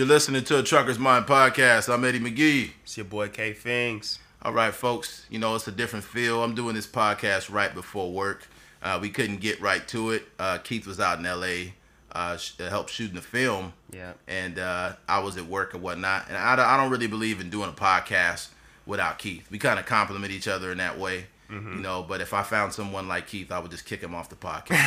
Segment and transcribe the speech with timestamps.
[0.00, 1.92] You're listening to a Trucker's Mind podcast.
[1.92, 2.70] I'm Eddie McGee.
[2.84, 4.18] It's your boy K Fings.
[4.40, 5.26] All right, folks.
[5.28, 6.42] You know, it's a different feel.
[6.42, 8.48] I'm doing this podcast right before work.
[8.82, 10.26] Uh, we couldn't get right to it.
[10.38, 11.72] Uh, Keith was out in LA,
[12.12, 13.74] uh, sh- to help shooting the film.
[13.92, 14.14] Yeah.
[14.26, 16.28] And uh, I was at work and whatnot.
[16.28, 18.48] And I, don't- I don't really believe in doing a podcast
[18.86, 19.50] without Keith.
[19.50, 21.26] We kind of complement each other in that way.
[21.50, 21.76] Mm-hmm.
[21.76, 24.28] You know, but if I found someone like Keith, I would just kick him off
[24.28, 24.78] the podcast.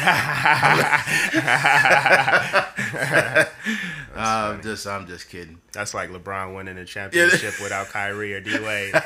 [4.15, 5.59] I'm just, I'm just kidding.
[5.73, 8.93] That's like LeBron winning a championship without Kyrie or D Wade.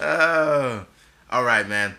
[0.00, 0.84] Uh,
[1.30, 1.94] all right, man.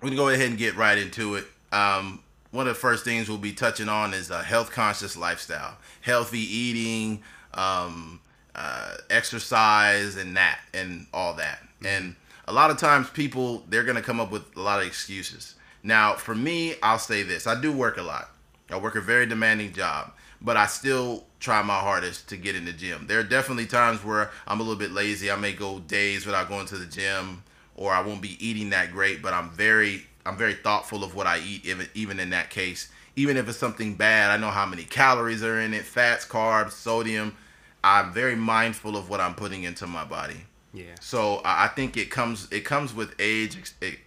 [0.00, 1.46] We're gonna go ahead and get right into it.
[1.72, 5.76] Um, one of the first things we'll be touching on is a health conscious lifestyle,
[6.02, 7.22] healthy eating,
[7.54, 8.20] um,
[8.54, 11.60] uh, exercise, and that, and all that.
[11.84, 12.14] And
[12.46, 15.54] a lot of times, people they're gonna come up with a lot of excuses.
[15.82, 18.30] Now, for me, I'll say this: I do work a lot.
[18.70, 22.64] I work a very demanding job, but I still try my hardest to get in
[22.64, 23.06] the gym.
[23.06, 25.30] There are definitely times where I'm a little bit lazy.
[25.30, 27.42] I may go days without going to the gym,
[27.76, 29.22] or I won't be eating that great.
[29.22, 32.90] But I'm very, I'm very thoughtful of what I eat, even even in that case.
[33.16, 36.72] Even if it's something bad, I know how many calories are in it, fats, carbs,
[36.72, 37.36] sodium.
[37.84, 40.46] I'm very mindful of what I'm putting into my body.
[40.74, 40.94] Yeah.
[41.00, 43.56] So I think it comes it comes with age,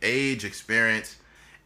[0.04, 1.16] age, experience,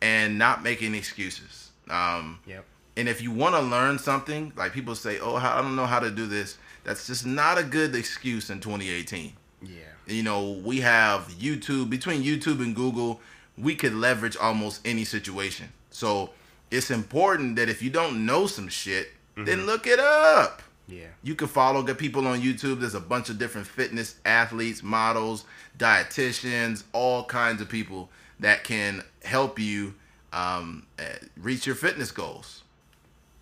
[0.01, 1.71] and not making excuses.
[1.89, 2.63] Um, Yep.
[2.95, 5.99] and if you want to learn something, like people say, "Oh, I don't know how
[5.99, 9.33] to do this," that's just not a good excuse in 2018.
[9.61, 9.79] Yeah.
[10.07, 13.19] You know, we have YouTube between YouTube and Google,
[13.57, 15.69] we could leverage almost any situation.
[15.89, 16.31] So
[16.69, 20.61] it's important that if you don't know some shit, then look it up.
[20.87, 21.07] Yeah.
[21.23, 22.79] You can follow good people on YouTube.
[22.79, 25.45] There's a bunch of different fitness athletes, models,
[25.77, 29.93] dietitians, all kinds of people that can help you
[30.33, 31.03] um, uh,
[31.37, 32.63] reach your fitness goals.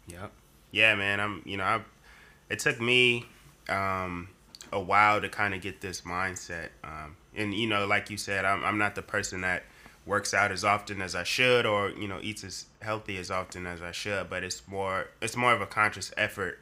[0.07, 0.31] Yep.
[0.71, 1.19] Yeah, man.
[1.19, 1.41] I'm.
[1.45, 1.81] You know, I.
[2.49, 3.25] It took me
[3.67, 4.29] um,
[4.71, 6.69] a while to kind of get this mindset.
[6.83, 8.63] Um, and you know, like you said, I'm.
[8.63, 9.63] I'm not the person that
[10.05, 13.66] works out as often as I should, or you know, eats as healthy as often
[13.66, 14.29] as I should.
[14.29, 15.07] But it's more.
[15.22, 16.59] It's more of a conscious effort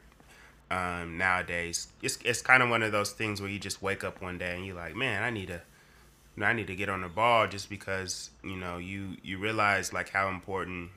[0.70, 1.88] um, nowadays.
[2.02, 4.56] It's it's kind of one of those things where you just wake up one day
[4.56, 5.60] and you're like, man, I need to,
[6.34, 9.38] you know, I need to get on the ball just because you know you you
[9.38, 10.90] realize like how important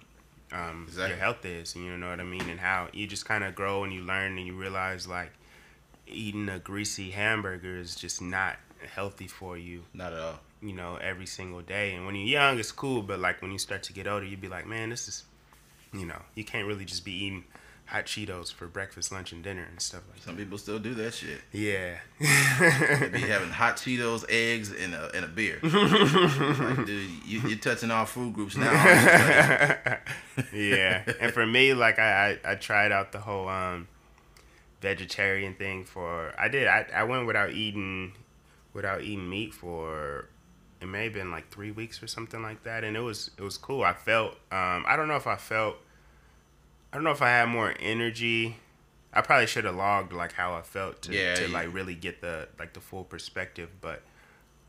[0.52, 1.10] um, Exactly.
[1.12, 1.76] your health is.
[1.76, 4.02] And you know what I mean, and how you just kind of grow and you
[4.02, 5.32] learn and you realize like
[6.08, 8.58] eating a greasy hamburger is just not
[8.94, 9.84] healthy for you.
[9.94, 10.40] Not at all.
[10.62, 11.94] You know, every single day.
[11.96, 14.42] And when you're young, it's cool, but like when you start to get older, you'd
[14.42, 15.24] be like, man, this is,
[15.94, 17.46] you know, you can't really just be eating
[17.92, 20.24] hot Cheetos for breakfast, lunch, and dinner and stuff like that.
[20.24, 21.42] Some people still do that shit.
[21.52, 21.98] Yeah.
[22.20, 25.60] They be having hot Cheetos, eggs, and a, and a beer.
[25.64, 28.72] like, dude, you, you're touching all food groups now.
[28.72, 30.70] aren't you, buddy?
[30.70, 31.04] yeah.
[31.20, 33.90] And for me, like I, I, I tried out the whole um
[34.80, 38.14] vegetarian thing for I did I, I went without eating
[38.74, 40.28] without eating meat for
[40.82, 43.44] it may have been like three weeks or something like that and it was it
[43.44, 43.84] was cool.
[43.84, 45.76] I felt um I don't know if I felt
[46.92, 48.58] I don't know if I had more energy.
[49.14, 51.96] I probably should have logged like how I felt to, Yeah, to you- like really
[51.96, 53.70] get the like the full perspective.
[53.82, 54.02] But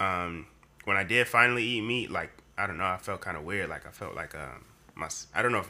[0.00, 0.46] um
[0.84, 3.68] when I did finally eat meat, like I don't know, I felt kind of weird.
[3.68, 5.68] Like I felt like um my I don't know if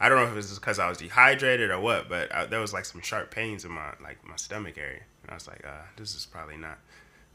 [0.00, 2.60] I don't know if it was because I was dehydrated or what, but I, there
[2.60, 5.64] was like some sharp pains in my like my stomach area, and I was like,
[5.64, 6.78] uh, this is probably not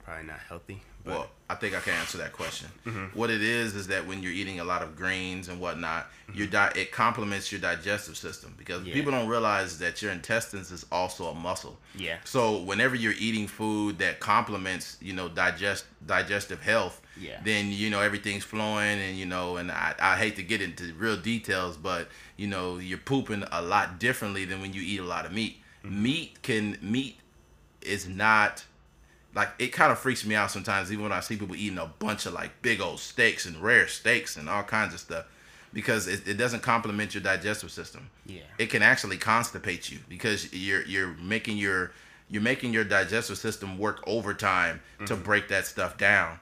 [0.08, 0.82] probably not healthy.
[1.04, 2.70] But Well, I think I can answer that question.
[2.86, 3.18] Mm-hmm.
[3.18, 6.48] What it is is that when you're eating a lot of greens and whatnot, your
[6.48, 8.88] di- it complements your digestive system because Mm-hmm.
[8.88, 8.94] Yeah.
[8.94, 11.78] people don't realize that your intestines is also a muscle.
[11.96, 17.40] yeah, So whenever you're eating food that complements, you know, digest digestive health, Yeah.
[17.44, 20.94] then you know everything's flowing, and you know, and I, I hate to get into
[20.94, 22.08] real details, but
[22.38, 25.58] you know, you're pooping a lot differently than when you eat a lot of meat.
[25.86, 26.04] Mm-hmm.
[26.04, 27.20] Meat can meat
[27.82, 28.66] is not
[29.36, 31.86] like it kind of freaks me out sometimes, even when I see people eating a
[31.86, 35.26] bunch of like big old steaks and rare steaks and all kinds of stuff,
[35.74, 38.10] because it, it doesn't complement your digestive system.
[38.26, 41.92] Yeah, it can actually constipate you because you're you're making your
[42.30, 46.40] you're making your digestive system work overtime to break that stuff down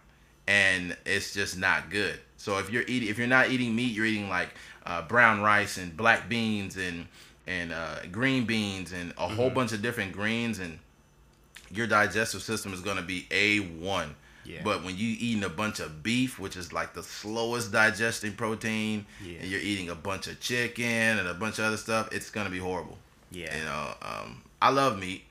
[0.47, 2.19] and it's just not good.
[2.37, 4.49] So if you're eating if you're not eating meat you're eating like
[4.85, 7.07] uh, brown rice and black beans and
[7.47, 10.79] and uh, green beans and a whole bunch of different greens and
[11.71, 14.09] your digestive system is going to be a1
[14.45, 14.61] Yeah.
[14.63, 19.05] but when you eating a bunch of beef which is like the slowest digesting protein
[19.23, 19.39] Yeah.
[19.39, 20.85] and you're eating a bunch of chicken
[21.19, 22.97] and a bunch of other stuff it's going to be horrible
[23.31, 25.23] yeah, you know um, i love meat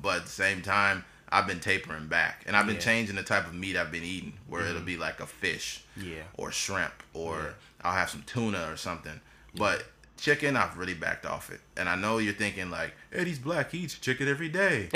[0.00, 2.80] but at the same time i've been tapering back and i've been Yeah.
[2.82, 6.22] changing the type of meat i've been eating where it'll be like a fish yeah,
[6.36, 7.54] or shrimp or.
[7.80, 9.20] I'll have some tuna or something.
[9.54, 9.84] But
[10.18, 11.60] chicken, I've really backed off it.
[11.76, 14.86] And I know you're thinking like, Eddie's black, he eats chicken every day.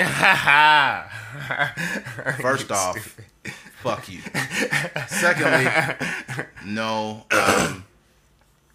[2.41, 3.17] First off,
[3.81, 4.19] fuck you.
[5.07, 7.25] Secondly, no.
[7.31, 7.85] Um,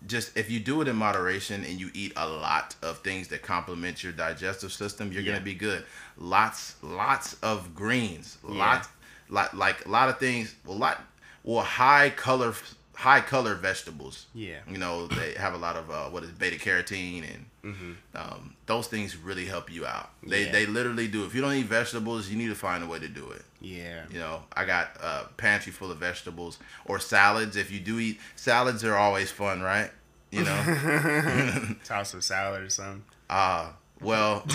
[0.06, 3.42] just if you do it in moderation and you eat a lot of things that
[3.42, 5.32] complement your digestive system, you're Yeah.
[5.32, 5.84] gonna be good.
[6.16, 8.38] Lots, lots of greens.
[8.48, 8.54] Yeah.
[8.54, 8.88] Lots,
[9.28, 10.54] like like a lot of things.
[10.64, 11.04] Well, lot,
[11.44, 12.54] well, high color,
[12.98, 14.26] high color vegetables.
[14.34, 14.58] Yeah.
[14.68, 17.92] You know, they have a lot of uh, what is beta carotene and Mm-hmm.
[18.14, 20.10] um, those things really help you out.
[20.22, 20.52] They Yeah.
[20.52, 21.24] they literally do.
[21.26, 23.42] If you don't eat vegetables, you need to find a way to do it.
[23.60, 24.04] Yeah.
[24.10, 27.56] You know, I got a pantry full of vegetables or salads.
[27.56, 29.90] If you do eat salads, are always fun, right?
[30.30, 33.04] You know, Toss a salad or something.
[33.28, 34.44] uh well,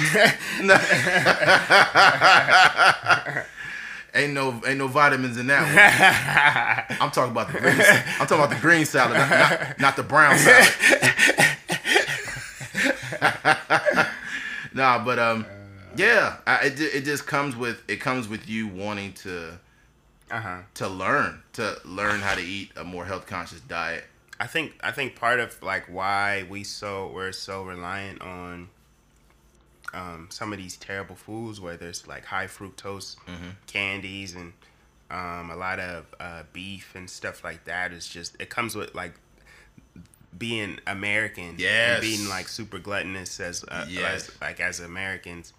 [4.16, 6.98] ain't no ain't no vitamins in that one.
[7.02, 7.80] I'm talking about the green.
[7.80, 10.74] I'm talking about the green salad, not, not, not the brown salad.
[14.74, 15.46] nah, but um,
[15.96, 19.60] yeah, I, it it just comes with it comes with you wanting to
[20.32, 20.58] Uh huh.
[20.76, 24.06] to learn to learn how to eat a more health conscious diet.
[24.40, 28.70] I think I think part of like why we so we're so reliant on
[29.94, 33.50] um, some of these terrible foods where there's like high fructose Mm-hmm.
[33.68, 34.54] candies and
[35.12, 38.96] um, a lot of uh, beef and stuff like that is just it comes with
[38.96, 39.14] like
[40.38, 41.94] being American Yes.
[41.94, 44.30] and being like super gluttonous as, uh, Yes.
[44.30, 45.54] as like as Americans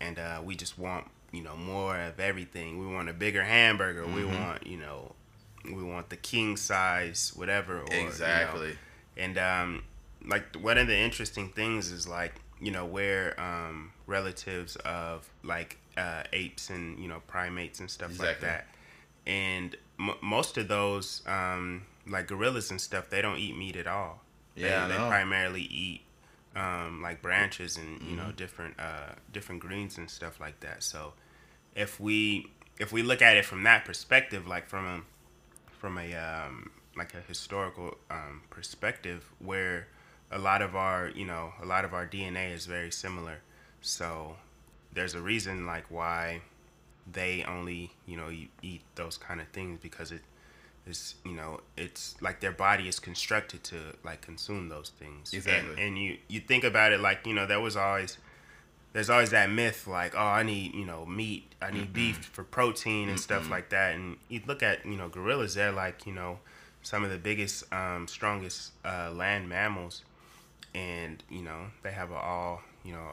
[0.00, 2.78] and uh, we just want you know more of everything.
[2.78, 4.06] We want a bigger hamburger.
[4.06, 4.42] We Mm-hmm.
[4.42, 5.14] want you know
[5.64, 7.80] we want the king size whatever.
[7.80, 8.76] Or, you know, exactly.
[9.16, 9.82] and um,
[10.26, 15.78] like one of the interesting things is like you know where um, relatives of like
[15.96, 18.66] uh, apes and you know primates and stuff like that,
[19.26, 23.86] and m- most of those um, like gorillas and stuff they don't eat meat at
[23.86, 24.22] all.
[24.56, 26.02] Yeah, they, they primarily eat
[26.56, 28.16] um, like branches and you Mm-hmm.
[28.16, 30.82] know different uh, different greens and stuff like that.
[30.82, 31.12] So
[31.74, 35.00] if we if we look at it from that perspective, like from a
[35.78, 39.88] from a um, like a historical um, perspective, where
[40.30, 43.38] a lot of our you know a lot of our DNA is very similar.
[43.80, 44.36] So
[44.92, 46.42] there's a reason like why
[47.10, 48.30] they only you know
[48.62, 50.22] eat those kind of things because it
[50.86, 55.32] is you know it's like their body is constructed to like consume those things.
[55.32, 55.70] Exactly.
[55.70, 58.18] and, and you you think about it like you know there was always
[58.92, 62.42] there's always that myth like oh i need you know meat i need beef for
[62.42, 63.94] protein and stuff like that.
[63.94, 66.38] And you look at you know gorillas they're like you know
[66.82, 70.02] some of the biggest um, strongest uh, land mammals
[70.74, 73.08] and you know they have a all you know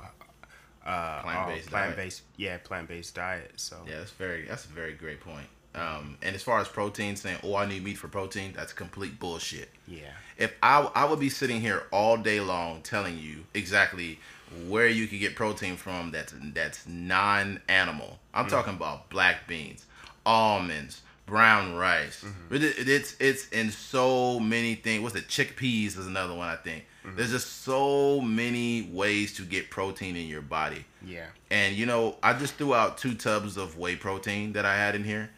[0.86, 4.94] uh, Plant-based plant based yeah plant based diet so Yeah, that's very that's a very
[4.94, 5.48] great point.
[5.74, 9.20] Um, and as far as protein, saying oh I need meat for protein, that's complete
[9.20, 9.70] bullshit.
[9.88, 14.20] yeah If I I would be sitting here all day long telling you exactly
[14.68, 18.20] where you can get protein from that's that's non-animal.
[18.34, 19.86] I'm talking about black beans,
[20.26, 22.24] almonds, brown rice.
[22.52, 25.02] It- it- it's it's in so many things.
[25.02, 25.28] What's it?
[25.28, 26.86] Chickpeas is another one I think.
[27.16, 30.86] There's just so many ways to get protein in your body.
[31.06, 34.76] yeah And you know, I just threw out two tubs of whey protein that I
[34.76, 35.30] had in here,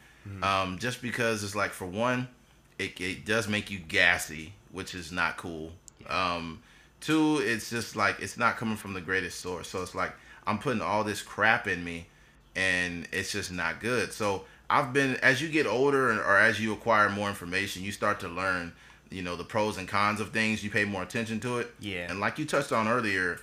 [0.43, 2.27] um, just because it's like for one,
[2.79, 5.71] it, it does make you gassy, which is not cool.
[6.09, 6.61] Um,
[7.01, 10.13] two, it's just like it's not coming from the greatest source, so it's like
[10.45, 12.07] I'm putting all this crap in me,
[12.55, 14.13] and it's just not good.
[14.13, 18.19] So I've been as you get older or as you acquire more information, you start
[18.21, 18.73] to learn,
[19.09, 20.63] you know, the pros and cons of things.
[20.63, 21.73] You pay more attention to it.
[21.79, 22.09] Yeah.
[22.09, 23.39] And like you touched on earlier,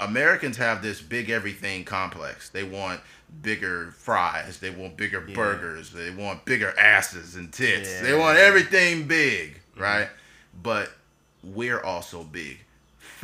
[0.00, 2.48] Americans have this big everything complex.
[2.48, 3.00] They want
[3.42, 4.58] bigger fries.
[4.58, 5.34] They want bigger Yeah.
[5.34, 5.92] burgers.
[5.92, 8.00] They want bigger asses and tits.
[8.00, 9.82] They want everything big, mm-hmm.
[9.82, 10.08] right?
[10.62, 10.90] But
[11.42, 12.58] we're also big.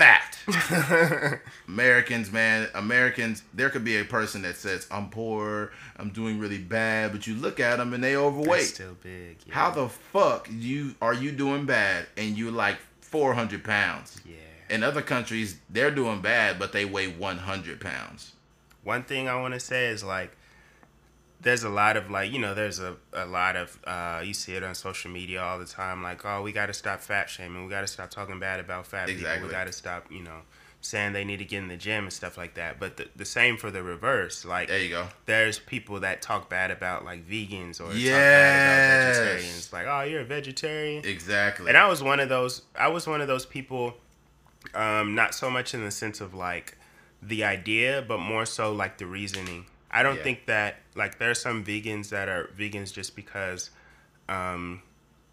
[0.01, 0.39] Fact.
[1.69, 6.59] Americans, man, Americans, there could be a person that says, I'm poor, I'm doing really
[6.59, 8.65] bad, but you look at them and they That's overweight.
[8.67, 9.55] still big yeah.
[9.55, 14.21] How the fuck you are you doing bad and you're like 400 pounds?
[14.25, 14.35] yeah
[14.75, 18.33] In other countries, they're doing bad, but they weigh 100 pounds.
[18.85, 20.37] one thing I want to say is like
[21.43, 24.55] there's a lot of like you know there's a, a lot of uh, you see
[24.55, 27.65] it on social media all the time like oh we got to stop fat shaming
[27.65, 30.41] we got to stop talking bad about fat people we got to stop you know
[30.83, 33.25] saying they need to get in the gym and stuff like that but the, the
[33.25, 35.07] same for the reverse like There you go.
[35.27, 38.13] there's people that talk bad about like vegans or talk Yes.
[38.15, 41.69] bad about vegetarians like oh you're a vegetarian Exactly.
[41.69, 42.63] and I was one of those.
[42.75, 43.95] I was one of those people,
[44.75, 46.77] um, not so much in the sense of like
[47.23, 49.67] the idea, but more so like the reasoning.
[49.91, 50.23] I don't Yeah.
[50.23, 53.71] think that like there are some vegans that are vegans just because,
[54.29, 54.83] um,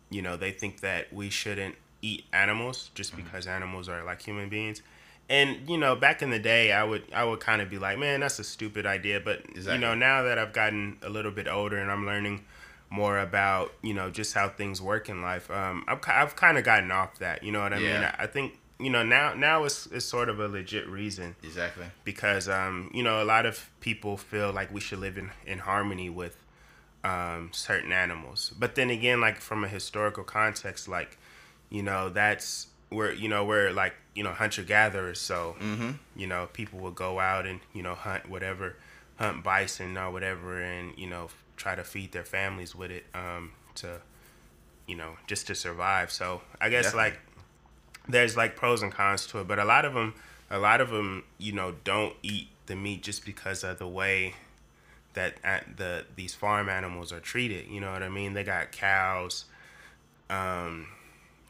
[0.09, 3.23] you know, they think that we shouldn't eat animals just mm-hmm.
[3.23, 4.81] because animals are like human beings.
[5.29, 7.97] And you know, back in the day, I would I would kind of be like,
[7.99, 9.19] man, that's a stupid idea.
[9.19, 9.73] But exactly.
[9.73, 12.45] you know, now that I've gotten a little bit older and I'm learning
[12.89, 16.63] more about you know just how things work in life, um, I've I've kind of
[16.63, 17.43] gotten off that.
[17.43, 17.93] You know what I yeah.
[17.93, 18.03] mean?
[18.05, 21.85] I, I think you know now now it's, it's sort of a legit reason exactly
[22.03, 25.59] because um you know a lot of people feel like we should live in in
[25.59, 26.37] harmony with
[27.03, 31.17] um certain animals but then again like from a historical context like
[31.69, 35.91] you know that's where you know we're like you know hunter gatherers so mm-hmm.
[36.15, 38.75] you know people will go out and you know hunt whatever
[39.17, 43.51] hunt bison or whatever and you know try to feed their families with it um
[43.75, 43.99] to
[44.85, 47.11] you know just to survive so i guess Definitely.
[47.11, 47.19] like
[48.07, 50.13] there's like pros and cons to it, but a lot of them,
[50.49, 54.35] a lot of them, you know, don't eat the meat just because of the way
[55.13, 55.35] that
[55.77, 57.67] the these farm animals are treated.
[57.67, 58.33] You know what I mean?
[58.33, 59.45] They got cows,
[60.29, 60.87] um,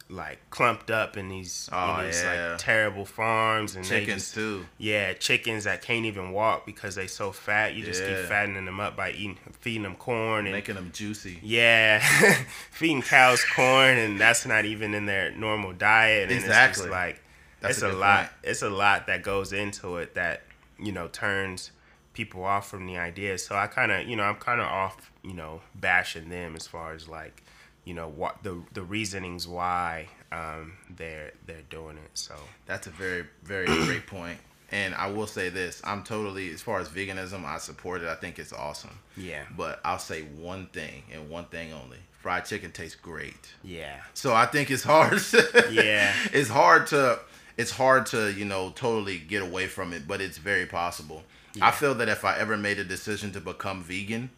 [0.10, 2.52] like clumped up in these, oh, in these yeah.
[2.52, 4.66] like terrible farms and chickens just, too.
[4.78, 7.76] Yeah, chickens that can't even walk because they so fat.
[7.76, 8.22] You just yeah.
[8.22, 11.40] keep fattening them up by eating, feeding them corn and making them juicy.
[11.42, 12.00] Yeah,
[12.72, 16.30] feeding cows corn and that's not even in their normal diet.
[16.30, 16.86] And exactly.
[16.86, 17.22] It's like
[17.60, 18.20] that's it's a, a lot.
[18.20, 18.32] Point.
[18.44, 20.44] It's a lot that goes into it that
[20.80, 21.72] you know turns
[22.14, 23.38] people off from the idea.
[23.38, 26.66] So I kind of you know I'm kind of off you know bashing them as
[26.66, 27.44] far as like
[27.88, 32.12] you know what the the reasonings why um, they're they're doing it.
[32.16, 34.40] So that's a very very great point.
[34.70, 38.10] And I will say this: I'm totally as far as veganism, I support it.
[38.10, 39.00] I think it's awesome.
[39.16, 39.44] Yeah.
[39.56, 43.54] But I'll say one thing and one thing only: fried chicken tastes great.
[43.64, 44.02] Yeah.
[44.14, 45.22] So I think it's hard.
[45.72, 46.14] yeah.
[46.34, 47.20] It's hard to
[47.56, 51.24] it's hard to you know totally get away from it, but it's very possible.
[51.54, 51.68] Yeah.
[51.68, 54.30] I feel that if I ever made a decision to become vegan,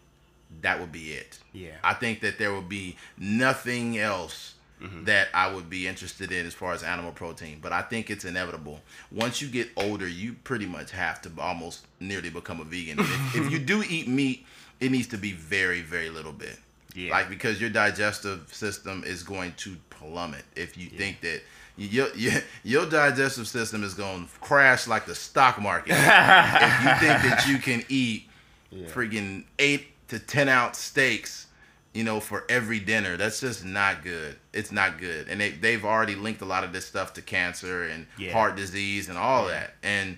[0.62, 1.40] that would be it.
[1.54, 1.76] Yeah.
[1.84, 5.06] I think that there would be nothing else mm-hmm.
[5.06, 7.60] that I would be interested in as far as animal protein.
[7.62, 8.82] But I think it's inevitable.
[9.12, 13.00] Once you get older, you pretty much have to almost nearly become a vegan.
[13.00, 14.46] if, if, you do eat meat,
[14.80, 16.58] it needs to be very, very little bit.
[16.96, 17.12] Yeah.
[17.12, 20.98] Like because your digestive system is going to plummet if you yeah.
[20.98, 21.42] think that
[21.78, 27.08] your, your your digestive system is going to crash like the stock market if you
[27.08, 28.28] think that you can eat
[28.72, 28.88] yeah.
[28.88, 31.48] freaking eight to 10 ounce steaks,
[31.94, 33.18] you know, for every dinner.
[33.18, 34.38] That's just not good.
[34.54, 35.28] It's not good.
[35.30, 38.32] And they, they've already linked a lot of this stuff to cancer and yeah.
[38.32, 39.52] heart disease and all yeah.
[39.52, 39.74] that.
[39.84, 40.18] And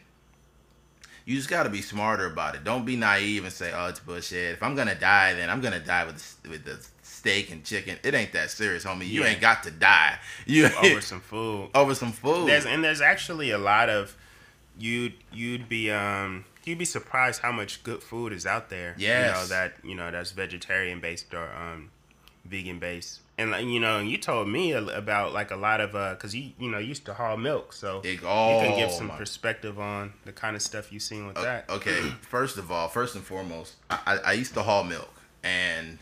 [1.26, 2.64] you just got to be smarter about it.
[2.64, 5.80] Don't be naive and say, "Oh, it's bullshit." If I'm gonna die, then I'm gonna
[5.80, 7.98] die with with the steak and chicken.
[8.04, 9.08] It ain't that serious, homie.
[9.08, 9.28] You yeah.
[9.28, 10.18] ain't got to die.
[10.48, 11.70] You over some food.
[11.76, 12.50] Over some food.
[12.50, 14.16] There's, and there's actually a lot of
[14.80, 18.96] you'd you'd be um you'd be surprised how much good food is out there.
[18.98, 21.92] Yeah, you know that you know that's vegetarian based or um,
[22.46, 23.20] vegan based.
[23.38, 26.70] And you know, you told me about like a lot of uh, cause you you
[26.70, 29.18] know used to haul milk, so it, oh, you can give some my.
[29.18, 31.70] perspective on the kind of stuff you've seen with that.
[31.70, 35.12] Okay, first of all, first and foremost, I, I used to haul milk,
[35.44, 35.98] and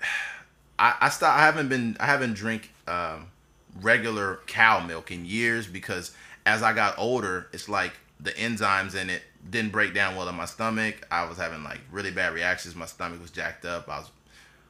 [0.78, 1.38] I I stopped.
[1.38, 3.28] I haven't been I haven't drink um,
[3.80, 6.12] regular cow milk in years because
[6.44, 10.34] as I got older, it's like the enzymes in it didn't break down well in
[10.34, 11.06] my stomach.
[11.10, 12.74] I was having like really bad reactions.
[12.74, 13.88] My stomach was jacked up.
[13.88, 14.10] I was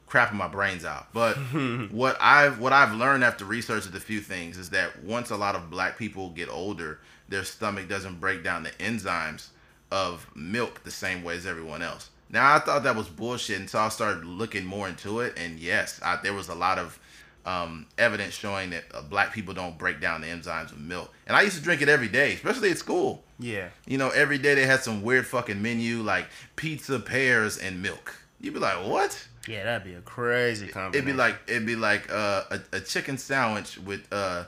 [0.09, 1.11] crapping my brains out.
[1.13, 1.35] But
[1.91, 5.55] what I've what I've learned after researching a few things is that once a lot
[5.55, 6.99] of black people get older,
[7.29, 9.47] their stomach doesn't break down the enzymes
[9.91, 12.09] of milk the same way as everyone else.
[12.29, 15.37] Now I thought that was bullshit, and so I started looking more into it.
[15.37, 16.99] And yes, I, there was a lot of
[17.45, 21.13] um, evidence showing that uh, black people don't break down the enzymes of milk.
[21.27, 23.23] And I used to drink it every day, especially at school.
[23.39, 23.69] Yeah.
[23.85, 28.15] You know, every day they had some weird fucking menu like pizza, pears, and milk.
[28.39, 29.27] You'd be like, what?
[29.47, 30.95] Yeah, that'd be a crazy combination.
[30.95, 34.45] It'd be like it'd be like uh, a, a chicken sandwich with uh,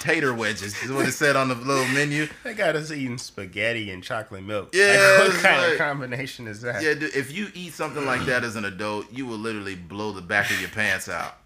[0.00, 0.80] tater wedges.
[0.82, 2.26] is what it said on the little menu.
[2.42, 4.74] They got us eating spaghetti and chocolate milk.
[4.74, 6.82] Yeah, like, what kind like, of combination is that?
[6.82, 10.10] Yeah, dude, if you eat something like that as an adult, you will literally blow
[10.10, 11.36] the back of your pants out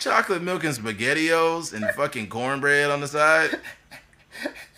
[0.00, 3.60] chocolate milk and spaghettios and fucking cornbread on the side.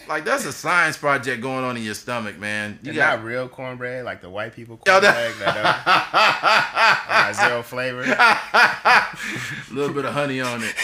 [0.09, 2.79] Like that's a science project going on in your stomach, man.
[2.83, 5.83] You got not real cornbread, like the white people cornbread that
[7.09, 8.03] uh, zero flavor.
[8.03, 9.17] A
[9.71, 10.75] little bit of honey on it.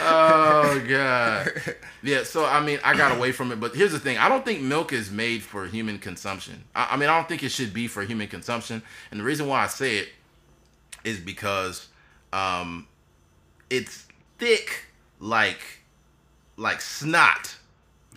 [0.00, 1.50] oh god.
[2.02, 4.44] Yeah, so I mean, I got away from it, but here's the thing: I don't
[4.44, 6.64] think milk is made for human consumption.
[6.74, 9.46] I, I mean, I don't think it should be for human consumption, and the reason
[9.46, 10.08] why I say it
[11.04, 11.88] is because
[12.32, 12.86] um,
[13.70, 14.06] it's
[14.38, 14.86] thick
[15.20, 15.60] like
[16.56, 17.56] like snot.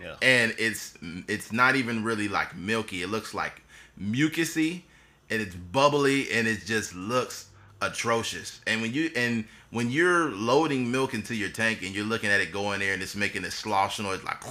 [0.01, 0.15] Yeah.
[0.21, 3.01] And it's it's not even really like milky.
[3.01, 3.61] It looks like
[3.99, 4.81] mucusy
[5.29, 7.47] and it's bubbly and it just looks
[7.81, 8.61] atrocious.
[8.67, 12.41] And when you and when you're loading milk into your tank and you're looking at
[12.41, 14.41] it going there and it's making this slosh noise like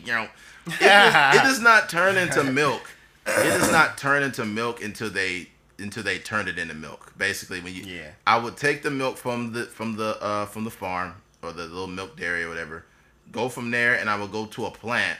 [0.00, 0.28] you know,
[0.66, 2.90] it, does, it does not turn into milk.
[3.26, 5.48] It does not turn into milk until they
[5.80, 7.12] until they turned it into milk.
[7.16, 8.10] Basically, when you Yeah.
[8.26, 11.64] I would take the milk from the from the uh from the farm or the
[11.64, 12.84] little milk dairy or whatever,
[13.32, 15.18] go from there, and I would go to a plant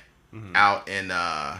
[0.54, 1.58] out in uh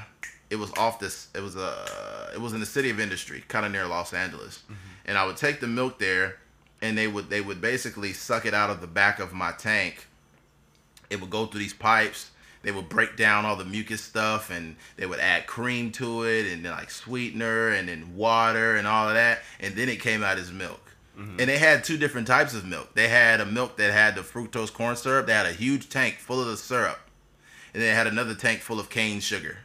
[0.48, 3.66] it was off this it was uh it was in the city of industry, kind
[3.66, 4.62] of near Los Angeles,
[5.06, 6.36] and I would take the milk there,
[6.80, 10.06] and they would they would basically suck it out of the back of my tank.
[11.08, 12.29] It would go through these pipes.
[12.62, 16.46] They would break down all the mucus stuff, and they would add cream to it,
[16.52, 20.22] and then like sweetener, and then water, and all of that, and then it came
[20.22, 20.80] out as milk.
[21.18, 21.40] Mm-hmm.
[21.40, 22.94] And they had two different types of milk.
[22.94, 25.26] They had a milk that had the fructose corn syrup.
[25.26, 26.98] They had a huge tank full of the syrup,
[27.72, 29.58] and they had another tank full of cane sugar.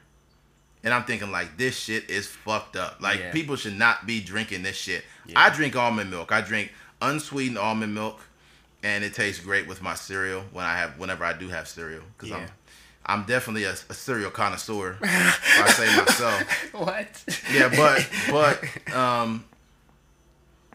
[0.83, 2.97] And I'm thinking like this shit is fucked up.
[3.01, 3.31] Like Yeah.
[3.31, 5.03] people should not be drinking this shit.
[5.25, 5.39] Yeah.
[5.39, 6.31] I drink almond milk.
[6.31, 6.71] I drink
[7.01, 8.19] unsweetened almond milk,
[8.83, 12.03] and it tastes great with my cereal when I have whenever I do have cereal
[12.15, 12.37] because Yeah.
[12.37, 12.47] I'm
[13.07, 14.97] I'm definitely a, a cereal connoisseur.
[15.03, 16.73] I say myself.
[16.73, 17.41] what?
[17.53, 19.45] Yeah, but but um,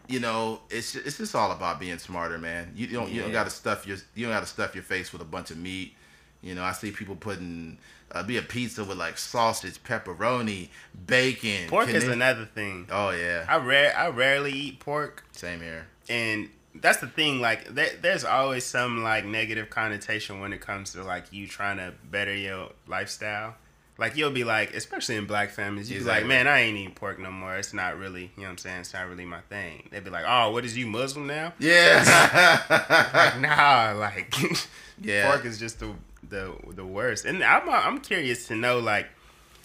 [0.07, 2.71] you know, it's it's just all about being smarter, man.
[2.75, 5.11] You don't you don't got to stuff your you don't got to stuff your face
[5.13, 5.93] with a bunch of meat.
[6.41, 7.77] You know, I see people putting
[8.11, 10.69] uh, be a pizza with like sausage, pepperoni,
[11.05, 11.69] bacon.
[11.69, 12.87] Pork Can is they- another thing.
[12.91, 15.87] Oh yeah, I rare I rarely eat pork, same here.
[16.09, 17.41] and that's the thing.
[17.41, 21.77] Like, there, there's always some like negative connotation when it comes to like you trying
[21.77, 23.55] to better your lifestyle.
[23.97, 26.93] Like you'll be like, especially in black families, you be like, man, I ain't eating
[26.95, 27.55] pork no more.
[27.57, 28.79] It's not really, you know what I'm saying?
[28.79, 29.89] It's not really my thing.
[29.91, 31.53] They'd be like, oh, what is you Muslim now?
[31.59, 34.33] Yeah, Like, nah, like,
[35.01, 35.29] Yeah.
[35.29, 35.93] pork is just the
[36.27, 37.25] the the worst.
[37.25, 39.07] And I'm I'm curious to know like,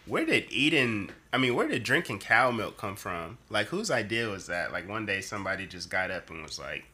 [0.06, 1.10] where did eating?
[1.32, 3.38] I mean, where did drinking cow milk come from?
[3.48, 4.70] Like, whose idea was that?
[4.72, 6.84] Like, one day somebody just got up and was like,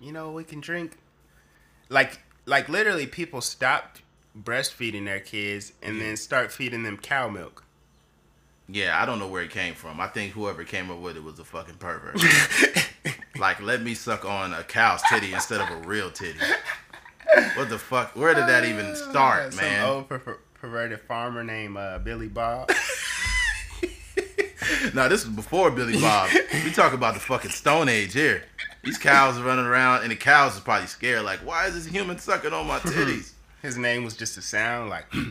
[0.00, 0.96] you know, we can drink.
[1.88, 4.02] Like, like literally, people stopped
[4.40, 7.64] breastfeeding their kids and then start feeding them cow milk.
[8.68, 9.00] yeah.
[9.00, 10.00] I don't know where it came from.
[10.00, 12.20] I think whoever came up with it was a fucking pervert.
[13.38, 16.38] like, let me suck on a cow's titty instead of a real titty.
[17.56, 18.14] What the fuck?
[18.16, 19.88] Where did that even start, Some man?
[19.88, 22.70] old per- per- perverted farmer named uh, Billy Bob.
[24.94, 26.30] No, this was before Billy Bob.
[26.64, 28.44] we talk about the fucking Stone Age here.
[28.82, 31.22] These cows are running around, and the cows is probably scared.
[31.24, 33.32] Like, why is this human sucking on my titties?
[33.62, 35.10] His name was just a sound like.
[35.10, 35.26] the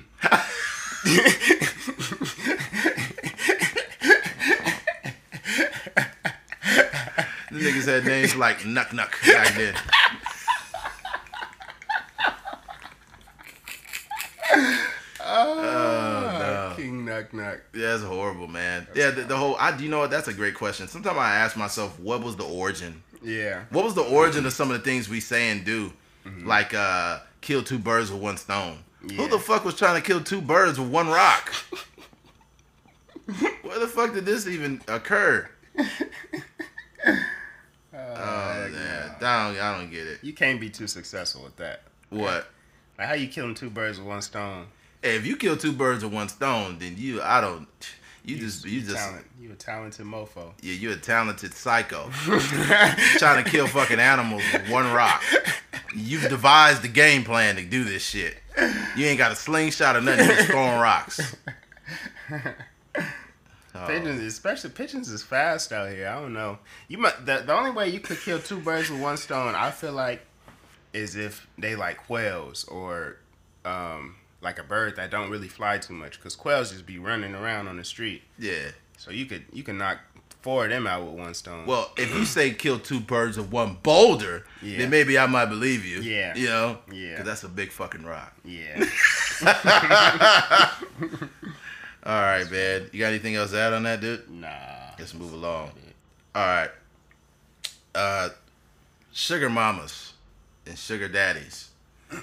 [7.51, 9.75] niggas had names like Nuck Nuck back then.
[15.21, 16.18] Oh, no.
[16.81, 17.61] King Knock Knock.
[17.73, 18.87] Yeah, it's horrible, man.
[18.95, 19.55] yeah, the, the whole.
[19.57, 20.11] I do you know what?
[20.11, 20.87] That's a great question.
[20.87, 23.03] Sometimes I ask myself, what was the origin?
[23.23, 23.63] Yeah.
[23.69, 25.91] What was the origin of some of the things we say and do?
[26.25, 26.47] Mm-hmm.
[26.47, 28.79] Like uh kill two birds with one stone.
[29.01, 31.53] Who the fuck was trying to kill two birds with one rock?
[33.61, 35.49] Where the fuck did this even occur?
[37.93, 40.19] Oh man, I don't, I don't get it.
[40.21, 41.83] You can't be too successful with that.
[42.09, 42.47] What?
[42.97, 44.67] Like how you killing two birds with one stone?
[45.01, 47.67] Hey, if you kill two birds with one stone, then you, I don't.
[48.25, 49.25] You just, you just, talent.
[49.39, 50.51] You a talented mofo.
[50.61, 52.09] yeah, you're a talented psycho.
[53.17, 55.23] trying to kill fucking animals with one rock.
[55.95, 58.37] You've devised the game plan to do this shit.
[58.95, 60.25] You ain't got a slingshot or nothing.
[60.25, 61.35] You're just throwing rocks.
[62.29, 62.43] Oh.
[63.87, 66.09] Pigeons, especially pigeons, is fast out here.
[66.09, 66.59] I don't know.
[66.89, 69.71] You might, the the only way you could kill two birds with one stone, I
[69.71, 70.25] feel like,
[70.93, 73.17] is if they like quails or
[73.63, 76.17] um, like a bird that don't really fly too much.
[76.17, 78.23] Because quails just be running around on the street.
[78.37, 78.71] Yeah.
[78.97, 79.99] So you could you can knock
[80.41, 81.65] four of them out with one stone.
[81.65, 84.77] Well, if you say kill two birds with one boulder, Yeah.
[84.79, 85.99] then maybe I might believe you.
[86.01, 86.33] Yeah.
[86.35, 86.77] You know?
[86.91, 87.11] Yeah.
[87.11, 88.33] Because that's a big fucking rock.
[88.45, 88.77] yeah.
[92.05, 92.89] All right, man.
[92.93, 94.29] You got anything else to add on that, dude?
[94.29, 94.47] nah.
[94.97, 95.71] Let's move along.
[96.35, 96.69] All right.
[97.95, 98.29] Uh,
[99.11, 100.13] sugar mamas
[100.65, 101.69] and sugar daddies.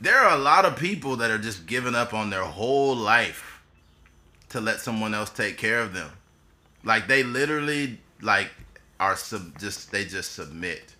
[0.00, 3.60] there are a lot of people that are just giving up on their whole life
[4.50, 6.10] to let someone else take care of them.
[6.84, 8.50] Like they literally like
[9.00, 10.94] are sub- just they just submit.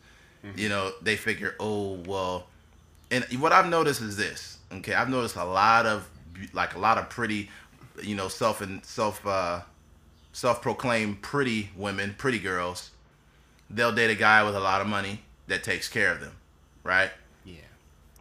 [0.57, 2.47] You know, they figure, "Oh, well."
[3.11, 4.59] And what I've noticed is this.
[4.73, 6.09] Okay, I've noticed a lot of
[6.53, 7.51] like a lot of pretty,
[8.03, 9.61] you know, self and self uh
[10.33, 12.91] self-proclaimed pretty women, pretty girls,
[13.69, 16.33] they'll date a guy with a lot of money that takes care of them,
[16.85, 17.11] right?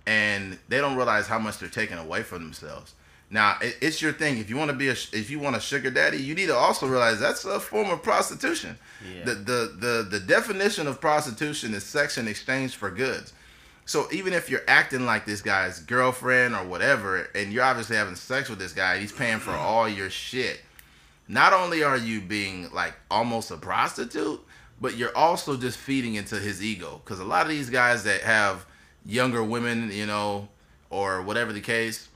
[0.08, 2.96] And they don't realize how much they're taking away from themselves.
[3.30, 4.38] Now it, it's your thing.
[4.38, 6.56] If you want to be a if you want a sugar daddy, you need to
[6.56, 8.78] also realize that's a form of prostitution.
[9.14, 9.26] Yeah.
[9.26, 13.34] The, the the the definition of prostitution is sex in exchange for goods.
[13.86, 18.16] So even if you're acting like this guy's girlfriend or whatever, and you're obviously having
[18.16, 20.62] sex with this guy, he's paying for all your shit.
[21.30, 24.42] Not only are you being like almost a prostitute,
[24.80, 27.02] but you're also just feeding into his ego.
[27.04, 28.66] Because a lot of these guys that have
[29.08, 30.50] younger women, you know,
[30.90, 32.10] or whatever the case,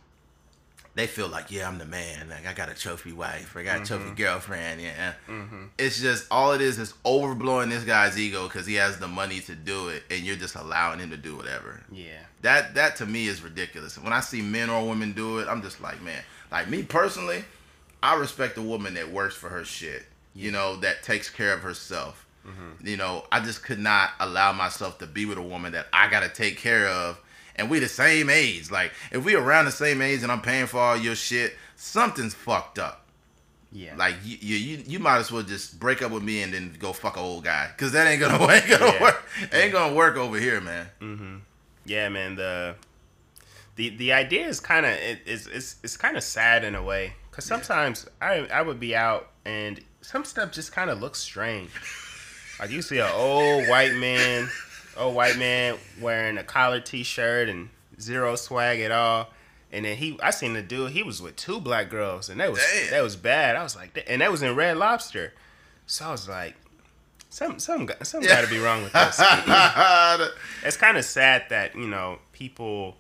[0.94, 2.30] they feel like, yeah, I'm the man.
[2.30, 3.86] Like I got a trophy wife, I got a mm-hmm.
[3.86, 4.82] trophy girlfriend.
[4.82, 5.66] Yeah, mm-hmm.
[5.78, 9.40] it's just all it is is overblowing this guy's ego because he has the money
[9.42, 11.82] to do it, and you're just allowing him to do whatever.
[11.92, 12.20] Yeah.
[12.42, 13.98] That that to me is ridiculous.
[13.98, 16.22] When I see men or women do it, I'm just like, man.
[16.52, 17.46] Like me personally,
[18.04, 20.04] I respect a woman that works for her shit.
[20.34, 22.26] You know, that takes care of herself.
[22.84, 26.10] You know, I just could not allow myself to be with a woman that I
[26.10, 27.20] gotta take care of,
[27.56, 28.72] and we the same age.
[28.72, 32.34] Like, if we around the same age and I'm paying for all your shit, something's
[32.34, 33.06] fucked up.
[33.72, 33.96] Yeah.
[33.96, 36.92] Like you, you, you, might as well just break up with me and then go
[36.92, 39.02] fuck a old guy, cause that ain't gonna, ain't gonna Yeah.
[39.02, 39.24] work.
[39.54, 40.88] Ain't gonna work over here, man.
[41.00, 41.36] Mm-hmm.
[41.86, 42.36] yeah, man.
[42.36, 42.76] The
[43.78, 46.84] the the idea is kind of it, it's it's it's kind of sad in a
[46.84, 51.20] way because sometimes I I would be out and some stuff just kind of looks
[51.20, 51.70] strange.
[52.62, 54.48] Like you see an old white man,
[54.96, 57.70] old white man wearing a collared T-shirt and
[58.00, 59.30] zero swag at all.
[59.74, 60.92] And then he, I seen the dude.
[60.92, 62.92] He was with two black girls, and that was Damn.
[62.92, 63.56] that was bad.
[63.56, 65.34] I was like, and that was in Red Lobster.
[65.88, 66.56] So I was like,
[67.30, 69.20] some some some got to be wrong with this.
[70.66, 72.98] it's kind of sad that you know people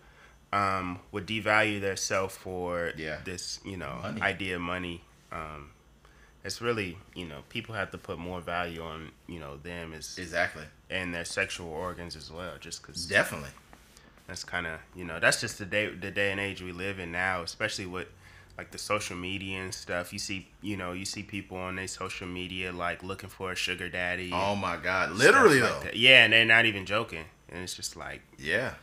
[0.53, 3.17] um, would devalue their self for Yeah.
[3.25, 4.21] this you know Money.
[4.21, 5.03] idea of money.
[5.31, 5.71] Um,
[6.43, 10.17] it's really you know people have to put more value on you know them as
[10.17, 10.63] exactly.
[10.89, 13.49] and their sexual organs as well, just because Definitely.
[14.27, 16.99] that's kind of you know that's just the day the day and age we live
[16.99, 18.07] in now, especially with
[18.57, 20.11] like the social media and stuff.
[20.13, 23.55] You see you know you see people on their social media like looking for a
[23.55, 24.31] sugar daddy.
[24.33, 25.11] Oh my god.
[25.11, 25.79] Literally like though.
[25.85, 25.95] that.
[25.95, 28.73] Yeah, and they're not even joking, and it's just like Yeah.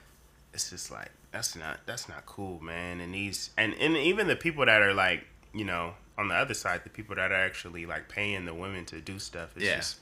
[0.54, 3.00] it's just like that's not that's not cool, man.
[3.00, 6.52] And these and and even the people that are like you know on the other
[6.54, 9.50] side, the people that are actually like paying the women to do stuff.
[9.56, 9.76] It's Yeah.
[9.76, 9.96] just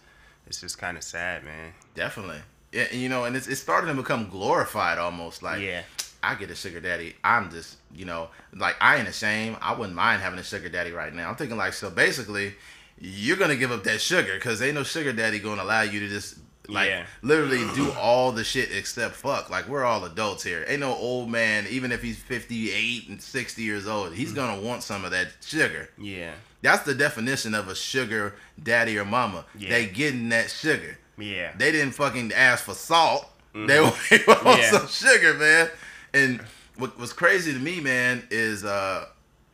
[0.48, 1.72] it's just kind of sad, man.
[1.94, 2.40] Definitely.
[2.72, 5.42] Yeah, you know, and it's it's starting to become glorified almost.
[5.42, 5.83] Like Yeah.
[6.22, 7.14] I get a sugar daddy.
[7.22, 9.59] I'm just, you know, like I ain't ashamed.
[9.61, 11.29] I wouldn't mind having a sugar daddy right now.
[11.29, 12.55] I'm thinking like, so basically,
[12.98, 16.09] you're gonna give up that sugar because ain't no sugar daddy gonna allow you to
[16.09, 17.07] just like Yeah.
[17.22, 19.50] literally do all the shit except fuck.
[19.50, 20.64] Like we're all adults here.
[20.68, 24.83] Ain't no old man, even if he's 58 and 60 years old, he's gonna want
[24.83, 25.88] some of that sugar.
[25.98, 29.44] Yeah, That's the definition of a sugar daddy or mama.
[29.57, 29.70] Yeah.
[29.70, 30.98] They getting that sugar.
[31.18, 33.29] yeah, They didn't fucking ask for salt.
[33.55, 34.61] They want they want Mm-hmm.
[34.61, 34.70] Yeah.
[34.70, 35.70] some sugar, man.
[36.12, 36.40] And
[36.76, 39.07] what was crazy to me, man, is uh,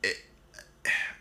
[0.02, 0.16] it,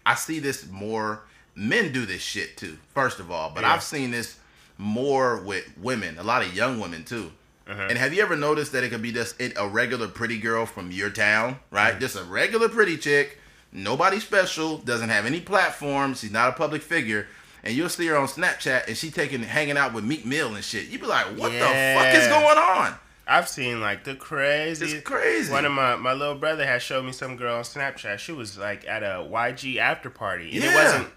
[0.06, 1.24] I see this more.
[1.54, 2.78] Men do this shit too.
[2.96, 3.74] First of all, but Yeah.
[3.74, 4.38] I've seen this
[4.82, 6.18] more with women.
[6.18, 7.32] A lot of young women too.
[7.68, 7.88] Uh-huh.
[7.90, 10.66] And have you ever noticed that it could be just it- a regular pretty girl
[10.66, 11.98] from your town, right?
[12.00, 13.38] Just a regular pretty chick,
[13.72, 17.28] nobody special, doesn't have any platform, she's not a public figure,
[17.64, 20.64] and you'll see her on Snapchat and she taking hanging out with Meek Mill and
[20.64, 20.88] shit.
[20.88, 22.96] You'd be like, what the fuck is going on?
[23.28, 24.98] I've seen like the crazy.
[24.98, 25.52] It's crazy.
[25.52, 28.18] One of my my little brother had showed me some girl on Snapchat.
[28.18, 31.08] She was like at a YG after party, and it wasn't.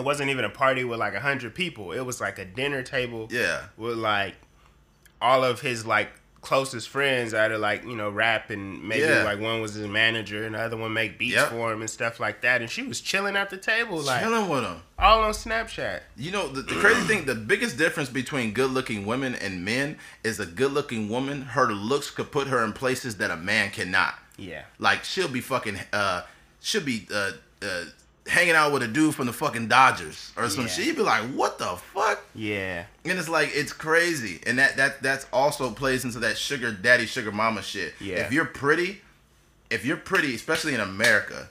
[0.00, 1.92] It wasn't even a party with like a hundred people.
[1.92, 3.28] It was like a dinner table.
[3.30, 3.64] Yeah.
[3.76, 4.34] with like
[5.22, 6.08] all of his like
[6.40, 9.24] closest friends that are like you know rap and maybe Yeah.
[9.24, 11.48] like one was his manager and the other one make beats Yep.
[11.50, 14.48] for him and stuff like that and she was chilling at the table like Chilling
[14.48, 14.80] with them.
[14.98, 19.04] all on snapchat You know, the, the crazy thing, the biggest difference between good looking
[19.04, 23.18] women and men is a good looking woman, her looks could put her in places
[23.18, 24.14] that a man cannot.
[24.38, 26.22] yeah Like she'll be fucking uh
[26.60, 27.84] she'll be uh uh
[28.30, 30.70] hanging out with a dude from the fucking Dodgers or some Yeah.
[30.70, 30.86] shit.
[30.86, 32.22] You'd be like, what the fuck?
[32.34, 34.40] yeah And it's like it's crazy.
[34.46, 37.94] And that that that's also plays into that sugar daddy, sugar mama shit.
[38.00, 38.16] Yeah.
[38.24, 39.00] If you're pretty,
[39.68, 41.48] if you're pretty, especially in America,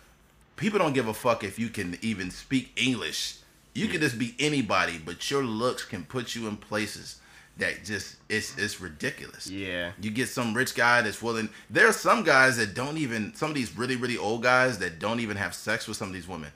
[0.56, 3.36] people don't give a fuck if you can even speak English.
[3.74, 7.18] You can just be anybody, but your looks can put you in places
[7.58, 9.50] that just it's it's ridiculous.
[9.50, 11.50] yeah You get some rich guy that's willing.
[11.70, 13.34] There are some guys that don't even.
[13.36, 16.14] Some of these really really old guys that don't even have sex with some of
[16.14, 16.52] these women.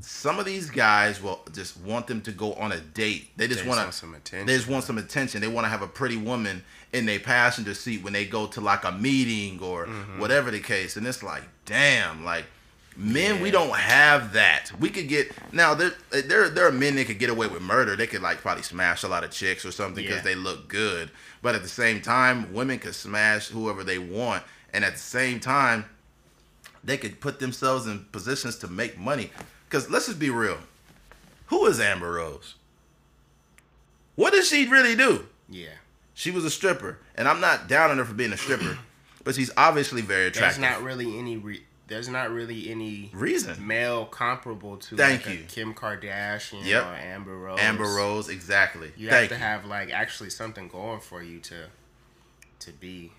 [0.00, 3.30] Some of these guys will just want them to go on a date.
[3.36, 4.46] They just They just want some attention.
[4.46, 5.40] They just want some attention.
[5.40, 8.60] They want to have a pretty woman in their passenger seat when they go to
[8.60, 10.18] like a meeting or Mm-hmm.
[10.18, 10.96] whatever the case.
[10.96, 12.44] And it's like, damn, like
[12.96, 14.70] men, we don't have that.
[14.78, 15.74] We could get now.
[15.74, 17.96] There, there, there are men that could get away with murder.
[17.96, 20.22] They could like probably smash a lot of chicks or something because Yeah.
[20.22, 21.10] they look good.
[21.42, 24.42] But at the same time, women could smash whoever they want.
[24.72, 25.84] And at the same time,
[26.82, 29.30] they could put themselves in positions to make money.
[29.68, 30.58] Because let's just be real.
[31.46, 32.54] Who is Amber Rose?
[34.16, 35.26] What does she really do?
[35.48, 35.68] Yeah.
[36.14, 38.78] She was a stripper, and I'm not down on her for being a stripper,
[39.24, 40.60] but she's obviously very There's attractive.
[40.62, 41.36] not really any.
[41.36, 43.66] Re- there's not really any Reason.
[43.66, 45.44] male comparable to Thank like you.
[45.48, 46.82] Kim Kardashian Yep.
[46.84, 47.58] or Amber Rose.
[47.60, 48.92] Amber Rose, exactly.
[48.96, 51.66] You Thank have to have like actually something going for you to
[52.60, 53.12] to be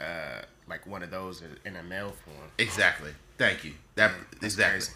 [0.00, 2.50] uh like one of those in a male form.
[2.58, 3.12] Exactly.
[3.38, 3.72] Thank you.
[3.94, 4.78] That That's exactly.
[4.78, 4.92] crazy.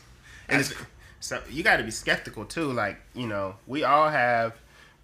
[0.49, 2.73] And That's- it's so you got to be skeptical too.
[2.73, 4.55] Like you know, we all have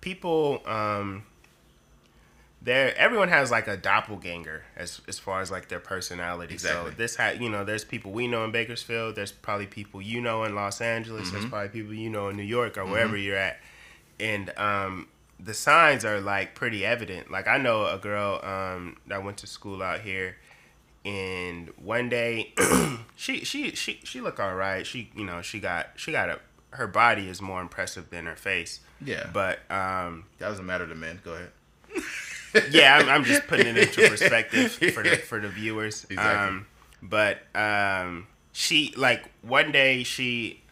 [0.00, 0.62] people.
[0.66, 1.24] um
[2.66, 6.55] there, everyone has like a doppelganger as as far as like their personality.
[6.55, 6.90] Exactly.
[6.90, 9.14] So this ha you know, there's people we know in Bakersfield.
[9.14, 11.29] There's probably people you know in Los Angeles.
[11.29, 11.37] Mm-hmm.
[11.37, 13.59] There's probably people you know in New York or wherever you're at.
[14.18, 15.07] And um,
[15.38, 17.31] the signs are like pretty evident.
[17.31, 20.37] Like I know a girl um, that went to school out here,
[21.05, 22.52] and one day
[23.16, 24.85] she she she she look all right.
[24.85, 28.35] She you know she got she got a her body is more impressive than her
[28.35, 28.81] face.
[29.00, 29.29] Yeah.
[29.33, 31.20] But um, that doesn't matter to men.
[31.22, 31.52] Go ahead.
[32.71, 36.05] yeah, I'm, I'm just putting it into perspective for the for the viewers.
[36.11, 36.49] Exactly.
[36.49, 36.66] Um,
[37.03, 40.62] but um, she like one day she,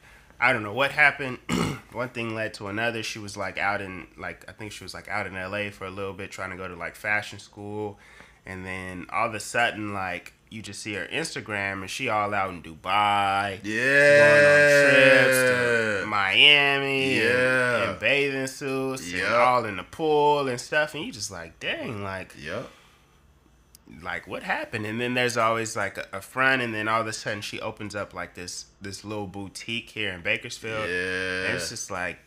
[0.40, 1.38] I don't know what happened.
[1.92, 3.02] one thing led to another.
[3.02, 5.70] She was like out in like I think she was like out in L.A.
[5.70, 7.98] for a little bit trying to go to like fashion school,
[8.44, 12.32] and then all of a sudden like you just see her Instagram and she all
[12.34, 13.62] out in Dubai.
[13.62, 13.78] Going
[14.20, 16.04] on trips to Yeah.
[16.06, 17.90] Miami Yeah.
[17.90, 22.02] and, bathing suits and all in the pool and stuff, and you just like, dang,
[22.04, 22.68] like, Yep.
[24.02, 24.86] like what happened?
[24.86, 27.60] And then there's always like a, a front, and then all of a sudden she
[27.60, 31.46] opens up like this this little boutique here in Bakersfield, Yeah.
[31.46, 32.18] and it's just like,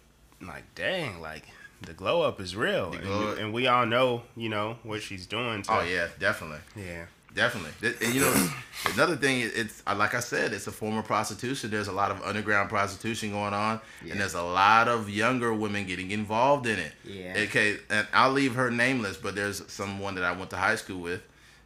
[0.42, 1.44] like dang, like
[1.82, 4.80] the glow up is real, and, glow we- up- and we all know, you know,
[4.84, 5.64] what she's doing.
[5.64, 6.60] So, Oh yeah, definitely.
[6.76, 7.06] yeah,
[7.38, 7.72] Definitely.
[8.06, 8.50] And you know,
[8.94, 11.70] another thing, it's like I said, it's a form of prostitution.
[11.72, 14.12] There's a lot of underground prostitution going on, Yeah.
[14.12, 16.94] and there's a lot of younger women getting involved in it.
[17.06, 17.36] Yeah.
[17.46, 21.00] Okay, and I'll leave her nameless, but there's someone that I went to high school
[21.00, 21.22] with.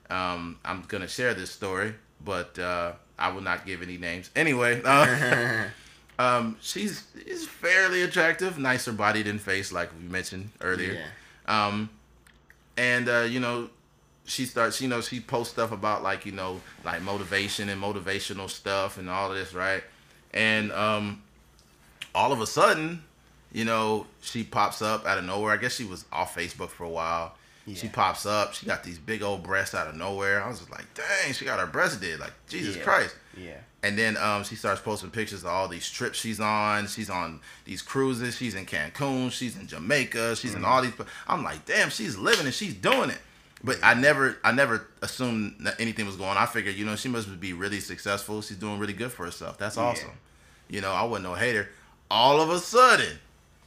[0.09, 4.29] Um, I'm gonna share this story, but uh, I will not give any names.
[4.35, 5.63] Anyway, uh,
[6.19, 10.93] um, she's she's fairly attractive, nicer body than face, like we mentioned earlier.
[11.47, 11.89] yeah, Um,
[12.77, 13.69] and uh, you know,
[14.25, 14.81] she starts.
[14.81, 19.09] You know, she posts stuff about like you know, like motivation and motivational stuff and
[19.09, 19.83] all of this, right?
[20.33, 21.21] And um,
[22.15, 23.03] all of a sudden,
[23.51, 25.51] you know, she pops up out of nowhere.
[25.53, 27.35] I guess she was off Facebook for a while.
[27.75, 28.53] She pops up.
[28.53, 30.43] She got these big old breasts out of nowhere.
[30.43, 32.19] I was just like, dang, she got her breasts did.
[32.19, 32.83] Like, Jesus Yeah.
[32.83, 33.15] Christ.
[33.37, 36.87] yeah, And then um, she starts posting pictures of all these trips she's on.
[36.87, 38.35] She's on these cruises.
[38.35, 39.31] She's in Cancun.
[39.31, 40.35] She's in Jamaica.
[40.35, 40.91] She's in all these.
[41.29, 43.19] I'm like, damn, she's living and she's doing it.
[43.63, 46.29] But I never, I never assumed that anything was going.
[46.31, 46.37] on.
[46.37, 48.41] I figured, you know, she must be really successful.
[48.41, 49.57] She's doing really good for herself.
[49.57, 49.83] That's Yeah.
[49.83, 50.11] awesome.
[50.67, 51.69] You know, I wasn't no hater.
[52.09, 53.19] All of a sudden,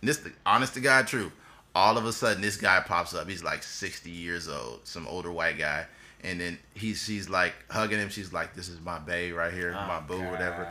[0.02, 1.32] this the honest to God truth.
[1.76, 3.28] All of a sudden, this guy pops up.
[3.28, 5.86] He's like 60 years old, some older white guy.
[6.22, 8.08] And then he's she's like hugging him.
[8.08, 10.66] She's like, "This is my babe right here, oh, my boo, whatever."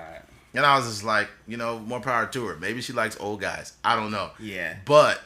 [0.56, 2.56] And I was just like, you know, more power to her.
[2.58, 3.74] Maybe she likes old guys.
[3.84, 4.32] I don't know.
[4.40, 4.76] Yeah.
[4.86, 5.22] But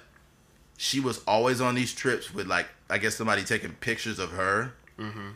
[0.77, 4.73] she was always on these trips with like, I guess somebody taking pictures of her.
[4.99, 5.29] Mm-hmm.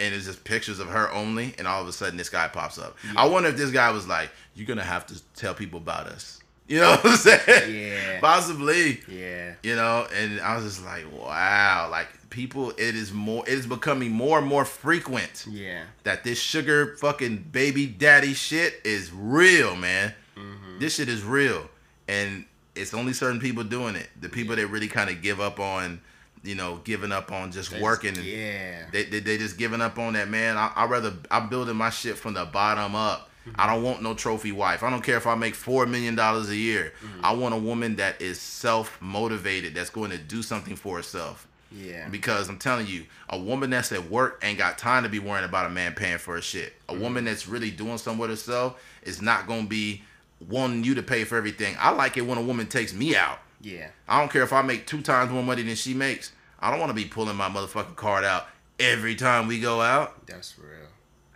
[0.00, 1.54] And it's just pictures of her only.
[1.58, 2.96] And all of a sudden, this guy pops up.
[3.16, 6.40] I wonder if this guy was like, "You're gonna have to tell people about us."
[6.70, 7.74] You know what I'm saying?
[7.74, 8.20] Yeah.
[8.20, 9.00] Possibly.
[9.08, 9.54] Yeah.
[9.62, 13.66] You know, and I was just like, wow, like people, it is more, it is
[13.66, 15.84] becoming more and more frequent Yeah.
[16.04, 20.12] that this sugar fucking baby daddy shit is real, man.
[20.36, 20.78] Mm-hmm.
[20.78, 21.70] This shit is real,
[22.06, 22.44] and
[22.74, 24.10] it's only certain people doing it.
[24.20, 26.02] The people that really kind of give up on,
[26.48, 28.16] you know, giving up on just working.
[28.16, 28.86] And Yeah.
[28.90, 30.56] They, they they just giving up on that, man.
[30.56, 33.28] I I rather I'm building my shit from the bottom up.
[33.46, 33.60] Mm-hmm.
[33.60, 34.82] I don't want no trophy wife.
[34.82, 36.92] I don't care if I make four million dollars a year.
[37.04, 37.24] Mm-hmm.
[37.24, 41.46] I want a woman that is self motivated, that's going to do something for herself.
[41.70, 42.08] Yeah.
[42.08, 45.44] Because I'm telling you, a woman that's at work ain't got time to be worrying
[45.44, 46.72] about a man paying for her shit.
[46.88, 47.02] A Mm-hmm.
[47.02, 50.02] woman that's really doing something with herself is not gonna be
[50.48, 51.76] wanting you to pay for everything.
[51.78, 53.38] I like it when a woman takes me out.
[53.60, 53.88] Yeah.
[54.08, 56.32] I don't care if I make two times more money than she makes.
[56.60, 58.46] I don't want to be pulling my motherfucking card out
[58.78, 60.26] every time we go out.
[60.26, 60.88] That's real.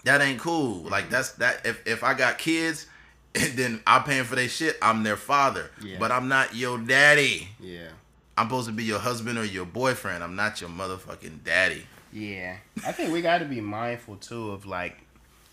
[0.04, 0.82] That ain't cool.
[0.82, 1.64] Like that's that.
[1.64, 2.86] If if I got kids,
[3.34, 5.70] and then I'm paying for their shit, I'm their father.
[5.82, 5.96] Yeah.
[5.98, 7.48] But I'm not your daddy.
[7.60, 7.88] Yeah.
[8.36, 10.24] I'm supposed to be your husband or your boyfriend.
[10.24, 11.86] I'm not your motherfucking daddy.
[12.12, 12.56] Yeah.
[12.84, 14.98] I think we got to be mindful too of like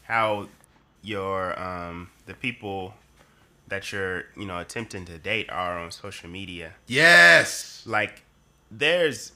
[0.03, 0.47] how
[1.01, 2.93] your um the people
[3.67, 6.73] that you're, you know, attempting to date are on social media.
[6.87, 7.83] Yes.
[7.85, 8.23] Like
[8.71, 9.33] there's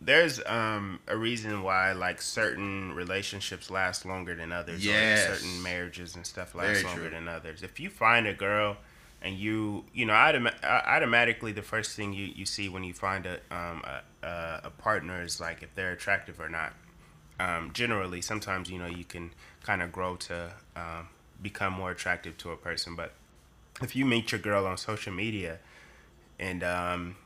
[0.00, 4.84] there's um a reason why like certain relationships last longer than others.
[4.84, 5.28] Yes.
[5.28, 7.10] Or certain marriages and stuff last Very longer true.
[7.10, 7.62] than others.
[7.62, 8.76] If you find a girl
[9.22, 13.26] and you you know autom- automatically the first thing you, you see when you find
[13.26, 16.72] a um a, a, a partner is like if they're attractive or not.
[17.38, 19.30] Um, generally, sometimes you know you can
[19.62, 21.08] kind of grow to um,
[21.40, 23.14] become more attractive to a person, but
[23.80, 25.58] if you meet your girl on social media
[26.38, 27.16] and um,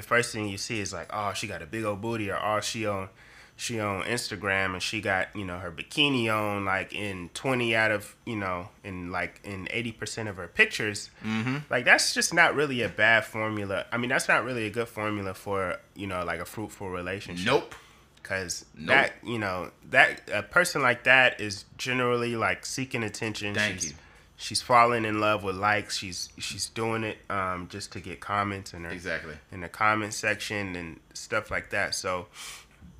[0.00, 2.38] the first thing you see is like, oh, she got a big old booty, or
[2.42, 3.10] oh, she on
[3.56, 7.90] she on Instagram and she got you know her bikini on like in twenty out
[7.90, 11.10] of you know in like in eighty percent of her pictures.
[11.22, 11.58] Mm-hmm.
[11.68, 13.84] Like that's just not really a bad formula.
[13.92, 17.44] I mean, that's not really a good formula for you know like a fruitful relationship.
[17.44, 17.74] Nope.
[18.22, 18.88] Because Nope.
[18.88, 23.54] that you know that a person like that is generally like seeking attention.
[23.54, 23.96] Thank she's, you.
[24.42, 25.98] She's falling in love with likes.
[25.98, 29.34] She's she's doing it um, just to get comments in her Exactly.
[29.52, 31.94] in the comment section and stuff like that.
[31.94, 32.26] So,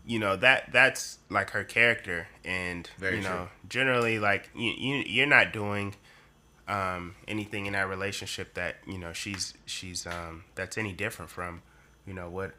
[0.05, 3.69] you know that that's like her character, and Very you know true.
[3.71, 5.95] generally like you, you you're not doing
[6.69, 11.63] um, anything in that relationship that you know she's she's um, that's any different from
[12.07, 12.53] you know what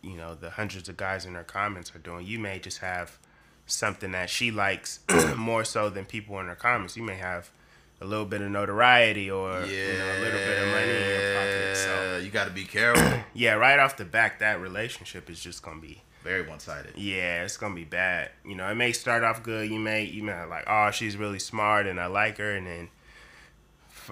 [0.00, 2.24] you know the hundreds of guys in her comments are doing.
[2.24, 3.18] You may just have
[3.66, 5.00] something that she likes
[5.36, 6.96] more so than people in her comments.
[6.96, 7.50] You may have
[8.00, 9.92] a little bit of notoriety or Yeah.
[9.92, 11.76] you know, a little bit of money in your pocket.
[11.76, 13.20] So you got to be careful.
[13.34, 16.92] yeah, right off the back, that relationship is just gonna be Very one sided.
[16.96, 18.30] yeah, it's gonna be bad.
[18.44, 19.68] You know, it may start off good.
[19.70, 22.88] You may you may like, oh, she's really smart and I like her, and then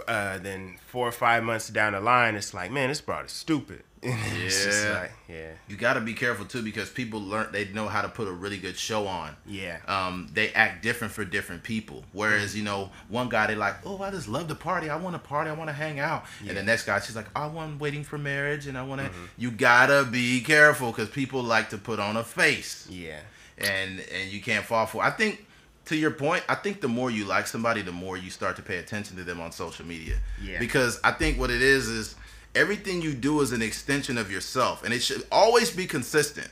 [0.07, 3.33] uh, then four or five months down the line, it's like, man, this broad is
[3.33, 3.83] stupid.
[4.07, 4.99] Yeah.
[5.01, 8.09] like, yeah, You got to be careful too because people learn they know how to
[8.09, 9.37] put a really good show on.
[9.47, 12.05] yeah, um, they act different for different people.
[12.13, 12.59] Whereas, Mm-hmm.
[12.59, 14.89] you know, one guy they like, oh, I just love to party.
[14.91, 15.51] I want to party.
[15.51, 16.25] I want to hang out.
[16.47, 19.09] And the next guy, she's like, I want waiting for marriage, and I want to.
[19.09, 19.25] Mm-hmm.
[19.39, 23.19] You gotta be careful because people like to put on a face, yeah,
[23.59, 25.03] and and you can't fall for.
[25.03, 25.43] I think.
[25.87, 28.63] To your point, I think the more you like somebody, the more you start to
[28.63, 30.17] pay attention to them on social media.
[30.43, 30.59] Yeah.
[30.59, 32.17] Because I think what it is is
[32.57, 36.49] everything you do is an extension of yourself, and it should always be consistent.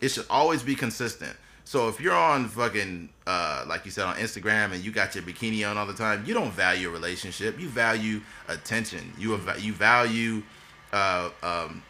[0.00, 1.36] It should always be consistent.
[1.64, 5.24] So if you're on fucking uh, like you said on Instagram and you got your
[5.24, 7.58] bikini on all the time, you don't value a relationship.
[7.58, 9.12] You value attention.
[9.18, 10.44] You eva- you value
[10.92, 11.82] uh, um,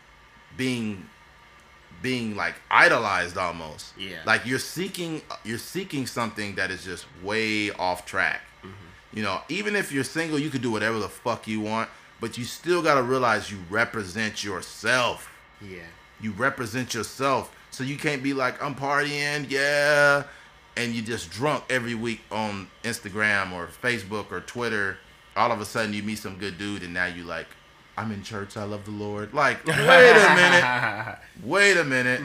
[0.57, 1.07] being
[2.01, 3.93] being like idolized almost.
[3.99, 4.21] Yeah.
[4.25, 8.41] Like you're seeking you're seeking something that is just way off track.
[9.13, 11.89] You know, even if you're single, you could do whatever the fuck you want,
[12.21, 15.85] but you still got to realize you represent yourself yeah,
[16.21, 17.55] you represent yourself.
[17.71, 20.25] So you can't be like, I'm partying, yeah,
[20.77, 24.99] and you just drunk every week on Instagram or Facebook or Twitter.
[25.37, 27.47] All of a sudden you meet some good dude and now you like,
[27.99, 29.33] I'm in church, I love the Lord.
[29.35, 31.19] Like, wait a minute.
[31.43, 32.21] Wait a minute.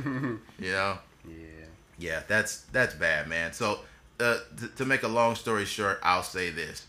[0.60, 1.00] You know?
[1.28, 1.36] yeah,
[1.98, 3.54] Yeah, that's that's bad, man.
[3.54, 3.80] So,
[4.20, 4.38] uh,
[4.76, 6.88] to make a long story short, I'll say this: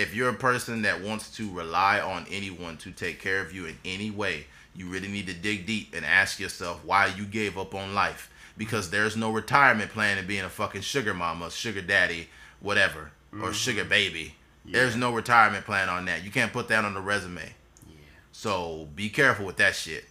[0.00, 3.66] if you're a person that wants to rely on anyone to take care of you
[3.66, 7.58] in any way, you really need to dig deep and ask yourself why you gave
[7.58, 8.30] up on life.
[8.56, 12.28] Because there's no retirement plan in being a fucking sugar mama, sugar daddy,
[12.60, 13.10] whatever,
[13.42, 14.34] or sugar baby.
[14.64, 16.24] There's no retirement plan on that.
[16.24, 17.42] You can't put that on the resume.
[17.88, 17.94] yeah.
[18.32, 20.04] So be careful with that shit.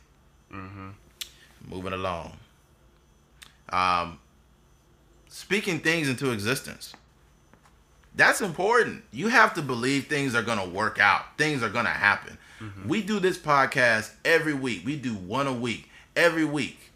[1.68, 2.38] Moving along.
[3.70, 4.20] Um,
[5.30, 6.94] speaking things into existence.
[8.16, 9.04] That's important.
[9.12, 11.38] You have to believe things are gonna work out.
[11.38, 12.38] Things are gonna happen.
[12.60, 12.90] Mm-hmm.
[12.90, 14.86] We do this podcast every week.
[14.86, 16.92] We do one a week every week.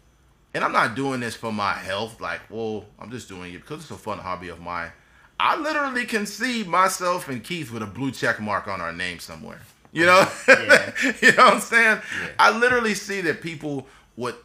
[0.52, 2.20] And I'm not doing this for my health.
[2.20, 4.92] Like, well, I'm just doing it because it's a fun hobby of mine.
[5.40, 9.18] I literally can see myself and Keith with a blue check mark on our name
[9.18, 9.60] somewhere.
[9.92, 11.06] You know, mm-hmm.
[11.06, 11.12] Yeah.
[11.20, 12.00] you know what I'm saying?
[12.22, 12.28] Yeah.
[12.38, 14.36] I literally see that people would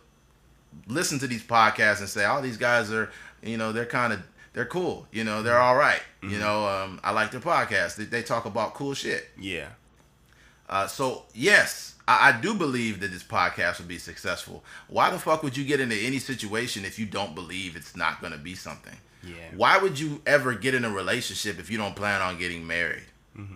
[0.87, 3.11] listen to these podcasts and say, "Oh, these guys are,
[3.43, 4.21] you know, they're kind of,
[4.59, 5.07] they're cool.
[5.09, 6.01] You know, they're all right.
[6.21, 7.95] You know, um, I like their podcast.
[7.95, 9.29] They, they talk about cool shit.
[9.39, 9.69] yeah.
[10.67, 14.63] Uh, so yes, I, I do believe that this podcast will be successful.
[14.89, 18.19] Why the fuck would you get into any situation if you don't believe it's not
[18.19, 18.97] going to be something?
[19.23, 19.33] Yeah.
[19.55, 23.03] Why would you ever get in a relationship if you don't plan on getting married?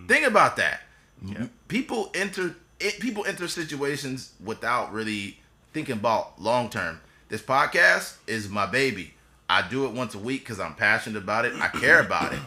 [0.08, 0.80] Think about that.
[1.22, 5.38] M- People enter it, people enter situations without really
[5.74, 7.00] thinking about long term.
[7.28, 9.13] This podcast is my baby.
[9.48, 11.54] I do it once a week because I'm passionate about it.
[11.60, 12.40] I care about it.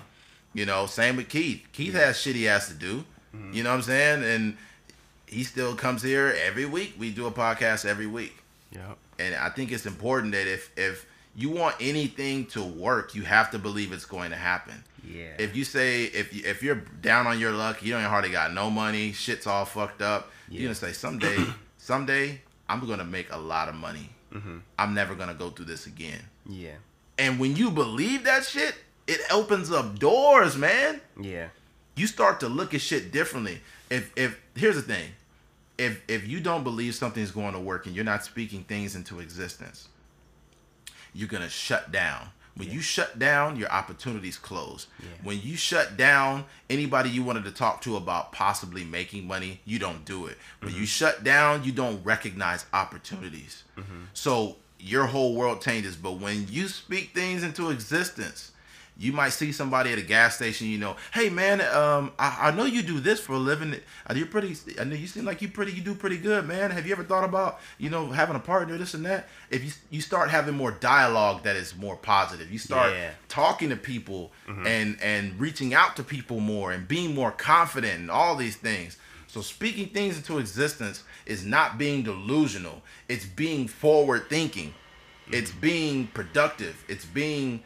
[0.54, 1.64] You know, same with Keith.
[1.72, 3.06] Keith has shit he has to do.
[3.52, 4.24] You know what I'm saying?
[4.24, 4.58] And
[5.28, 6.96] he still comes here every week.
[6.98, 8.36] We do a podcast every week.
[8.72, 8.94] Yeah.
[9.20, 13.52] And I think it's important that if if you want anything to work, you have
[13.52, 14.84] to believe it's going to happen.
[15.08, 15.34] Yeah.
[15.38, 18.54] If you say if you, if you're down on your luck, you don't hardly got
[18.54, 20.32] no money, shit's all fucked up.
[20.50, 21.38] You're gonna say someday,
[21.78, 24.10] someday I'm gonna make a lot of money.
[24.34, 24.58] mm-hmm.
[24.80, 26.22] I'm never gonna go through this again.
[26.48, 26.76] Yeah.
[27.18, 28.76] And when you believe that shit,
[29.08, 31.02] it opens up doors, man.
[31.20, 31.48] Yeah.
[31.96, 33.62] You start to look at shit differently.
[33.90, 35.10] If if here's the thing,
[35.78, 39.20] if if you don't believe something's going to work and you're not speaking things into
[39.20, 39.88] existence,
[41.14, 42.30] you're gonna shut down.
[42.56, 42.76] When yeah.
[42.76, 44.88] you shut down, your opportunities close.
[45.00, 45.06] Yeah.
[45.24, 49.78] When you shut down anybody you wanted to talk to about possibly making money, you
[49.78, 50.38] don't do it.
[50.60, 50.82] When mm-hmm.
[50.82, 53.64] you shut down, you don't recognize opportunities.
[53.78, 54.06] Mm-hmm.
[54.14, 55.96] So your whole world changes.
[55.96, 58.52] But when you speak things into existence,
[59.00, 62.52] you might see somebody at a gas station, you know, hey man, um, I, I
[62.52, 63.76] know you do this for a living.
[64.14, 64.56] You're pretty.
[64.80, 65.72] I know you seem like you pretty.
[65.74, 66.72] You do pretty good, man.
[66.72, 69.28] Have you ever thought about, you know, having a partner, this and that?
[69.52, 73.12] If you you start having more dialogue that is more positive, you start yeah.
[73.30, 74.66] talking to people mm-hmm.
[74.66, 78.98] and and reaching out to people more and being more confident and all these things.
[79.28, 82.82] So speaking things into existence is not being delusional.
[83.08, 84.70] It's being forward thinking.
[84.70, 85.34] Mm-hmm.
[85.36, 86.84] It's being productive.
[86.88, 87.62] It's being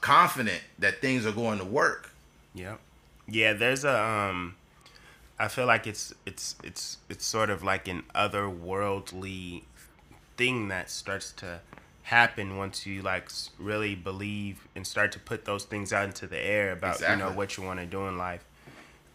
[0.00, 2.10] confident that things are going to work.
[2.54, 2.76] Yeah,
[3.26, 3.52] yeah.
[3.52, 4.54] There's a um,
[5.38, 9.62] I feel like it's it's it's it's sort of like an otherworldly
[10.36, 11.60] thing that starts to
[12.04, 16.38] happen once you like really believe and start to put those things out into the
[16.38, 17.16] air about exactly.
[17.16, 18.44] you know what you want to do in life.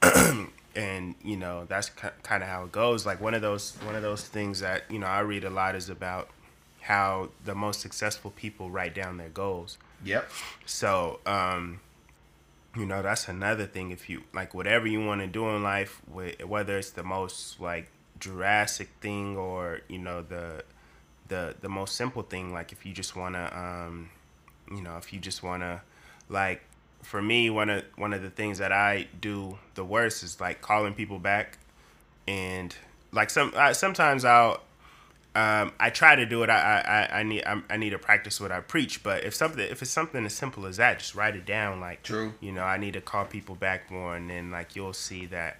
[0.76, 4.02] and you know that's kind of how it goes like one of those one of
[4.02, 6.30] those things that you know i read a lot is about
[6.82, 10.30] how the most successful people write down their goals Yep.
[10.66, 11.82] So, um,
[12.76, 13.92] you know, that's another thing.
[13.92, 17.90] If you like whatever you want to do in life, whether it's the most like
[18.20, 20.64] drastic thing or you know the
[21.28, 24.10] the the most simple thing, like if you just want to, um,
[24.72, 25.82] you know, if you just want to,
[26.30, 26.62] like,
[27.02, 30.62] for me, one of one of the things that I do the worst is like
[30.62, 31.58] calling people back,
[32.28, 32.76] and
[33.12, 34.62] like some I, sometimes I'll
[35.36, 36.50] um, I try to do it.
[36.50, 36.80] I
[37.12, 39.04] I, I need I, I, need to practice what I preach.
[39.04, 41.80] But if something if it's something as simple as that, just write it down.
[41.80, 42.34] Like true.
[42.42, 45.58] You know, I need to call people back more, and then like you'll see that,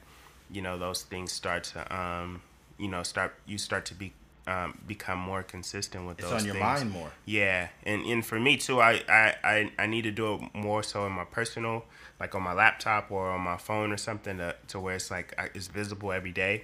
[0.52, 2.42] you know, those things start to um,
[2.78, 4.14] you know, start you start to be
[4.50, 6.34] um, become more consistent with it's those.
[6.34, 6.64] It's on your things.
[6.64, 7.12] mind more.
[7.26, 10.82] Yeah, and and for me too, I, I I I need to do it more
[10.82, 11.86] so in my personal,
[12.20, 15.34] like on my laptop or on my phone or something, to to where it's like
[15.54, 16.64] it's visible every day.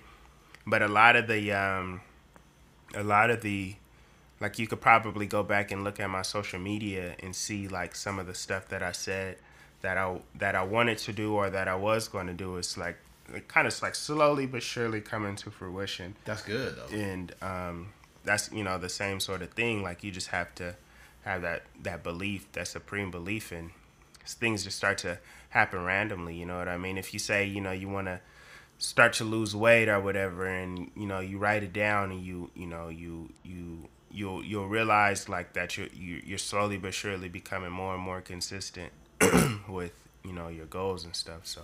[0.66, 2.02] But a lot of the um
[2.96, 3.76] a lot of the
[4.40, 7.96] like you could probably go back and look at my social media and see like
[7.96, 9.38] some of the stuff that I said
[9.82, 12.78] that I that I wanted to do or that I was going to do is
[12.80, 12.98] like
[13.34, 16.16] it kind of like slowly but surely coming to fruition.
[16.26, 16.96] That's good though.
[16.96, 19.84] And um, that's you know the same sort of thing.
[19.84, 20.76] Like you just have to
[21.24, 23.72] have that that belief, that supreme belief, and
[24.26, 25.20] things just start to
[25.50, 26.36] happen randomly.
[26.36, 26.98] You know what I mean?
[26.98, 28.20] If you say you know you want to
[28.78, 32.50] start to lose weight or whatever and you know you write it down and you
[32.56, 37.72] you know you you you'll you'll realize like that you're you're slowly but surely becoming
[37.72, 38.92] more and more consistent
[39.70, 41.62] with you know your goals and stuff so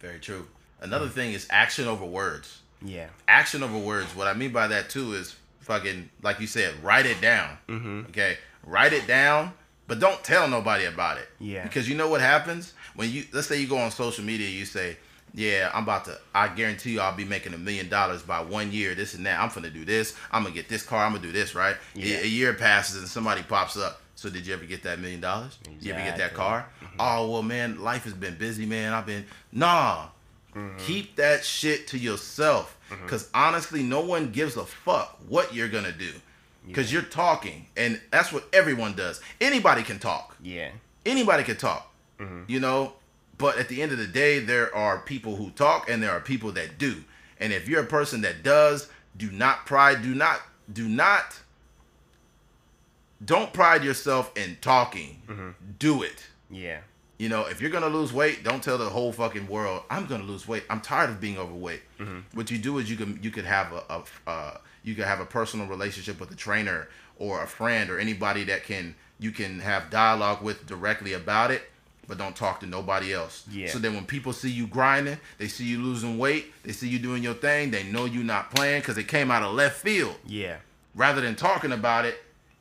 [0.00, 0.46] very true
[0.80, 4.66] another mm thing is action over words yeah action over words what i mean by
[4.66, 8.00] that too is fucking like you said write it down mm-hmm.
[8.08, 9.52] okay write it down
[9.86, 13.48] but don't tell nobody about it yeah because you know what happens when you let's
[13.48, 14.96] say you go on social media you say
[15.34, 16.18] yeah, I'm about to.
[16.34, 18.94] I guarantee you, I'll be making a million dollars by one year.
[18.94, 19.40] This and that.
[19.40, 20.16] I'm gonna do this.
[20.32, 21.04] I'm gonna get this car.
[21.04, 21.54] I'm gonna do this.
[21.54, 21.76] Right.
[21.94, 22.16] Yeah.
[22.16, 24.00] A, a year passes and somebody pops up.
[24.16, 25.56] So did you ever get that million dollars?
[25.62, 25.88] Exactly.
[25.88, 26.66] You ever get that car?
[26.82, 26.96] Mm-hmm.
[26.98, 28.92] Oh well, man, life has been busy, man.
[28.92, 30.08] I've been nah.
[30.54, 30.78] Mm-hmm.
[30.78, 33.06] Keep that shit to yourself, mm-hmm.
[33.06, 36.10] cause honestly, no one gives a fuck what you're gonna do,
[36.72, 39.20] cause you're talking, and that's what everyone does.
[39.40, 40.36] Anybody can talk.
[40.42, 40.70] Yeah.
[41.06, 41.92] Anybody can talk.
[42.18, 42.42] Mm-hmm.
[42.48, 42.92] You know,
[43.38, 46.20] but at the end of the day, there are people who talk and there are
[46.20, 47.04] people that do.
[47.38, 51.40] And if you're a person that does, do not pride, do not, do not,
[53.24, 55.22] don't pride yourself in talking.
[55.26, 55.50] Mm-hmm.
[55.78, 56.26] Do it.
[56.50, 56.80] Yeah.
[57.20, 60.24] You know, if you're gonna lose weight, don't tell the whole fucking world I'm gonna
[60.24, 60.64] lose weight.
[60.70, 61.82] I'm tired of being overweight.
[61.98, 62.20] Mm-hmm.
[62.32, 65.20] What you do is you can you could have a, a uh, you could have
[65.20, 69.60] a personal relationship with a trainer or a friend or anybody that can you can
[69.60, 71.70] have dialogue with directly about it
[72.08, 73.44] but don't talk to nobody else.
[73.52, 73.68] Yeah.
[73.68, 76.98] So then when people see you grinding, they see you losing weight, they see you
[76.98, 80.16] doing your thing, they know you're not playing because it came out of left field.
[80.26, 80.56] Yeah.
[80.94, 82.20] Rather than talking about it,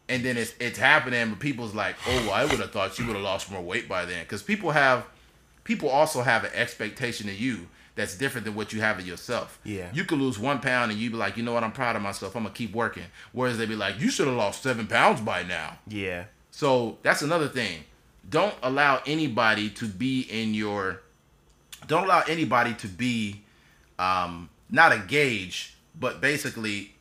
[0.09, 3.05] and then it's it's happening, but people's like, oh, well, I would have thought you
[3.07, 5.05] would have lost more weight by then, because people have,
[5.63, 9.59] people also have an expectation of you that's different than what you have of yourself.
[9.63, 9.89] Yeah.
[9.93, 12.01] You could lose one pound and you be like, you know what, I'm proud of
[12.01, 12.35] myself.
[12.35, 13.03] I'm gonna keep working.
[13.33, 15.77] Whereas they be like, you should have lost seven pounds by now.
[15.87, 16.25] Yeah.
[16.51, 17.83] So that's another thing
[18.29, 21.01] don't allow anybody to be in your
[21.87, 23.41] don't allow anybody to be
[23.97, 26.93] um, not a gauge but basically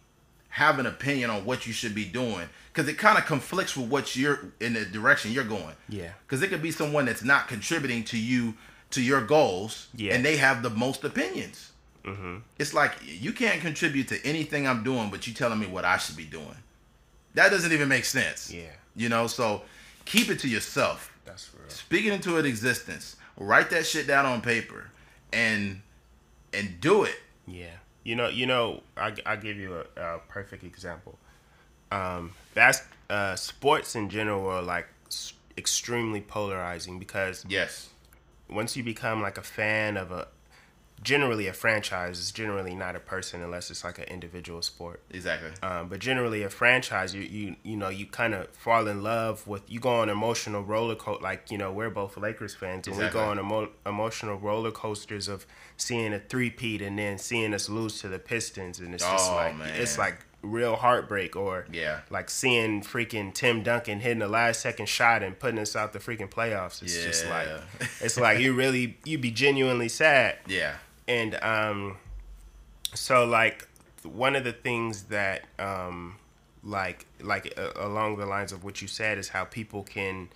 [0.51, 2.49] have an opinion on what you should be doing
[2.79, 5.75] because it kind of conflicts with what you're in the direction you're going.
[5.89, 6.11] Yeah.
[6.25, 8.55] Because it could be someone that's not contributing to you
[8.91, 10.15] to your goals, Yeah.
[10.15, 11.73] and they have the most opinions.
[12.05, 12.37] Mm-hmm.
[12.57, 15.97] It's like you can't contribute to anything I'm doing, but you telling me what I
[15.99, 16.55] should be doing.
[17.35, 18.49] That doesn't even make sense.
[18.49, 18.71] Yeah.
[18.95, 19.63] You know, so
[20.05, 21.13] keep it to yourself.
[21.25, 21.69] That's real.
[21.71, 23.17] Speak it into an existence.
[23.37, 24.93] Write that shit down on paper,
[25.33, 25.83] and
[26.55, 27.17] and do it.
[27.45, 27.75] Yeah.
[28.05, 31.19] You know, you know, I I give you a, a perfect example.
[31.91, 37.89] Um, that's uh, sports in general are like s- extremely polarizing because Yes.
[38.51, 40.29] once you become like a fan of a
[41.01, 45.49] generally a franchise is generally not a person unless it's like an individual sport Exactly.
[45.63, 49.47] um, but generally a franchise you you you know you kind of fall in love
[49.47, 52.97] with you go on emotional roller coaster like you know we're both lakers fans and
[52.99, 57.69] we go on emo- emotional roller coasters of seeing a three-peat and then seeing us
[57.69, 59.69] lose to the pistons and it's just Oh, like man.
[59.81, 62.01] it's like real heartbreak or Yeah.
[62.11, 65.99] like seeing freaking Tim Duncan hitting the last second shot and putting us out the
[65.99, 66.81] freaking playoffs.
[66.83, 67.49] It's just like
[68.01, 70.37] it's like you really you'd be genuinely sad.
[70.47, 70.75] Yeah.
[71.09, 71.97] And um
[72.95, 73.67] so like
[74.05, 76.17] one of the things that um
[76.63, 80.29] like like uh, along the lines of what you said is how people can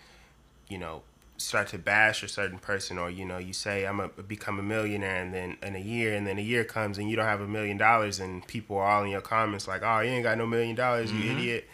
[0.69, 1.03] you know
[1.43, 4.63] start to bash a certain person or you know you say i'm a become a
[4.63, 7.41] millionaire and then in a year and then a year comes and you don't have
[7.41, 10.39] a million dollars and people are all in your comments like oh you ain't got
[10.39, 11.69] no million dollars you idiot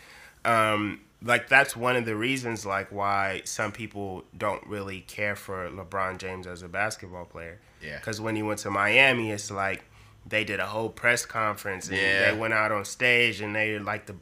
[0.44, 5.68] um like that's one of the reasons like why some people don't really care for
[5.70, 7.96] lebron james as a basketball player Yeah.
[7.98, 9.84] because when he went to miami it's like
[10.26, 12.30] they did a whole press conference and Yeah.
[12.32, 14.14] they went out on stage and they like the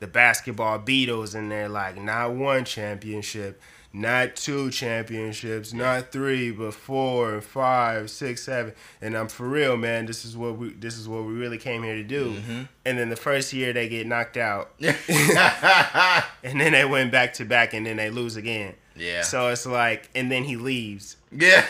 [0.00, 3.60] the basketball Beatles and they're like not one championship,
[3.92, 8.74] not two championships, not three, but four, five, six, seven.
[9.00, 10.06] And I'm for real, man.
[10.06, 12.32] This is what we this is what we really came here to do.
[12.32, 12.62] Mm-hmm.
[12.84, 17.44] And then the first year they get knocked out, and then they went back to
[17.44, 18.74] back, and then they lose again.
[18.98, 19.22] Yeah.
[19.22, 21.16] So it's like, and then he leaves.
[21.30, 21.60] yeah.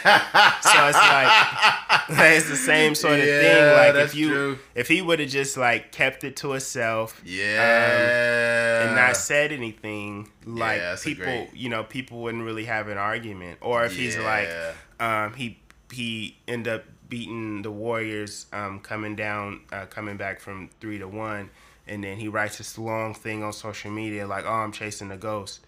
[0.60, 3.76] So it's like it's the same sort of Yeah, thing.
[3.96, 4.58] Like if you true.
[4.74, 8.86] if he would have just like kept it to himself, yeah.
[8.86, 12.98] and not said anything, like a people, great- you know, people wouldn't really have an
[12.98, 13.58] argument.
[13.60, 14.48] Or if he's like,
[15.00, 15.58] um, he
[15.92, 21.08] he end up beating the Warriors, um, coming down, uh, coming back from three to
[21.08, 21.50] one,
[21.86, 25.16] and then he writes this long thing on social media like, "Oh, I'm chasing a
[25.16, 25.60] ghost,"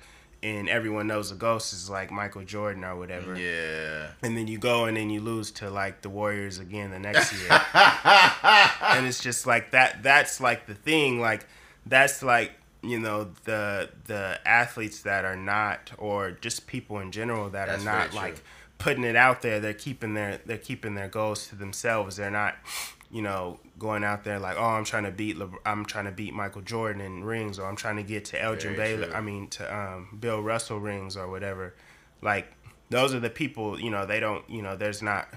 [0.43, 3.37] and everyone knows the ghost is like Michael Jordan or whatever.
[3.37, 4.09] Yeah.
[4.23, 7.33] And then you go and then you lose to like the Warriors again the next
[7.41, 7.51] year.
[7.75, 11.47] and it's just like that that's like the thing like
[11.87, 17.51] that's like you know the the athletes that are not or just people in general
[17.51, 18.43] that That's are not like
[18.79, 22.55] putting it out there they're keeping their they're keeping their goals to themselves they're not
[23.11, 26.13] you know going out there like oh I'm trying to beat Le- I'm trying to
[26.13, 29.17] beat Michael Jordan in rings or I'm trying to get to Elgin Very Baylor true.
[29.17, 31.75] I mean to um, Bill Russell rings or whatever
[32.23, 32.53] like
[32.91, 35.29] those are the people you know they don't you know there's not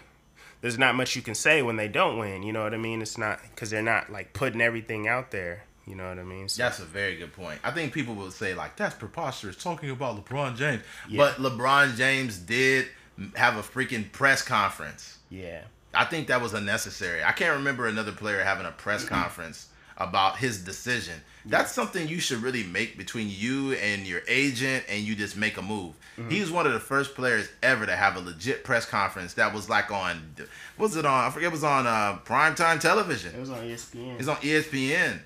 [0.61, 2.41] there's not much you can say when they don't win.
[2.41, 3.01] You know what I mean?
[3.01, 5.65] It's not because they're not like putting everything out there.
[5.85, 6.47] You know what I mean?
[6.47, 7.59] So, That's a very good point.
[7.65, 10.81] I think people will say like that's preposterous talking about LeBron James.
[11.09, 11.17] Yeah.
[11.17, 12.87] But LeBron James did
[13.35, 15.17] have a freaking press conference.
[15.29, 15.63] yeah,
[15.93, 17.23] I think that was unnecessary.
[17.23, 19.67] I can't remember another player having a press conference
[19.97, 21.21] about his decision.
[21.45, 25.57] That's something you should really make between you and your agent and you just make
[25.57, 25.93] a move.
[26.29, 29.51] He was one of the first players ever to have a legit press conference that
[29.53, 30.35] was like on
[30.77, 31.25] what was it on?
[31.25, 33.33] I forget it was on uh primetime television.
[33.33, 34.19] it was on ESPN.
[34.19, 35.19] It's on ESPN.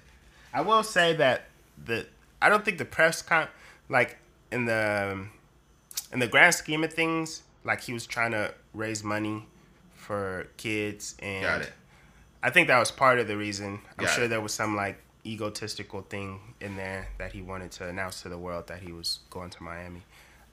[0.53, 1.49] I will say that
[1.83, 2.07] the
[2.41, 3.47] I don't think the press con
[3.89, 4.17] like
[4.51, 5.25] in the
[6.13, 9.45] in the grand scheme of things, like he was trying to raise money
[10.07, 11.73] for kids and Got it.
[12.41, 13.79] I think that was part of the reason.
[13.99, 14.27] I'm Got sure it.
[14.29, 18.37] there was some like egotistical thing in there that he wanted to announce to the
[18.37, 20.03] world that he was going to Miami.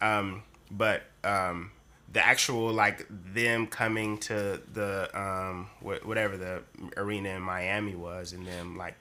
[0.01, 1.71] Um, but um,
[2.13, 6.63] the actual like them coming to the um, wh- whatever the
[6.97, 8.97] arena in Miami was, and them like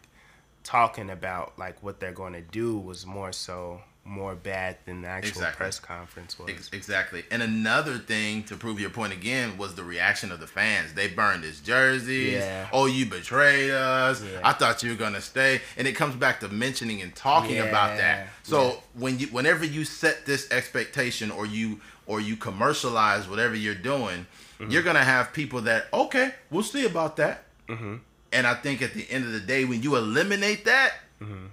[0.63, 5.07] talking about like what they're going to do was more so more bad than the
[5.07, 5.57] actual Exactly.
[5.57, 6.49] press conference was.
[6.49, 7.23] Ex- Exactly.
[7.31, 10.93] And another thing to prove your point again was the reaction of the fans.
[10.93, 12.33] They burned his jerseys.
[12.33, 12.67] Yeah.
[12.73, 14.21] Oh, you betrayed us.
[14.21, 14.41] Yeah.
[14.43, 15.61] I thought you were gonna stay.
[15.77, 18.27] And it comes back to mentioning and talking about that.
[18.43, 18.73] So Yeah.
[18.95, 24.25] when you whenever you set this expectation or you or you commercialize whatever you're doing,
[24.59, 24.69] Mm-hmm.
[24.71, 27.45] you're gonna have people that, okay, we'll see about that.
[27.67, 27.95] Mm-hmm.
[28.33, 31.45] And I think at the end of the day, when you eliminate that, Mm-hmm.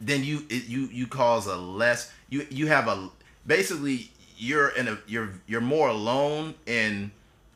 [0.00, 3.10] Then you it, you you cause a less you you have a
[3.46, 7.10] basically you're in a you're you're more alone in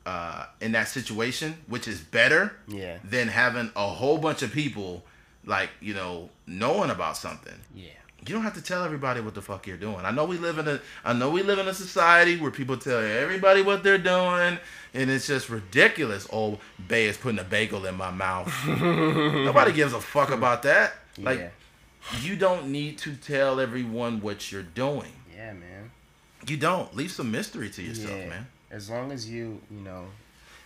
[0.06, 2.98] uh in that situation, which is better Yeah.
[3.02, 5.04] than having a whole bunch of people
[5.46, 7.54] like you know knowing about something.
[7.74, 7.86] Yeah.
[8.26, 10.00] You don't have to tell everybody what the fuck you're doing.
[10.06, 12.76] I know we live in a I know we live in a society where people
[12.76, 14.58] tell everybody what they're doing
[14.94, 16.26] and it's just ridiculous.
[16.32, 18.50] Oh, Bay is putting a bagel in my mouth.
[18.66, 20.94] Nobody gives a fuck about that.
[21.18, 21.48] Like Yeah.
[22.20, 25.12] You don't need to tell everyone what you're doing.
[25.34, 25.90] Yeah, man.
[26.46, 26.94] You don't.
[26.94, 28.28] Leave some mystery to yourself, Yeah.
[28.28, 28.46] man.
[28.70, 30.06] As long as you, you know,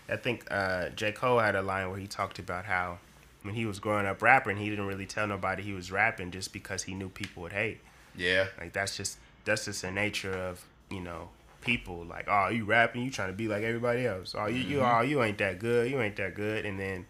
[0.08, 1.12] I think uh, J.
[1.12, 2.98] Cole had a line where he talked about how
[3.42, 6.52] when he was growing up rapping, he didn't really tell nobody he was rapping just
[6.52, 7.80] because he knew people would hate.
[8.16, 8.46] Yeah.
[8.58, 11.28] Like that's just that's just the nature of you know
[11.60, 12.04] people.
[12.04, 14.34] Like oh you rapping, you trying to be like everybody else.
[14.36, 16.64] Oh you you oh you ain't that good, you ain't that good.
[16.66, 17.06] And then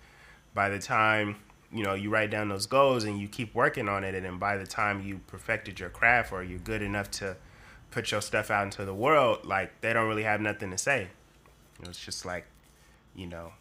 [0.53, 1.37] by the time
[1.73, 4.39] you know you write down those goals and you keep working on it, and then
[4.39, 7.37] by the time you perfected your craft or you're good enough to
[7.91, 11.09] put your stuff out into the world, like they don't really have nothing to say.
[11.79, 12.47] You know, it's just like
[13.15, 13.53] you know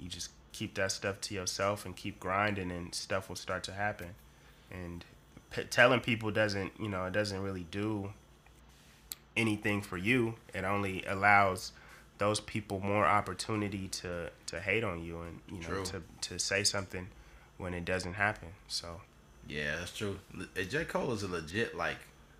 [0.00, 3.72] you just keep that stuff to yourself and keep grinding, and stuff will start to
[3.72, 4.14] happen.
[4.70, 5.04] And
[5.54, 8.12] p- telling people doesn't you know it doesn't really do
[9.36, 11.72] anything for you it only allows
[12.18, 15.84] those people more opportunity to to hate on you and you know True.
[15.84, 17.08] to to say something
[17.58, 19.00] when it doesn't happen so
[19.48, 20.18] Yeah, that's true.
[20.68, 20.84] J.
[20.84, 21.98] Cole is a legit like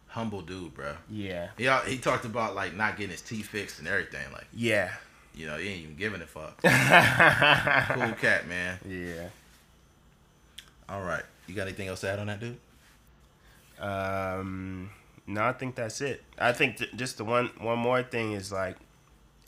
[0.08, 0.94] humble dude, bro.
[1.10, 4.30] yeah He he talked about like not getting his teeth fixed and everything.
[4.32, 4.92] Like yeah
[5.34, 6.56] you know he ain't even giving a fuck.
[6.62, 8.78] cool cat, man.
[8.88, 9.28] yeah
[10.88, 12.58] All right, you got anything else to add on that, dude?
[13.80, 14.90] Um,
[15.26, 16.22] no, I think that's it.
[16.38, 18.76] I think th- just the one one more thing is like,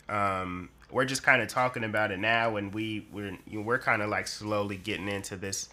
[0.09, 3.79] um, we're just kind of talking about it now, and we we're you know, we're
[3.79, 5.69] kind of like slowly getting into this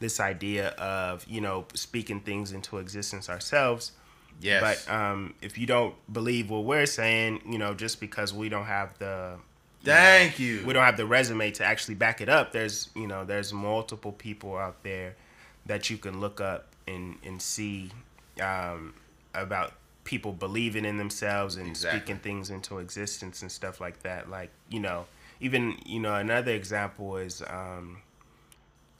[0.00, 3.92] this idea of you know speaking things into existence ourselves.
[4.40, 4.60] Yes.
[4.86, 8.66] But um, if you don't believe what we're saying, you know, just because we don't
[8.66, 9.38] have the
[9.84, 10.64] Thank you.
[10.66, 12.52] we don't have the resume to actually back it up.
[12.52, 15.16] There's you know there's multiple people out there
[15.66, 17.90] that you can look up and and see
[18.42, 18.94] um,
[19.34, 19.72] about
[20.12, 22.00] people believing in themselves and Exactly.
[22.00, 24.30] speaking things into existence and stuff like that.
[24.30, 25.04] Like you know
[25.40, 27.98] even you know another example is um,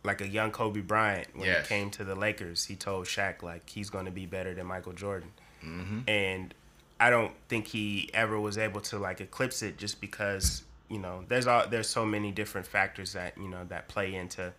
[0.04, 1.66] like a young Kobe Bryant when Yes.
[1.66, 2.66] he came to the Lakers.
[2.66, 5.32] He told Shaq like he's going to be better than Michael Jordan,
[5.64, 6.00] Mm-hmm.
[6.06, 6.54] and
[7.00, 11.24] I don't think he ever was able to like eclipse it just because you know
[11.28, 14.52] there's all there's so many different factors that you know that play into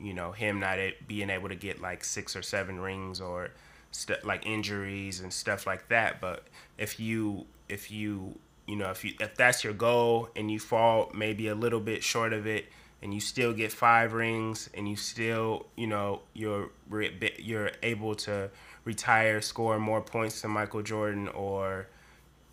[0.00, 3.50] you know him not being able to get like six or seven rings or
[3.92, 6.44] st- like injuries and stuff like that but
[6.78, 8.36] if you if you
[8.66, 12.02] you know if you if that's your goal and you fall maybe a little bit
[12.02, 12.66] short of it
[13.02, 18.14] and you still get five rings and you still you know you're re- you're able
[18.14, 18.50] to
[18.84, 21.86] retire score more points than Michael Jordan or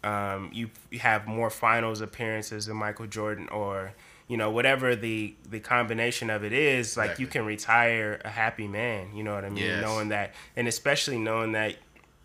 [0.03, 0.69] um, you
[0.99, 3.93] have more finals appearances than Michael Jordan or
[4.30, 8.67] you know whatever the the combination of it is like you can retire a happy
[8.67, 9.82] man you know what I mean Yes.
[9.82, 11.75] knowing that and especially knowing that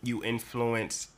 [0.03, 1.09] you influence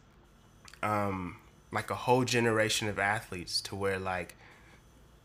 [0.82, 1.36] um
[1.72, 4.36] like a whole generation of athletes to where like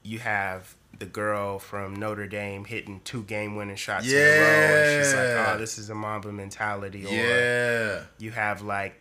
[0.03, 4.25] you have the girl from Notre Dame hitting two game winning shots in a row
[4.25, 5.53] and she's like Yeah.
[5.55, 8.01] oh this is a Mamba mentality or yeah.
[8.17, 8.95] you have like,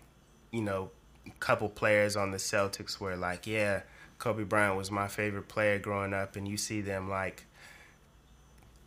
[0.53, 0.91] you know,
[1.27, 3.81] a couple players on the Celtics where like, yeah,
[4.21, 7.45] Kobe Bryant was my favorite player growing up, and you see them like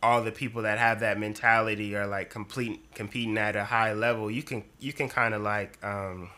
[0.02, 4.30] all the people that have that mentality are like complete competing at a high level.
[4.30, 6.30] You can you can kind of like um,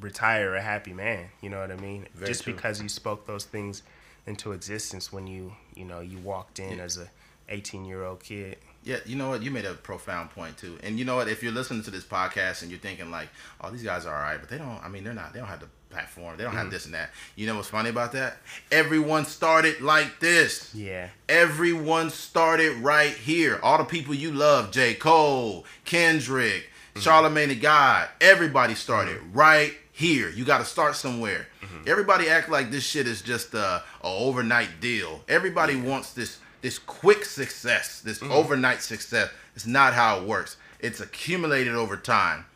[0.00, 1.26] retire a happy man.
[1.40, 2.06] You know what I mean?
[2.14, 2.52] Very Just true.
[2.52, 3.82] because you spoke those things
[4.26, 7.08] into existence when you you know you walked in as a
[7.48, 8.58] 18 year old kid.
[8.82, 9.42] Yeah, you know what?
[9.42, 10.78] You made a profound point too.
[10.82, 11.28] And you know what?
[11.28, 13.28] If you're listening to this podcast and you're thinking like,
[13.62, 14.78] "Oh, these guys are all right," but they don't.
[14.84, 15.32] I mean, they're not.
[15.32, 16.36] They don't have the platform.
[16.36, 16.70] They don't have mm-hmm.
[16.70, 17.10] this and that.
[17.36, 18.36] You know what's funny about that?
[18.72, 20.74] Everyone started like this.
[20.74, 21.08] Yeah.
[21.28, 23.60] Everyone started right here.
[23.62, 24.94] All the people you love, J.
[24.94, 27.00] Cole, Kendrick, mm-hmm.
[27.00, 29.38] Charlemagne the God, everybody started mm-hmm.
[29.38, 30.28] right here.
[30.28, 31.46] You got to start somewhere.
[31.86, 35.22] Everybody act like this shit is just a, a overnight deal.
[35.28, 39.28] Everybody wants this this quick success, this overnight success.
[39.54, 40.56] It's not how it works.
[40.80, 42.46] It's accumulated over time.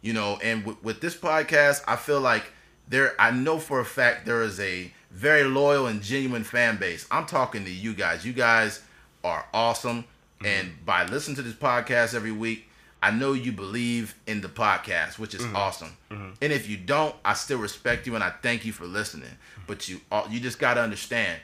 [0.00, 2.44] You know, and with, with this podcast, I feel like
[2.88, 7.06] there I know for a fact there is a very loyal and genuine fan base.
[7.10, 8.24] I'm talking to you guys.
[8.24, 8.82] You guys
[9.24, 10.04] are awesome.
[10.04, 10.46] Mm-hmm.
[10.46, 12.68] And by listening to this podcast every week,
[13.02, 15.56] I know you believe in the podcast, which is mm-hmm.
[15.56, 15.96] awesome.
[16.10, 16.30] Mm-hmm.
[16.40, 19.30] And if you don't, I still respect you and I thank you for listening.
[19.66, 21.40] But you all you just gotta understand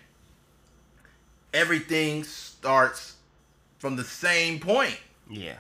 [1.53, 3.17] everything starts
[3.79, 4.99] from the same point.
[5.29, 5.57] Yeah.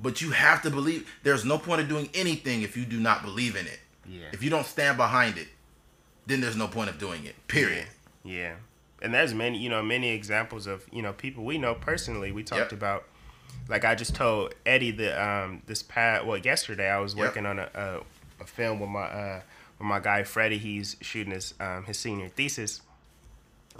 [0.00, 3.22] But you have to believe there's no point of doing anything if you do not
[3.22, 3.80] believe in it.
[4.08, 4.26] Yeah.
[4.32, 5.48] If you don't stand behind it,
[6.26, 7.34] then there's no point of doing it.
[7.48, 7.86] Period.
[8.24, 8.54] Yeah.
[9.02, 12.32] And there's many, you know, many examples of, you know, people we know personally.
[12.32, 12.72] We talked Yep.
[12.72, 13.04] about,
[13.68, 17.24] like I just told Eddie the um this past well yesterday I was Yep.
[17.26, 18.00] working on a, a
[18.42, 19.40] a film with my uh
[19.78, 20.58] with my guy Freddie.
[20.58, 22.80] He's shooting his um his senior thesis,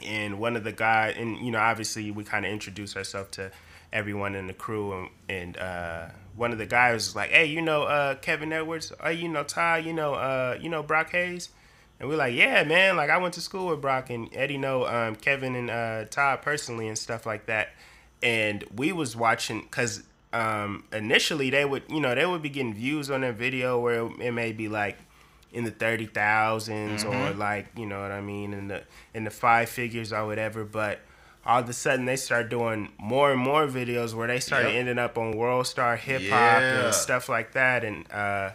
[0.05, 3.51] and one of the guys and you know obviously we kind of introduce ourselves to
[3.93, 6.07] everyone in the crew and, and uh
[6.39, 8.93] one of the guys was like hey you know uh kevin edwards?
[9.03, 11.51] Oh you know ty you know uh you know brock hayes?
[12.01, 14.87] And we're like yeah man like i went to school with brock and eddie know
[14.87, 17.71] um kevin and uh todd personally and stuff like that.
[18.23, 22.75] And we was watching because um initially they would you know they would be getting
[22.75, 24.99] views on their video where it may be like
[25.53, 28.83] in the thirty thousands or like you know what I mean in the
[29.15, 30.65] in the five figures or whatever.
[30.65, 31.01] But
[31.49, 34.77] all of a sudden they start doing more and more videos where they started Yep.
[34.81, 36.85] ending up on World Star Hip Hop Yeah.
[36.85, 37.83] and stuff like that.
[37.85, 38.51] And uh,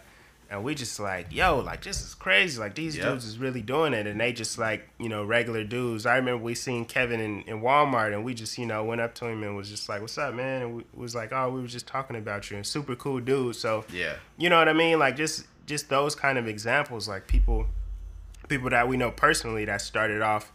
[0.52, 2.60] and we just like yo like this is crazy.
[2.60, 3.06] Like these Yep.
[3.06, 6.06] dudes is really doing it, and they just like you know regular dudes.
[6.06, 9.16] I remember we seen Kevin in, in Walmart, and we just you know went up
[9.16, 11.62] to him and was just like, "What's up, man?" And we was like, "Oh, we
[11.62, 13.56] were just talking about you." And super cool dude.
[13.56, 14.14] So Yeah.
[14.38, 15.00] you know what I mean?
[15.00, 17.66] Like just just those kind of examples, like people
[18.48, 20.52] people that we know personally that started off,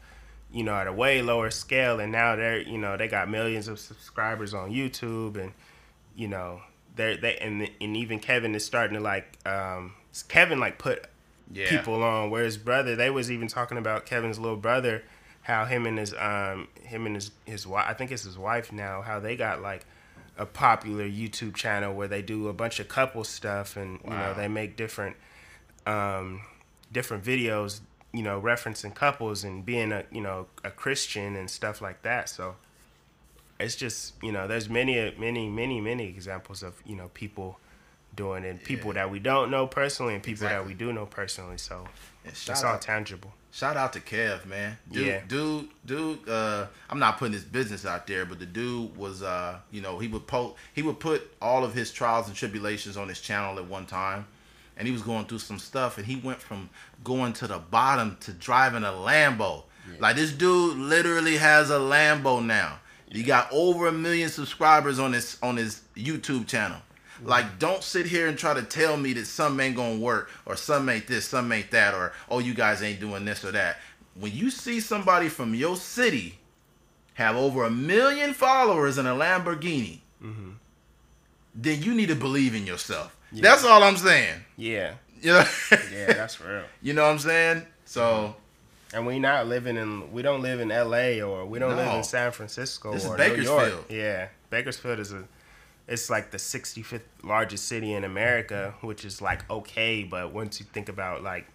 [0.52, 3.68] you know, at a way lower scale and now they're you know, they got millions
[3.68, 5.52] of subscribers on YouTube and
[6.16, 6.60] you know,
[6.96, 9.94] they're they and and even Kevin is starting to like um
[10.28, 11.04] Kevin like put
[11.52, 11.68] Yeah.
[11.68, 15.02] people on where his brother they was even talking about Kevin's little brother
[15.42, 18.72] how him and his um him and his his wife I think it's his wife
[18.72, 19.84] now how they got like
[20.36, 24.34] a popular YouTube channel where they do a bunch of couple stuff and you know
[24.34, 25.16] they make different
[25.86, 26.40] um
[26.92, 27.80] different videos
[28.12, 32.28] you know referencing couples and being a you know a Christian and stuff like that
[32.28, 32.56] so
[33.60, 37.58] it's just you know there's many many many many examples of you know people
[38.16, 39.02] doing it people Yeah.
[39.04, 41.84] that we don't know personally and people that we do know personally so
[42.24, 44.76] And it's all out, tangible shout out to Kev, man.
[44.92, 45.20] Dude, Yeah.
[45.26, 46.28] dude, dude.
[46.28, 49.98] Uh, I'm not putting his business out there, but the dude was, uh, you know,
[49.98, 53.58] he would po- he would put all of his trials and tribulations on his channel
[53.58, 54.26] at one time,
[54.78, 56.70] and he was going through some stuff, and he went from
[57.04, 59.64] going to the bottom to driving a Lambo.
[59.98, 62.78] Like this dude literally has a Lambo now.
[63.10, 66.78] He got over a million subscribers on his on his YouTube channel.
[67.22, 67.28] Mm.
[67.28, 70.56] Like, don't sit here and try to tell me that some ain't gonna work, or
[70.56, 73.78] some ain't this, some ain't that, or oh, you guys ain't doing this or that.
[74.14, 76.38] When you see somebody from your city
[77.14, 80.50] have over a million followers in a Lamborghini, mm-hmm.
[81.54, 83.16] then you need to believe in yourself.
[83.32, 84.40] That's all I'm saying.
[84.56, 85.44] yeah know,
[85.92, 87.66] yeah that's real you know what I'm saying.
[87.84, 88.96] So mm-hmm.
[88.96, 91.22] and we not living in we don't live in L.A.
[91.22, 93.36] or we don't live in San Francisco This is or New York.
[93.36, 93.84] Bakersfield.
[93.90, 95.24] Yeah, Bakersfield is a
[95.86, 100.66] it's like the 65th largest city in America, which is like okay, but once you
[100.66, 101.46] think about like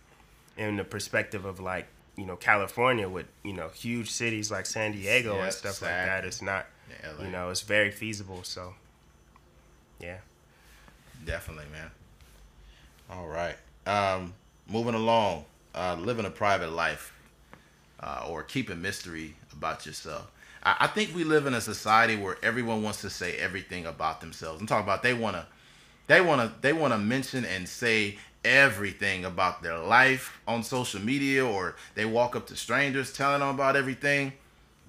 [0.57, 4.91] in the perspective of like you know California with you know huge cities like San
[4.91, 8.41] Diego Yeah, and stuff like that, it's not Yeah, you know it's very feasible.
[8.43, 8.73] So
[9.99, 10.17] yeah,
[11.25, 11.89] Definitely, man.
[13.09, 13.55] All right.
[13.85, 14.33] Um,
[14.67, 15.45] moving along,
[15.75, 17.13] uh, living a private life
[18.01, 20.31] uh, or keeping mystery about yourself.
[20.63, 24.21] I, I think we live in a society where everyone wants to say everything about
[24.21, 24.61] themselves.
[24.61, 25.47] I'm talking about they wanna,
[26.07, 31.75] they wanna, they wanna mention and say everything about their life on social media, or
[31.95, 34.33] they walk up to strangers telling them about everything.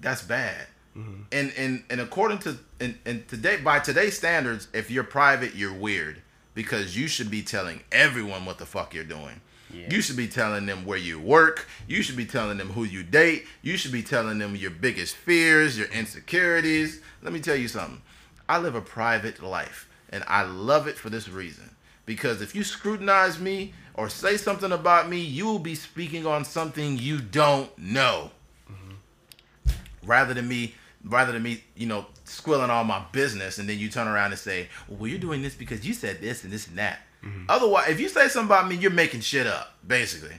[0.01, 0.67] That's bad.
[0.97, 1.21] Mm-hmm.
[1.31, 5.73] And and and according to and, and today by today's standards, if you're private, you're
[5.73, 6.21] weird
[6.53, 9.41] because you should be telling everyone what the fuck you're doing.
[9.73, 9.87] Yeah.
[9.91, 11.67] You should be telling them where you work.
[11.87, 13.45] You should be telling them who you date.
[13.61, 17.01] You should be telling them your biggest fears, your insecurities.
[17.21, 18.01] Let me tell you something.
[18.47, 21.75] I live a private life, and I love it for this reason.
[22.05, 26.45] Because if you scrutinize me or say something about me, you will be speaking on
[26.45, 28.31] something you don't know
[28.71, 29.71] mm-hmm.
[30.05, 30.75] rather than me
[31.05, 34.39] rather than me you know squilling all my business and then you turn around and
[34.39, 36.99] say well you're doing this because you said this and this and that.
[37.23, 37.45] Mm-hmm.
[37.49, 40.35] Otherwise if you say something about me you're making shit up basically.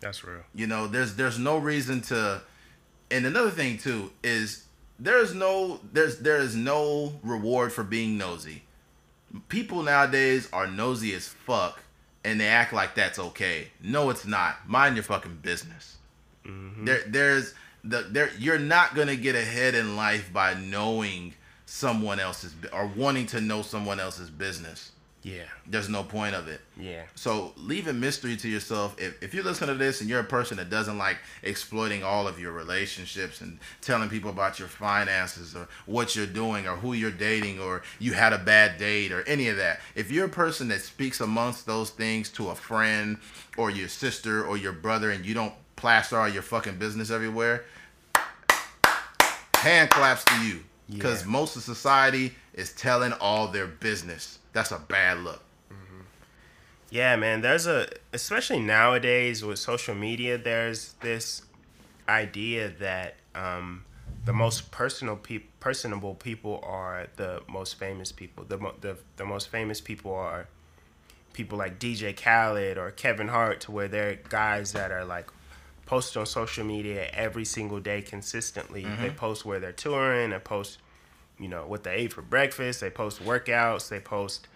[0.00, 0.42] That's real.
[0.54, 2.42] you know there's there's no reason to
[3.10, 4.64] and another thing too is
[4.98, 8.62] there's no there's there is no reward for being nosy.
[9.48, 11.82] People nowadays are nosy as fuck
[12.24, 13.68] and they act like that's okay.
[13.82, 14.68] No it's not.
[14.68, 15.96] Mind your fucking business.
[16.44, 16.84] Mm-hmm.
[16.84, 17.54] There there's
[17.84, 21.34] the there you're not gonna get ahead in life by knowing
[21.66, 24.90] someone else's or wanting to know someone else's business.
[25.22, 26.60] Yeah, there's no point of it.
[26.78, 29.00] Yeah, so leave a mystery to yourself.
[29.00, 32.28] If, if you listen to this and you're a person that doesn't like exploiting all
[32.28, 36.92] of your relationships and telling people about your finances or what you're doing or who
[36.92, 40.28] you're dating or you had a bad date or any of that, if you're a
[40.28, 43.16] person that speaks amongst those things to a friend
[43.56, 47.64] or your sister or your brother and you don't plaster all your fucking business everywhere,
[49.64, 50.64] hand claps to you.
[50.90, 51.30] because Yeah.
[51.30, 54.38] most of society is telling all their business.
[54.52, 55.42] That's a bad look.
[56.90, 57.40] Yeah, man.
[57.40, 60.38] There's a especially nowadays with social media.
[60.38, 61.42] There's this
[62.08, 63.84] idea that um,
[64.24, 68.44] the most personal peop personable people are the most famous people.
[68.44, 70.46] The, mo- the the most famous people are
[71.32, 75.28] people like DJ Khaled or Kevin Hart, to where they're guys that are like
[75.86, 78.84] post on social media every single day consistently.
[78.84, 79.02] Mm-hmm.
[79.02, 80.30] They post where they're touring.
[80.30, 80.78] They post,
[81.38, 82.80] you know, what they ate for breakfast.
[82.80, 83.88] They post workouts.
[83.88, 84.48] They post,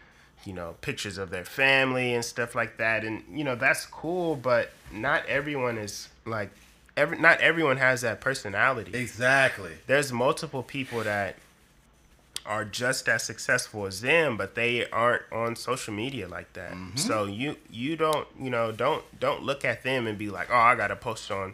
[0.45, 3.05] you know, pictures of their family and stuff like that.
[3.05, 6.51] And you know that's cool, but not everyone is like,
[6.97, 9.71] every not everyone has that personality Exactly.
[9.87, 11.37] there's multiple people that
[12.49, 16.73] are just as successful as them but they aren't on social media like that.
[16.97, 20.57] So you you don't you know don't don't look at them and be like oh
[20.57, 21.53] i gotta post on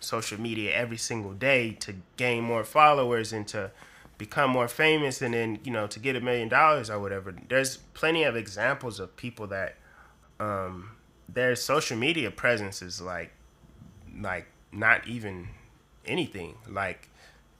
[0.00, 3.70] social media every single day to gain more followers and to
[4.16, 7.34] become more famous and then you know to get a million dollars or whatever.
[7.48, 9.76] There's plenty of examples of people that
[10.40, 10.92] um
[11.28, 13.30] their social media presence is like
[14.20, 15.48] like not even
[16.06, 16.54] anything.
[16.66, 17.09] Like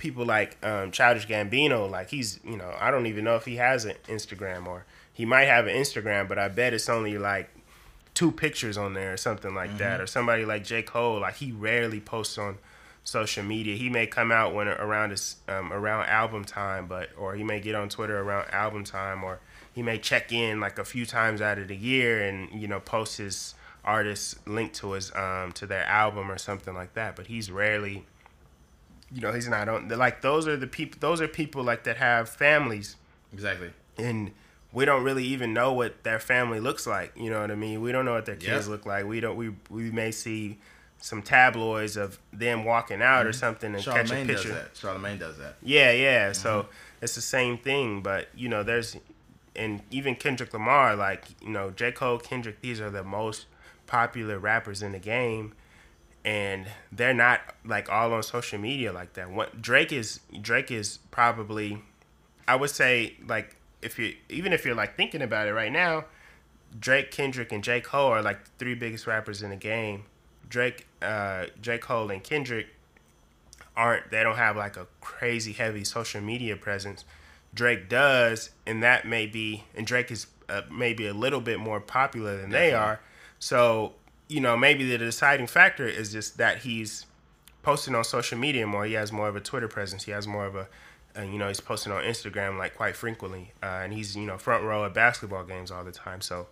[0.01, 3.57] people like um, Childish Gambino, like he's you know I don't even know if he
[3.57, 7.51] has an Instagram or he might have an Instagram, but I bet it's only like
[8.15, 10.01] two pictures on there or something like that.
[10.01, 12.59] Or somebody like J Cole, like he rarely posts on
[13.05, 13.77] social media.
[13.77, 17.61] He may come out when around his um, around album time, but or he may
[17.61, 19.41] get on Twitter around album time, or
[19.75, 22.81] he may check in like a few times out of the year and you know
[22.81, 27.17] post his artist link to his um to their album or something like that.
[27.17, 28.07] But he's rarely,
[29.13, 29.89] you know, he's not on.
[29.89, 30.99] Like those are the people.
[31.01, 32.97] Those are people like that have families
[33.33, 33.71] Exactly.
[33.99, 34.33] and
[34.73, 37.13] we don't really even know what their family looks like.
[37.17, 37.81] You know what I mean?
[37.81, 38.73] We don't know what their kids Yeah.
[38.73, 39.05] look like.
[39.05, 39.37] We don't.
[39.37, 40.59] We we may see
[41.01, 43.39] some tabloids of them walking out or mm-hmm.
[43.39, 44.55] something and catch a Charlemagne does picture.
[44.55, 44.77] that.
[44.77, 45.57] Charlemagne does that.
[45.63, 46.27] Yeah, yeah.
[46.27, 46.35] Mm-hmm.
[46.35, 46.67] So
[47.01, 48.97] it's the same thing, but you know, there's
[49.57, 53.47] and even Kendrick Lamar, like you know, J Cole, Kendrick, these are the most
[53.87, 55.55] popular rappers in the game,
[56.25, 59.31] and they're not like all on social media like that.
[59.31, 61.83] What Drake is, Drake is probably,
[62.47, 66.05] I would say, like if you even if you're like thinking about it right now,
[66.79, 70.05] Drake, Kendrick, and J Cole are like the three biggest rappers in the game.
[70.49, 72.67] Drake, uh, J Cole, and Kendrick
[73.77, 77.05] aren't they don't have like a crazy heavy social media presence.
[77.55, 81.81] Drake does, and that may be, and Drake is uh, maybe a little bit more
[81.81, 83.01] popular than they are.
[83.39, 83.95] So
[84.31, 87.05] you know, maybe the deciding factor is just that he's
[87.63, 88.85] posting on social media more.
[88.85, 90.05] He has more of a Twitter presence.
[90.05, 90.69] He has more of a,
[91.19, 94.39] uh, you know, he's posting on Instagram like quite frequently, uh, and he's you know
[94.39, 96.21] front row at basketball games all the time.
[96.21, 96.47] So,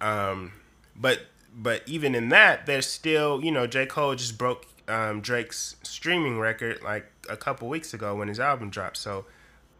[0.00, 0.52] um,
[0.94, 1.20] but
[1.54, 6.38] but even in that, there's still you know J Cole just broke um, Drake's streaming
[6.38, 8.98] record like a couple weeks ago when his album dropped.
[8.98, 9.24] So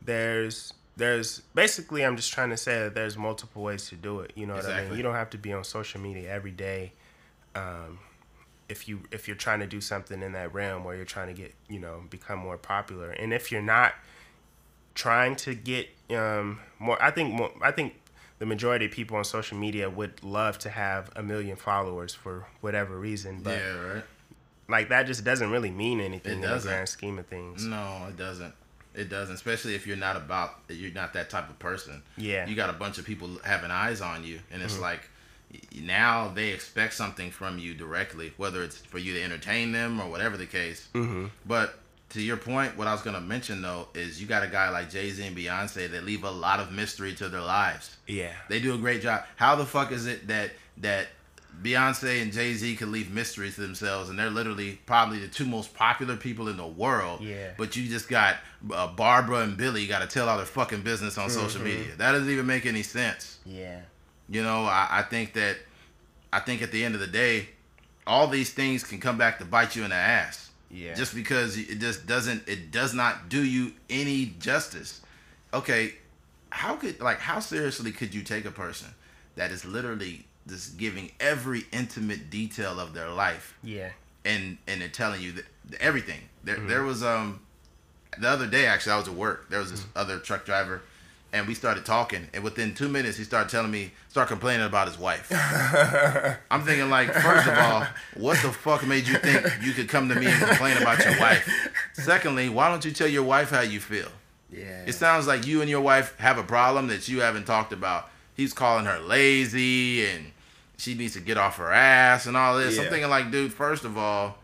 [0.02, 4.32] there's there's basically I'm just trying to say that there's multiple ways to do it.
[4.34, 4.96] You know what I mean?
[4.96, 6.92] You don't have to be on social media every day.
[7.56, 7.98] Um,
[8.68, 11.40] if you if you're trying to do something in that realm where you're trying to
[11.40, 13.94] get you know become more popular, and if you're not
[14.94, 17.94] trying to get um, more, I think more, I think
[18.38, 22.46] the majority of people on social media would love to have a million followers for
[22.60, 24.04] whatever reason, but yeah, right.
[24.68, 27.64] like that just doesn't really mean anything in the grand scheme of things.
[27.64, 28.54] No, it doesn't.
[28.94, 32.02] It doesn't, especially if you're not about you're not that type of person.
[32.16, 32.40] Yeah.
[32.40, 32.50] Mm-hmm.
[32.50, 35.06] You got a bunch of people having eyes on you and it's like y-
[35.80, 40.08] now they expect something from you directly, whether it's for you to entertain them or
[40.10, 40.88] whatever the case.
[40.94, 41.26] Mm-hmm.
[41.46, 41.78] But
[42.10, 44.90] to your point, what I was gonna mention though is you got a guy like
[44.90, 47.96] Jay Z and Beyonce that leave a lot of mystery to their lives.
[48.06, 48.32] Yeah.
[48.48, 49.24] They do a great job.
[49.36, 51.08] How the fuck is it that that
[51.62, 55.46] Beyonce and Jay Z can leave mysteries to themselves, and they're literally probably the two
[55.46, 57.22] most popular people in the world.
[57.22, 57.52] Yeah.
[57.56, 58.36] But you just got
[58.70, 61.64] uh, Barbara and Billy got to tell all their fucking business on social Mm-hmm.
[61.80, 61.96] media.
[61.96, 63.38] That doesn't even make any sense.
[63.46, 63.80] Yeah.
[64.28, 65.56] You know, I, I think that
[66.32, 67.48] I think at the end of the day,
[68.06, 70.50] all these things can come back to bite you in the ass.
[70.70, 70.94] Yeah.
[70.94, 75.00] Just because it just doesn't it does not do you any justice.
[75.54, 75.94] Okay,
[76.50, 78.88] how could like how seriously could you take a person
[79.36, 83.90] that is literally just giving every intimate detail of their life Yeah.
[84.24, 85.44] and and they're telling you that
[85.80, 86.20] everything.
[86.42, 86.68] There Mm-hmm.
[86.68, 87.40] there was um
[88.18, 89.48] the other day actually I was at work.
[89.50, 89.98] There was this Mm-hmm.
[89.98, 90.82] other truck driver
[91.36, 94.88] and we started talking and within 2 minutes he started telling me start complaining about
[94.88, 95.30] his wife.
[96.50, 100.08] I'm thinking like first of all, what the fuck made you think you could come
[100.08, 101.48] to me and complain about your wife?
[101.92, 104.08] Secondly, why don't you tell your wife how you feel?
[104.50, 104.84] Yeah.
[104.86, 108.08] It sounds like you and your wife have a problem that you haven't talked about.
[108.34, 110.32] He's calling her lazy and
[110.78, 112.78] she needs to get off her ass and all this.
[112.78, 114.38] I'm thinking like, dude, first of all,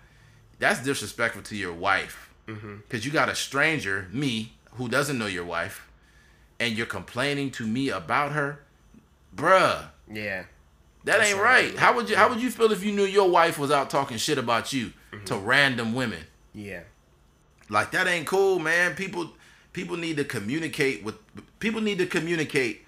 [0.58, 2.30] that's disrespectful to your wife.
[2.46, 2.76] Mm-hmm.
[2.88, 5.88] Cause you got a stranger, me, who doesn't know your wife,
[6.62, 8.60] and you're complaining to me about her,
[9.34, 9.86] bruh.
[10.08, 10.44] Yeah.
[11.04, 11.70] That That's ain't right.
[11.70, 11.78] right.
[11.78, 14.16] How would you How would you feel if you knew your wife was out talking
[14.16, 15.24] shit about you mm-hmm.
[15.24, 16.24] to random women?
[16.54, 16.82] Yeah.
[17.68, 18.94] Like that ain't cool, man.
[18.94, 19.32] People
[19.72, 21.16] people need to communicate with
[21.58, 22.86] people need to communicate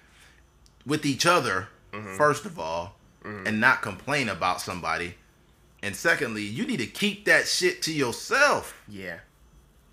[0.85, 2.15] with each other mm-hmm.
[2.15, 2.95] first of all,
[3.25, 3.45] mm-hmm.
[3.45, 5.15] and not complain about somebody.
[5.83, 8.81] And secondly, you need to keep that shit to yourself.
[8.87, 9.17] Yeah.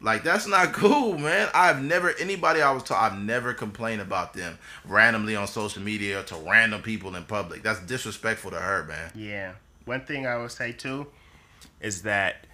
[0.03, 1.49] Like that's not cool, man.
[1.55, 3.13] I've never anybody I was taught.
[3.13, 7.63] I've never complained about them randomly on social media or to random people in public.
[7.63, 9.13] That's disrespectful to her, man.
[9.15, 9.53] Yeah.
[9.85, 11.07] One thing I would say too
[11.81, 12.47] is that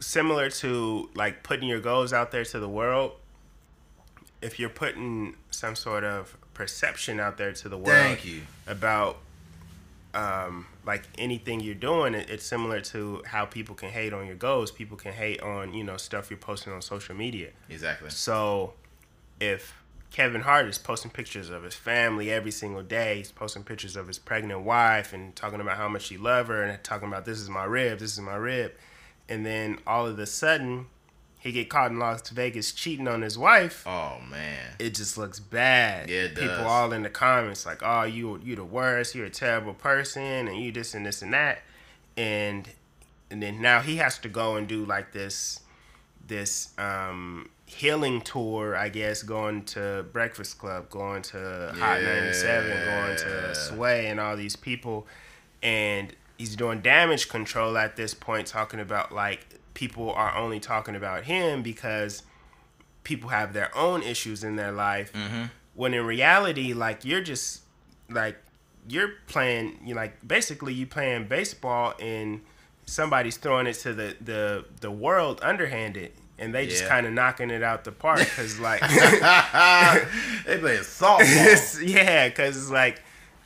[0.00, 3.12] similar to like putting your goals out there to the world,
[4.42, 8.42] if you're putting some sort of perception out there to the world Thank you.
[8.66, 9.18] about
[10.14, 14.36] um, like anything you're doing, it, it's similar to how people can hate on your
[14.36, 14.70] goals.
[14.70, 17.50] People can hate on you know stuff you're posting on social media.
[17.68, 18.10] Exactly.
[18.10, 18.74] So
[19.40, 19.74] if
[20.10, 24.08] Kevin Hart is posting pictures of his family every single day, he's posting pictures of
[24.08, 27.38] his pregnant wife and talking about how much he love her and talking about this
[27.38, 28.72] is my rib, this is my rib.
[29.28, 30.86] And then all of a sudden
[31.40, 33.82] he get caught in Las Vegas cheating on his wife.
[33.86, 34.74] Oh man.
[34.78, 36.08] It just looks bad.
[36.08, 36.66] Yeah, People does.
[36.66, 39.14] all in the comments like, "Oh, you you the worst.
[39.14, 41.62] You're a terrible person, and you this and this and that."
[42.16, 42.68] And
[43.30, 45.60] and then now he has to go and do like this
[46.26, 53.16] this um healing tour, I guess, going to Breakfast Club, going to Hot 97, going
[53.16, 55.06] to Sway and all these people
[55.62, 60.96] and he's doing damage control at this point talking about like people are only talking
[60.96, 62.22] about him because
[63.04, 65.12] people have their own issues in their life.
[65.12, 65.44] Mm-hmm.
[65.74, 67.62] When in reality like you're just
[68.08, 68.36] like
[68.88, 72.40] you're playing you like basically you playing baseball and
[72.86, 77.50] somebody's throwing it to the the the world underhanded and they just kind of knocking
[77.50, 78.80] it out the park because like
[80.46, 81.82] they playing softball.
[81.86, 83.02] yeah, because it's like,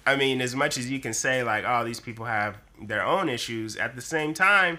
[0.06, 3.28] I mean, as much as you can say like, oh, these people have their own
[3.28, 4.78] issues, at the same time,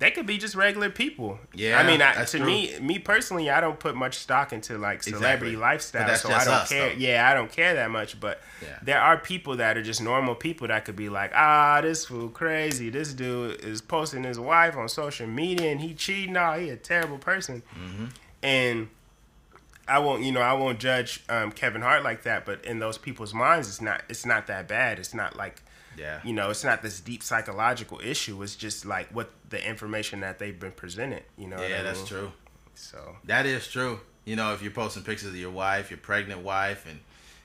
[0.00, 1.38] they could be just regular people.
[1.54, 2.46] Yeah, I mean, I, to true.
[2.46, 5.56] me, me personally, I don't put much stock into like celebrity Exactly.
[5.56, 6.88] lifestyle, so I don't us, care.
[6.88, 6.94] though.
[6.96, 8.18] Yeah, I don't care that much.
[8.18, 8.78] But Yeah.
[8.82, 12.30] there are people that are just normal people that could be like, ah, this fool
[12.30, 12.90] crazy.
[12.90, 16.36] This dude is posting his wife on social media and he cheating.
[16.36, 17.62] Oh, he a terrible person.
[17.78, 18.06] Mm-hmm.
[18.42, 18.88] And
[19.86, 22.96] I won't, you know, I won't judge um, Kevin Hart like that, but in those
[22.96, 24.98] people's minds, it's not, it's not that bad.
[24.98, 25.60] It's not like,
[25.98, 26.20] Yeah.
[26.24, 28.42] you know, it's not this deep psychological issue.
[28.42, 31.24] It's just like what the information that they've been presented.
[31.36, 32.06] You know, Yeah, that's mean?
[32.06, 32.32] true.
[32.74, 34.00] So That is true.
[34.24, 37.00] You know, if you're posting pictures of your wife, your pregnant wife, and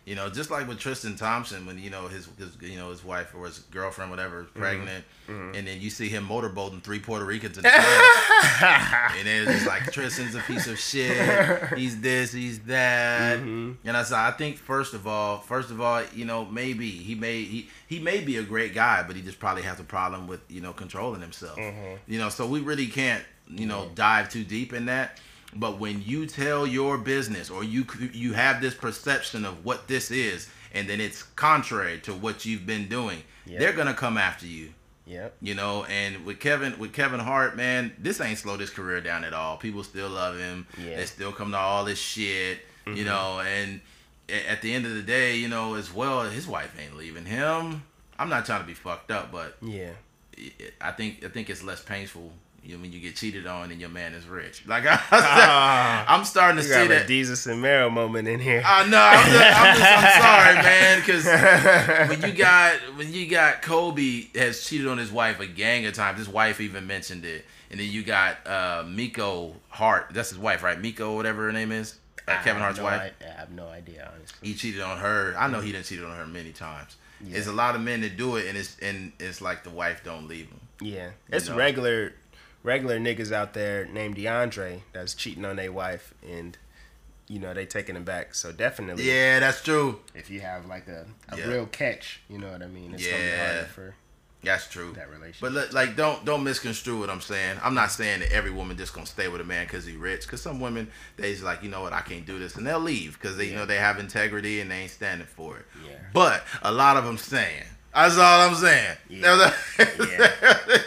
[0.06, 3.04] you know, just like with Tristan Thompson, when you know his, his you know his
[3.04, 4.60] wife or his girlfriend, whatever, is mm-hmm.
[4.60, 5.56] pregnant, mm-hmm.
[5.56, 7.70] and then you see him motorboating three Puerto Ricans in the
[8.62, 11.74] and then it's just like Tristan's a piece of shit.
[11.76, 13.72] He's this, he's that, mm-hmm.
[13.84, 17.16] and I said, I think first of all, first of all, you know, maybe he
[17.16, 20.28] may he he may be a great guy, but he just probably has a problem
[20.28, 21.58] with you know controlling himself.
[22.08, 25.20] You know, so we really can't you know dive too deep in that.
[25.56, 30.12] But when you tell your business or you you have this perception of what this
[30.12, 33.60] is, and then it's contrary to what you've been doing, Yeah.
[33.60, 34.74] they're gonna come after you.
[35.08, 35.38] Yep.
[35.40, 39.24] You know, and with Kevin with Kevin Hart, man, this ain't slowed his career down
[39.24, 39.58] at all.
[39.58, 40.68] People still love him.
[40.78, 40.98] Yeah.
[40.98, 42.60] They still come to all this shit.
[42.86, 43.06] You mm-hmm.
[43.06, 43.82] know, and
[44.30, 47.84] at the end of the day, you know, as well, his wife ain't leaving him.
[48.18, 49.92] I'm not trying to be fucked up, but Yeah.
[50.82, 52.34] I think I think it's less painful
[52.66, 54.64] you know, when you get cheated on and your man is rich.
[54.66, 56.06] Like I, Ah.
[56.08, 57.08] I'm starting to You see got a that.
[57.08, 58.64] Jesus and Mero moment in here.
[58.66, 58.98] I know.
[58.98, 61.26] I'm, just, I'm, just, I'm sorry, man, because
[62.22, 65.94] when you got when you got Kobe has cheated on his wife a gang of
[65.94, 66.18] times.
[66.18, 70.08] His wife even mentioned it, and then you got uh, Miko Hart.
[70.12, 70.80] That's his wife, right?
[70.80, 73.14] Miko, whatever her name is, uh, Kevin Hart's no wife.
[73.22, 74.48] I, I have no idea, honestly.
[74.50, 75.36] He cheated on her.
[75.38, 76.96] I know he didn't cheat on her many times.
[77.24, 77.34] Yeah.
[77.34, 80.02] There's a lot of men that do it, and it's and it's like the wife
[80.04, 80.60] don't leave him.
[80.82, 81.56] Yeah, it's know?
[81.56, 82.12] regular,
[82.66, 86.58] regular niggas out there named DeAndre that's cheating on their wife, and
[87.28, 88.36] you know they taking him back.
[88.36, 90.02] So definitely, Yeah, that's true.
[90.14, 91.46] if you have like a, a Yeah.
[91.46, 92.94] real catch, you know what I mean.
[92.94, 93.46] It's gonna be Yeah.
[93.54, 93.96] harder for
[94.44, 94.94] That's true.
[94.94, 95.42] that relationship.
[95.42, 97.58] But li- like, don't don't misconstrue what I'm saying.
[97.64, 100.22] I'm not saying that every woman just gonna stay with a man because he rich.
[100.24, 103.14] Because some women, they's like, you know what, I can't do this, and they'll leave
[103.20, 105.66] because they, you know, they have integrity and they ain't standing for it.
[105.88, 105.96] Yeah.
[106.14, 107.64] But a lot of them saying.
[107.96, 108.98] That's all I'm saying.
[109.10, 109.52] Yeah.
[109.80, 110.58] yeah.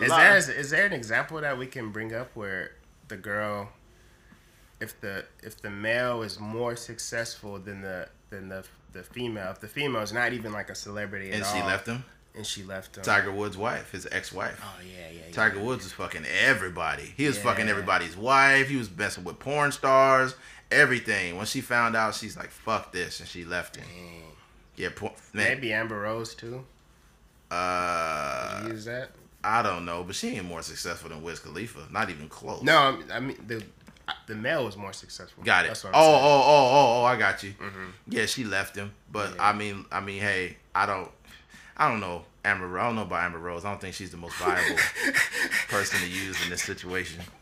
[0.00, 2.70] Is there is there an example that we can bring up where
[3.08, 3.70] the girl,
[4.80, 9.58] if the if the male is more successful than the than the the female, if
[9.60, 12.04] the female is not even like a celebrity and at she all, left him.
[12.36, 13.02] And she left him.
[13.02, 14.60] Tiger Woods' wife, his ex-wife.
[14.62, 15.20] Oh yeah, yeah.
[15.26, 15.64] yeah Tiger yeah.
[15.64, 17.12] Woods was fucking everybody.
[17.16, 17.42] He was Yeah.
[17.42, 18.68] fucking everybody's wife.
[18.68, 20.36] He was messing with porn stars,
[20.70, 21.36] everything.
[21.36, 23.86] When she found out, she's like, "Fuck this," and she left him.
[23.88, 24.22] Dang.
[24.78, 25.12] Yeah, man.
[25.34, 26.64] Maybe Amber Rose too.
[27.50, 29.10] Uh, use that?
[29.42, 31.88] I don't know, but she ain't more successful than Wiz Khalifa.
[31.90, 32.62] Not even close.
[32.62, 33.62] No, I mean- I mean the
[34.26, 35.44] the male was more successful.
[35.44, 35.68] Got it.
[35.68, 36.14] Oh, what I'm saying.
[36.14, 37.50] oh, oh, oh, oh, I got you.
[37.60, 37.92] Mhm.
[38.08, 39.48] Yeah, she left him, but Yeah.
[39.48, 41.10] I mean, I mean, hey, I don't,
[41.76, 42.78] I don't know Amber.
[42.78, 43.64] I don't know about Amber Rose.
[43.66, 44.76] I don't think she's the most viable
[45.68, 47.20] person to use in this situation.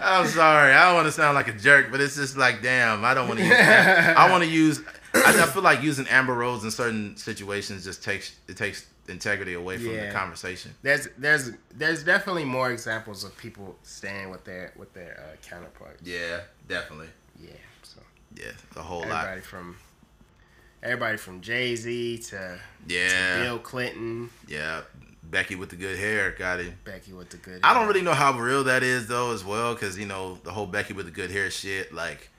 [0.00, 0.72] I'm sorry.
[0.72, 3.28] I don't want to sound like a jerk, but it's just like, damn, I don't
[3.28, 3.54] want to use.
[3.56, 4.80] I want to use.
[5.14, 9.54] I, I feel like using Amber Rose in certain situations just takes it takes integrity
[9.54, 10.74] away from the conversation.
[10.82, 16.02] There's there's there's definitely more examples of people staying with their with their uh, counterparts.
[16.06, 17.08] Yeah, definitely.
[17.40, 17.50] Yeah.
[17.82, 18.00] So
[18.34, 19.44] Yeah, a whole everybody lot.
[19.46, 19.76] from
[20.82, 24.82] everybody from Jay Z to, Yeah, to Bill Clinton, yeah.
[25.30, 26.78] Becky with the good hair got him.
[26.84, 27.52] Becky with the good.
[27.52, 27.60] Hair.
[27.64, 30.50] I don't really know how real that is though, as well, because you know the
[30.50, 31.92] whole Becky with the good hair shit.
[31.92, 32.30] Like,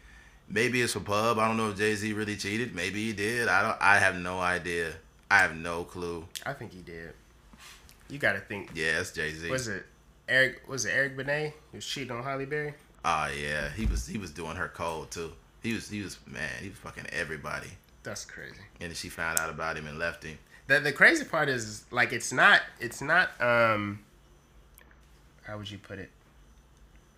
[0.50, 1.40] maybe it's for pub.
[1.40, 2.76] I don't know if Jay Z really cheated.
[2.76, 3.48] Maybe he did.
[3.48, 3.78] I don't.
[3.82, 4.94] I have no idea.
[5.30, 6.26] I have no clue.
[6.46, 7.14] I think he did.
[8.10, 8.72] You got to think.
[8.74, 9.50] Yeah, it's Jay Z.
[9.50, 9.86] Was it
[10.30, 10.68] Eric?
[10.68, 12.74] Was it Eric Benet He was cheating on Halle Berry?
[13.04, 14.08] Oh yeah, he was.
[14.08, 15.34] He was doing her cold too.
[15.62, 15.90] He was.
[15.90, 16.18] He was.
[16.26, 17.70] Man, he was fucking everybody.
[18.04, 18.56] That's crazy.
[18.80, 20.38] And then she found out about him and left him.
[20.68, 24.00] The the crazy part is like it's not it's not um
[25.44, 26.10] how would you put it?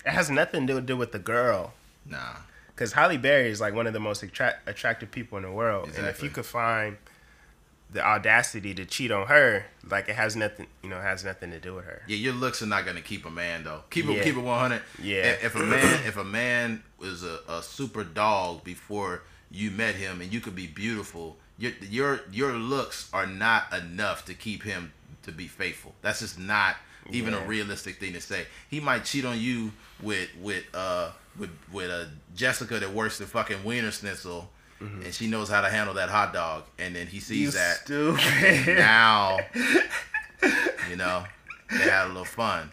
[0.05, 1.73] It has nothing to do with the girl.
[2.05, 2.35] Nah.
[2.67, 5.89] Because Halle Berry is like one of the most attract- attractive people in the world,
[5.97, 6.95] and if you could find
[7.91, 11.49] the audacity to cheat on her, like it has nothing, you know, it has nothing
[11.51, 12.03] to do with her.
[12.07, 13.81] Yeah, your looks are not gonna keep a man though.
[13.89, 14.23] Keep it Yeah.
[14.23, 14.83] keep it one hundred.
[15.01, 15.23] Yeah.
[15.23, 19.95] If, if a man if a man was a, a super dog before you met
[19.95, 24.63] him and you could be beautiful, your your your looks are not enough to keep
[24.63, 24.93] him
[25.23, 25.93] to be faithful.
[26.01, 26.75] That's just not
[27.11, 27.43] even Yeah.
[27.43, 28.45] a realistic thing to say.
[28.69, 33.25] He might cheat on you with with uh with with a Jessica that works the
[33.25, 34.45] fucking Wienerschnitzel.
[34.81, 38.77] And she knows how to handle that hot dog, and then he sees that stupid.
[38.77, 39.37] now,
[40.89, 41.25] you know,
[41.69, 42.71] they had a little fun.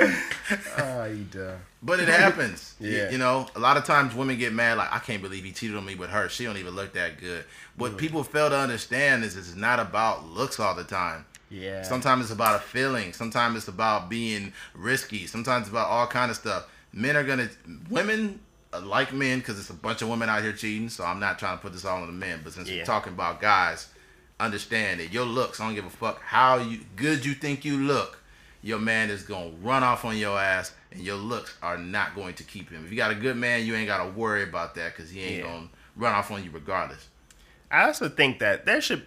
[0.00, 1.56] You dumb.
[1.82, 2.74] But it happens.
[2.80, 3.10] Yeah.
[3.10, 5.76] You, know, a lot of times women get mad, like, I can't believe he cheated
[5.76, 6.30] on me with her.
[6.30, 7.44] She don't even look that good.
[7.76, 11.26] What people fail to understand is it's not about looks all the time.
[11.50, 11.82] Yeah.
[11.82, 13.12] Sometimes it's about a feeling.
[13.12, 15.26] Sometimes it's about being risky.
[15.26, 16.68] Sometimes it's about all kind of stuff.
[16.92, 17.50] Men are gonna,
[17.90, 18.40] women
[18.72, 20.88] uh, like men because it's a bunch of women out here cheating.
[20.88, 22.40] So I'm not trying to put this all on the men.
[22.42, 22.78] But since Yeah.
[22.78, 23.88] we're talking about guys,
[24.38, 25.60] understand that your looks.
[25.60, 28.19] I don't give a fuck how you good you think you look.
[28.62, 32.34] Your man is gonna run off on your ass, and your looks are not going
[32.34, 32.84] to keep him.
[32.84, 35.36] If you got a good man, you ain't gotta worry about that because he ain't
[35.44, 35.50] Yeah.
[35.52, 37.08] gonna run off on you regardless.
[37.70, 39.06] I also think that there should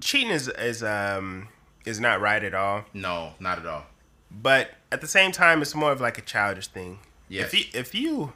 [0.00, 1.48] cheating is is um
[1.84, 2.84] is not right at all.
[2.92, 3.84] No, not at all.
[4.30, 6.98] But at the same time, it's more of like a childish thing.
[7.28, 7.52] Yes.
[7.52, 8.32] If you if you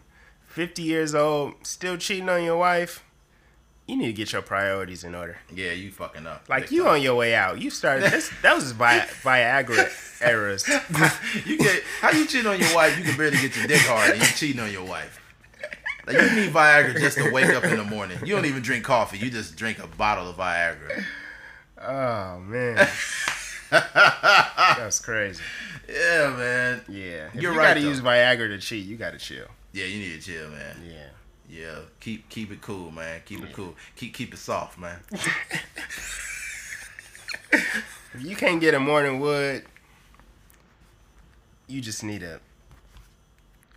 [0.46, 3.03] fifty years old still cheating on your wife,
[3.89, 5.39] you need to get your priorities in order.
[5.53, 6.45] Yeah, you fucking up.
[6.49, 6.93] Like you time.
[6.93, 7.61] on your way out.
[7.61, 8.12] You started.
[8.43, 9.91] That was Vi- Viagra
[10.22, 10.68] eras.
[11.47, 12.97] you get how you cheat on your wife?
[12.99, 15.20] You can barely get your dick hard, and you cheating on your wife.
[16.07, 18.18] Like you need Viagra just to wake up in the morning.
[18.24, 19.18] You don't even drink coffee.
[19.18, 21.05] You just drink a bottle of Viagra.
[21.80, 22.76] Oh man,
[23.70, 25.43] that's crazy.
[25.89, 26.82] Yeah, man.
[26.89, 27.89] Yeah, You're you right, Gotta though.
[27.89, 28.84] use Viagra to cheat.
[28.86, 29.47] You gotta chill.
[29.72, 30.76] Yeah, you need to chill, man.
[30.86, 31.07] Yeah.
[31.49, 33.22] Yeah, keep keep it cool, man.
[33.24, 33.74] Keep it cool.
[33.96, 34.99] Keep keep it soft, man.
[38.14, 39.64] If you can't get a morning wood,
[41.66, 42.40] you just need to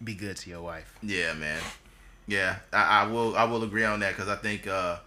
[0.03, 0.97] be good to your wife.
[1.03, 1.61] Yeah, man.
[2.27, 3.35] Yeah, I, I will.
[3.35, 4.97] I will agree on that because I think uh,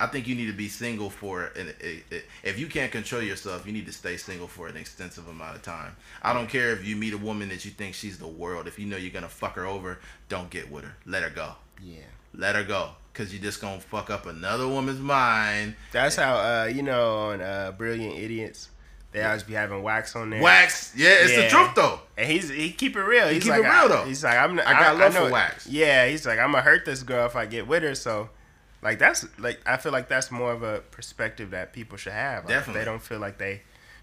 [0.00, 3.22] I think you need to be single for an, a, a, if you can't control
[3.22, 5.94] yourself, you need to stay single for an extensive amount of time.
[6.22, 8.66] I don't care if you meet a woman that you think she's the world.
[8.66, 10.96] If you know you're gonna fuck her over, don't get with her.
[11.06, 11.52] Let her go.
[11.82, 11.98] Yeah.
[12.34, 12.90] Let her go.
[13.14, 15.74] Cause you're just gonna fuck up another woman's mind.
[15.92, 18.68] That's how uh you know on uh Brilliant Idiots
[19.12, 20.42] they always be having Wax on there.
[20.42, 20.92] Wax.
[20.94, 21.48] Yeah, it's the Yeah.
[21.48, 22.00] truth though.
[22.18, 23.28] And he's he keep it real.
[23.28, 24.04] He's keep like, it real, I- though.
[24.04, 24.58] He's like I'm.
[24.60, 25.66] I got love for Wax.
[25.66, 27.94] Yeah, he's like I'm gonna hurt this girl if I get with her.
[27.94, 28.28] So,
[28.82, 32.44] like that's like I feel like that's more of a perspective that people should have.
[32.44, 32.80] Like, if Definitely.
[32.80, 33.62] they don't feel like they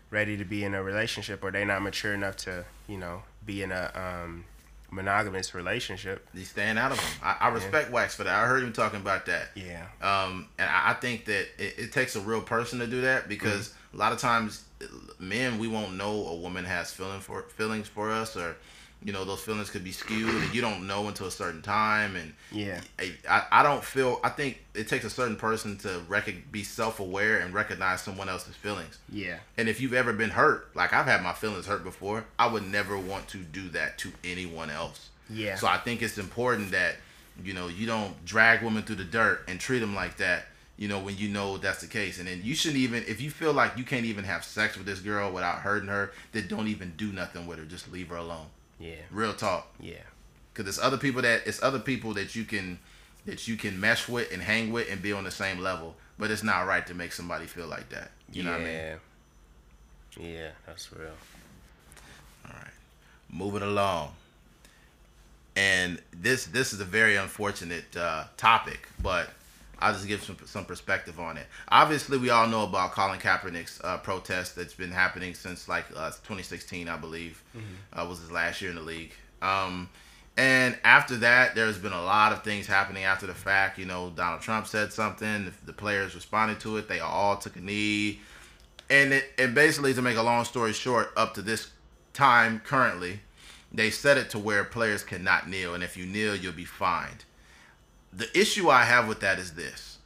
[0.09, 3.61] ready to be in a relationship or they're not mature enough to you know be
[3.61, 3.91] in a
[4.25, 4.45] um
[4.93, 6.27] monogamous relationship.
[6.33, 7.07] He's staying out of them.
[7.23, 8.33] I, I respect Wax for that.
[8.43, 9.49] I heard him talking about that.
[9.55, 9.85] Yeah.
[10.01, 13.27] Um, and I, I think that it, it takes a real person to do that
[13.27, 13.97] because Mm-hmm.
[13.97, 14.63] a lot of times,
[15.19, 18.55] men we won't know a woman has feeling for feelings for us or
[19.05, 22.15] you know those feelings could be skewed and you don't know until a certain time
[22.15, 22.79] and Yeah.
[23.29, 27.39] I, I don't feel i think it takes a certain person to rec- be self-aware
[27.39, 29.37] and recognize someone else's feelings Yeah.
[29.57, 32.63] and if you've ever been hurt like i've had my feelings hurt before i would
[32.65, 35.55] never want to do that to anyone else Yeah.
[35.55, 36.95] so i think it's important that
[37.43, 40.45] you know you don't drag women through the dirt and treat them like that
[40.77, 43.29] you know when you know that's the case and then you shouldn't even if you
[43.29, 46.67] feel like you can't even have sex with this girl without hurting her then don't
[46.67, 48.45] even do nothing with her just leave her alone
[48.83, 48.95] Yeah.
[49.11, 50.03] real talk Yeah.
[50.53, 52.79] because it's other people that it's other people that you can
[53.25, 56.29] that you can mesh with and hang with and be on the same level but
[56.31, 58.49] it's not right to make somebody feel like that you yeah.
[58.49, 58.99] know what i
[60.19, 61.09] mean Yeah, that's real.
[62.45, 62.73] all right
[63.29, 64.11] moving along
[65.55, 69.29] and this this is a very unfortunate uh, topic but
[69.83, 71.45] I'll just give some some perspective on it.
[71.67, 76.09] Obviously, we all know about Colin Kaepernick's uh, protest that's been happening since like uh,
[76.09, 77.43] 2016, I believe,
[77.91, 79.13] uh, was his last year in the league.
[79.41, 79.89] Um,
[80.37, 83.77] and after that, there's been a lot of things happening after the fact.
[83.77, 85.45] You know, Donald Trump said something.
[85.45, 86.87] The, the players responded to it.
[86.87, 88.21] They all took a knee.
[88.89, 91.71] And it and basically, to make a long story short, up to this
[92.13, 93.19] time currently,
[93.73, 97.25] they set it to where players cannot kneel, and if you kneel, you'll be fined
[98.15, 99.97] the issue I have with that is this.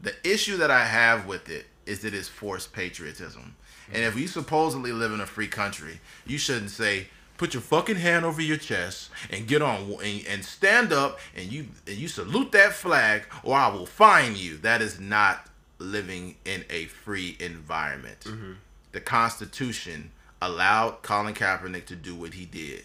[0.00, 3.56] The issue that I have with it is that it's forced patriotism.
[3.92, 7.06] And if you supposedly live in a free country, you shouldn't say,
[7.36, 11.52] put your fucking hand over your chest and get on and, and stand up and
[11.52, 14.56] you and you salute that flag or I will fine you.
[14.58, 15.48] That is not
[15.78, 18.20] living in a free environment.
[18.20, 18.52] Mm-hmm.
[18.92, 20.10] The Constitution
[20.40, 22.84] allowed Colin Kaepernick to do what he did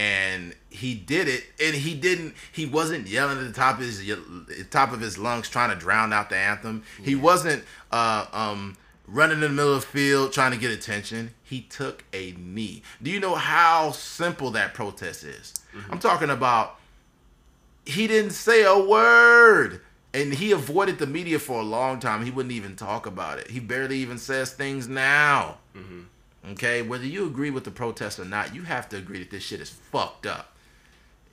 [0.00, 4.02] and he did it and he didn't he wasn't yelling at the top of his
[4.70, 6.82] top of his lungs trying to drown out the anthem.
[7.02, 11.34] He wasn't uh um running in the middle of the field trying to get attention.
[11.42, 12.82] He took a knee.
[13.02, 15.54] Do you know how simple that protest is?
[15.90, 16.76] I'm talking about
[17.84, 19.80] he didn't say a word
[20.14, 22.24] and he avoided the media for a long time.
[22.24, 23.50] He wouldn't even talk about it.
[23.50, 25.58] He barely even says things now
[26.48, 29.42] Okay, whether you agree with the protest or not, you have to agree that this
[29.42, 30.56] shit is fucked up.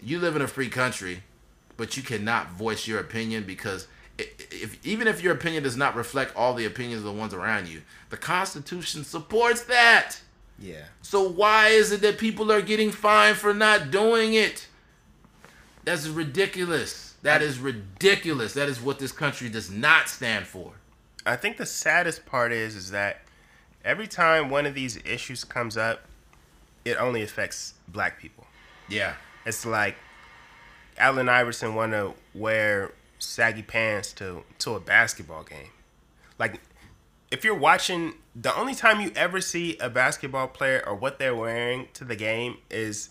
[0.04, 1.24] You live in a free country,
[1.78, 6.36] but you cannot voice your opinion because if even if your opinion does not reflect
[6.36, 10.18] all the opinions of the ones around you, the Constitution supports that.
[10.60, 10.86] Yeah.
[11.02, 14.68] So why is it that people are getting fined for not doing it?
[15.86, 17.16] That's ridiculous.
[17.22, 18.54] That is ridiculous.
[18.54, 20.74] That is what this country does not stand for.
[21.26, 23.22] I think the saddest part is is that
[23.88, 26.02] every time one of these issues comes up,
[26.84, 28.46] it only affects black people.
[28.90, 29.14] Yeah.
[29.46, 29.96] It's like
[30.98, 35.70] Allen Iverson want to wear saggy pants to to a basketball game.
[36.38, 36.60] Like
[37.32, 41.36] if you're watching, the only time you ever see a basketball player or what they're
[41.36, 43.10] wearing to the game is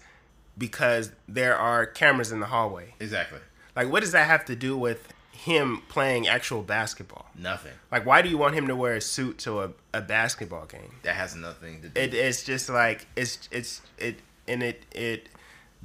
[0.56, 2.94] because there are cameras in the hallway.
[3.00, 3.40] Exactly.
[3.74, 5.12] Like what does that have to do with
[5.47, 7.27] him playing actual basketball?
[7.35, 7.73] Nothing.
[7.90, 10.93] Like why do you want him to wear a suit to a, a basketball game?
[11.02, 12.01] That has nothing to do.
[12.01, 14.16] it, it's just like it's it's it
[14.48, 15.28] and it it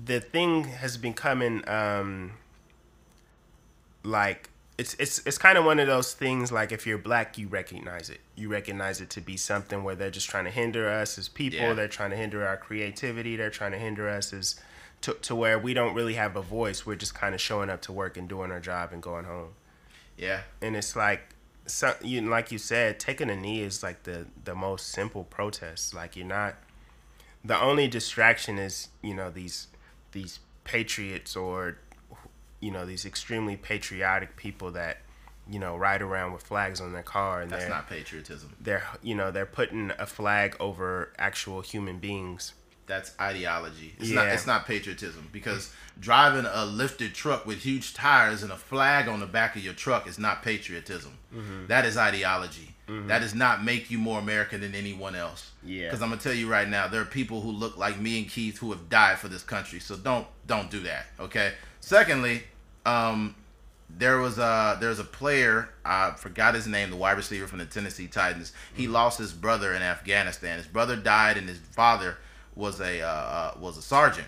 [0.03, 2.31] the thing has been coming um
[4.03, 7.47] like it's it's it's kind of one of those things like if you're black you
[7.47, 11.17] recognize it you recognize it to be something where they're just trying to hinder us
[11.19, 11.73] as people Yeah.
[11.73, 14.55] they're trying to hinder our creativity they're trying to hinder us as
[15.01, 17.81] to, to where we don't really have a voice we're just kind of showing up
[17.81, 19.49] to work and doing our job and going home
[20.17, 20.41] yeah.
[20.61, 21.35] and it's like
[21.67, 25.93] so, you like you said taking a knee is like the the most simple protest
[25.93, 26.55] like you're not
[27.43, 29.67] the only distraction is you know these
[30.11, 31.77] these patriots or
[32.59, 34.97] you know these extremely patriotic people that
[35.49, 38.55] you know ride around with flags on their car and That's not patriotism.
[38.59, 42.53] they're you know they're putting a flag over actual human beings
[42.87, 43.93] That's ideology.
[43.99, 44.33] It's not Yeah.
[44.33, 49.19] it's not patriotism because driving a lifted truck with huge tires and a flag on
[49.19, 51.17] the back of your truck is not patriotism.
[51.33, 51.67] Mm-hmm.
[51.67, 52.67] That is ideology.
[53.07, 55.51] That does not make you more American than anyone else.
[55.63, 55.85] Yeah.
[55.85, 58.29] Because I'm gonna tell you right now, there are people who look like me and
[58.29, 59.79] Keith who have died for this country.
[59.79, 61.05] So don't don't do that.
[61.17, 61.53] Okay.
[61.79, 62.43] Secondly,
[62.85, 63.35] um,
[63.89, 67.65] there was a there's a player I forgot his name, the wide receiver from the
[67.65, 68.51] Tennessee Titans.
[68.73, 70.57] He lost his brother in Afghanistan.
[70.57, 72.17] His brother died, and his father
[72.55, 74.27] was a uh, uh, was a sergeant.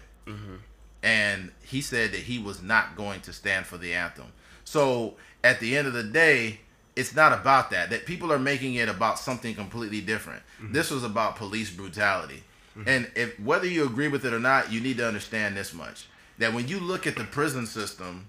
[1.03, 4.31] And he said that he was not going to stand for the anthem.
[4.63, 6.61] So at the end of the day,
[6.95, 7.89] it's not about that.
[7.89, 10.43] That people are making it about something completely different.
[10.71, 12.43] This was about police brutality.
[12.87, 16.07] And if whether you agree with it or not, you need to understand this much.
[16.39, 18.27] That when you look at the prison system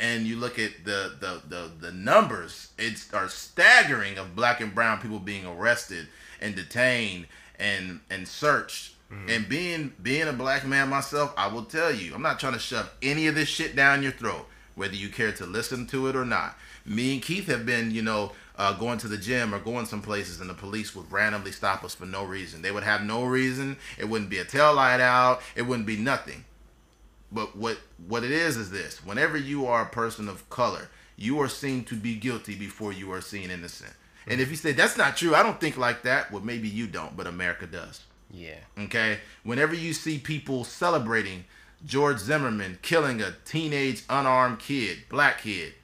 [0.00, 4.74] and you look at the the the, the numbers, it's are staggering of black and
[4.74, 6.08] brown people being arrested
[6.40, 7.26] and detained
[7.58, 9.30] and and searched Mm-hmm.
[9.30, 12.58] And being being a black man myself, I will tell you, I'm not trying to
[12.58, 16.16] shove any of this shit down your throat, whether you care to listen to it
[16.16, 16.56] or not.
[16.84, 20.02] Me and Keith have been, you know, uh, going to the gym or going some
[20.02, 22.62] places, and the police would randomly stop us for no reason.
[22.62, 23.76] They would have no reason.
[23.98, 25.40] It wouldn't be a tail light out.
[25.54, 26.44] It wouldn't be nothing.
[27.30, 31.40] But what what it is is this: whenever you are a person of color, you
[31.40, 33.92] are seen to be guilty before you are seen innocent.
[34.26, 36.32] And if you say that's not true, I don't think like that.
[36.32, 38.02] Well, maybe you don't, but America does.
[38.34, 38.58] Yeah.
[38.78, 39.18] Okay.
[39.42, 41.44] Whenever you see people celebrating
[41.86, 45.74] George Zimmerman killing a teenage unarmed kid, black kid,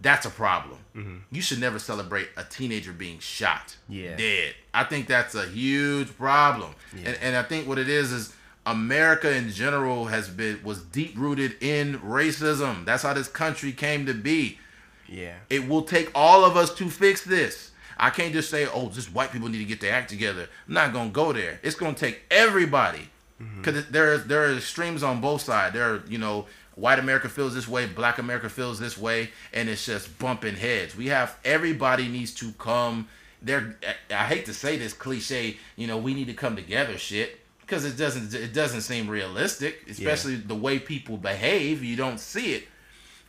[0.00, 0.78] that's a problem.
[0.96, 1.16] Mm-hmm.
[1.30, 4.16] You should never celebrate a teenager being shot, yeah.
[4.16, 4.54] dead.
[4.72, 6.74] I think that's a huge problem.
[6.96, 7.10] Yeah.
[7.10, 8.34] And, and I think what it is is
[8.64, 12.84] America in general has been was deep rooted in racism.
[12.84, 14.58] That's how this country came to be.
[15.06, 15.34] Yeah.
[15.50, 17.69] It will take all of us to fix this.
[18.00, 20.74] I can't just say, "Oh, just white people need to get their act together." I'm
[20.74, 21.60] not gonna go there.
[21.62, 23.92] It's gonna take everybody, because mm-hmm.
[23.92, 25.74] there there are extremes on both sides.
[25.74, 29.68] There are you know white America feels this way, black America feels this way, and
[29.68, 30.96] it's just bumping heads.
[30.96, 33.08] We have everybody needs to come.
[33.42, 33.76] There,
[34.10, 37.84] I hate to say this cliche, you know, we need to come together, shit, because
[37.84, 40.42] it doesn't it doesn't seem realistic, especially yeah.
[40.46, 41.84] the way people behave.
[41.84, 42.68] You don't see it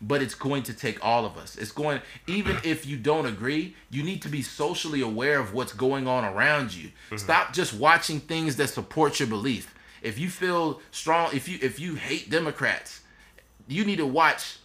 [0.02, 1.56] but it's going to take all of us.
[1.56, 5.73] It's going even if you don't agree, you need to be socially aware of what's
[5.73, 6.90] going on around you.
[6.90, 7.18] Mm-hmm.
[7.18, 9.73] Stop just watching things that support your belief.
[10.02, 13.02] If you feel strong, if you if you hate Democrats,
[13.68, 14.57] you need to watch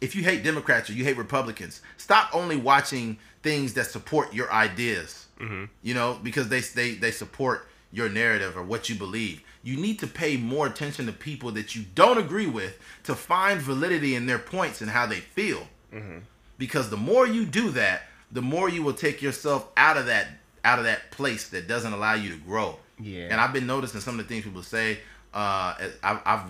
[0.00, 4.52] if you hate Democrats or you hate Republicans, stop only watching things that support your
[4.52, 5.26] ideas.
[5.40, 5.64] Mm-hmm.
[5.82, 9.98] You know, because they they they support your narrative or what you believe you need
[9.98, 14.26] to pay more attention to people that you don't agree with to find validity in
[14.26, 15.66] their points and how they feel.
[15.92, 16.18] Mm-hmm.
[16.56, 20.28] Because the more you do that, the more you will take yourself out of that
[20.64, 22.76] out of that place that doesn't allow you to grow.
[23.00, 23.26] Yeah.
[23.30, 24.98] And I've been noticing some of the things people say.
[25.34, 26.40] Uh, I've, I've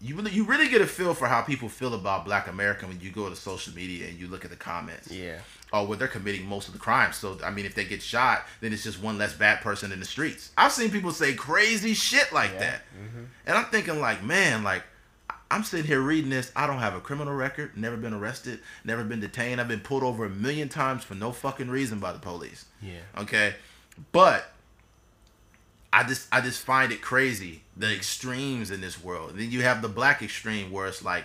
[0.00, 3.00] you really you really get a feel for how people feel about Black America when
[3.00, 5.10] you go to social media and you look at the comments.
[5.10, 5.40] Yeah.
[5.72, 7.16] Oh, well, they're committing most of the crimes.
[7.16, 10.00] So I mean, if they get shot, then it's just one less bad person in
[10.00, 10.50] the streets.
[10.58, 12.58] I've seen people say crazy shit like yeah.
[12.58, 13.24] that, mm-hmm.
[13.46, 14.82] and I'm thinking like, man, like
[15.50, 16.52] I'm sitting here reading this.
[16.54, 19.60] I don't have a criminal record, never been arrested, never been detained.
[19.60, 22.66] I've been pulled over a million times for no fucking reason by the police.
[22.80, 23.00] Yeah.
[23.18, 23.54] Okay,
[24.12, 24.52] but
[25.92, 29.32] I just I just find it crazy the extremes in this world.
[29.34, 31.24] Then you have the black extreme where it's like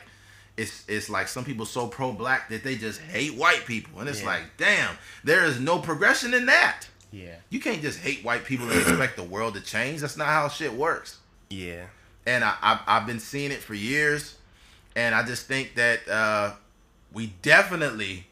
[0.57, 4.09] it's it's like some people so pro black that they just hate white people, and
[4.09, 4.27] it's yeah.
[4.27, 6.87] like, damn, there is no progression in that.
[7.11, 10.01] Yeah, you can't just hate white people and expect the world to change.
[10.01, 11.19] That's not how shit works.
[11.49, 11.85] Yeah,
[12.25, 14.35] and I I've, I've been seeing it for years,
[14.95, 16.53] and I just think that uh,
[17.11, 18.27] we definitely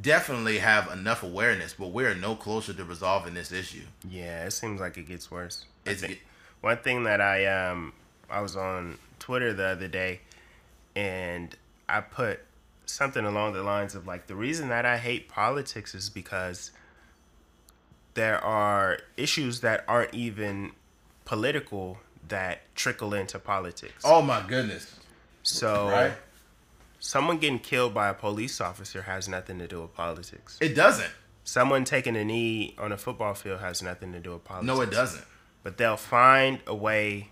[0.00, 3.84] definitely have enough awareness, but we're no closer to resolving this issue.
[4.08, 5.64] Yeah, it seems like it gets worse.
[5.86, 6.18] It's, it,
[6.60, 7.92] one thing that I um
[8.30, 10.20] I was on Twitter the other day,
[10.96, 11.54] and
[11.88, 12.40] I put
[12.86, 16.70] something along the lines of like the reason that I hate politics is because
[18.14, 20.72] there are issues that aren't even
[21.24, 21.98] political
[22.28, 24.02] that trickle into politics.
[24.04, 24.98] Oh my goodness.
[25.42, 26.12] So right?
[27.00, 30.58] someone getting killed by a police officer has nothing to do with politics.
[30.60, 31.10] It doesn't.
[31.44, 34.66] Someone taking a knee on a football field has nothing to do with politics.
[34.66, 35.24] No, it doesn't.
[35.62, 37.28] But they'll find a way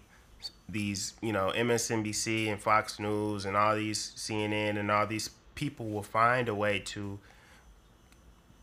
[0.72, 5.88] these, you know, MSNBC and Fox News and all these CNN and all these people
[5.88, 7.18] will find a way to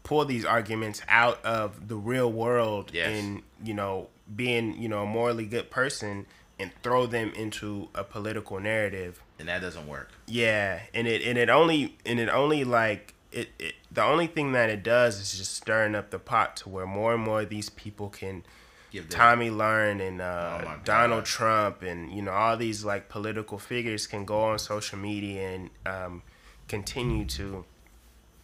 [0.03, 3.07] pull these arguments out of the real world yes.
[3.09, 6.25] and, you know, being, you know, a morally good person
[6.59, 9.21] and throw them into a political narrative.
[9.39, 10.11] And that doesn't work.
[10.27, 14.51] Yeah, and it and it only and it only like it, it the only thing
[14.51, 17.49] that it does is just stirring up the pot to where more and more of
[17.49, 18.43] these people can
[19.09, 24.07] Tomi Lahren and uh, oh Donald Trump and you know all these like political figures
[24.07, 26.21] can go on social media and um,
[26.67, 27.65] continue to,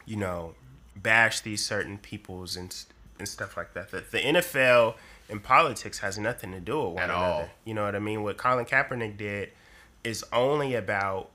[0.05, 0.55] you know,
[0.95, 2.75] bash these certain peoples and
[3.17, 3.91] and stuff like that.
[3.91, 4.95] The, the NFL
[5.29, 7.25] and politics has nothing to do with one At another.
[7.25, 7.49] All.
[7.63, 8.23] You know what I mean?
[8.23, 9.51] What Colin Kaepernick did
[10.03, 11.31] is only about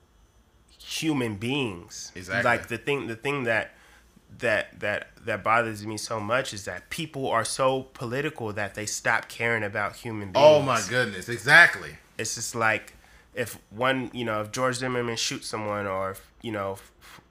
[0.79, 2.13] human beings.
[2.15, 2.45] Exactly.
[2.45, 3.73] Like the thing, the thing that
[4.39, 8.87] that that that bothers me so much is that people are so political that they
[8.87, 10.37] stop caring about human beings.
[10.37, 11.99] Oh my goodness, exactly.
[12.17, 12.95] It's just like
[13.35, 16.79] if one, you know, if George Zimmerman shoots someone, or if, you know,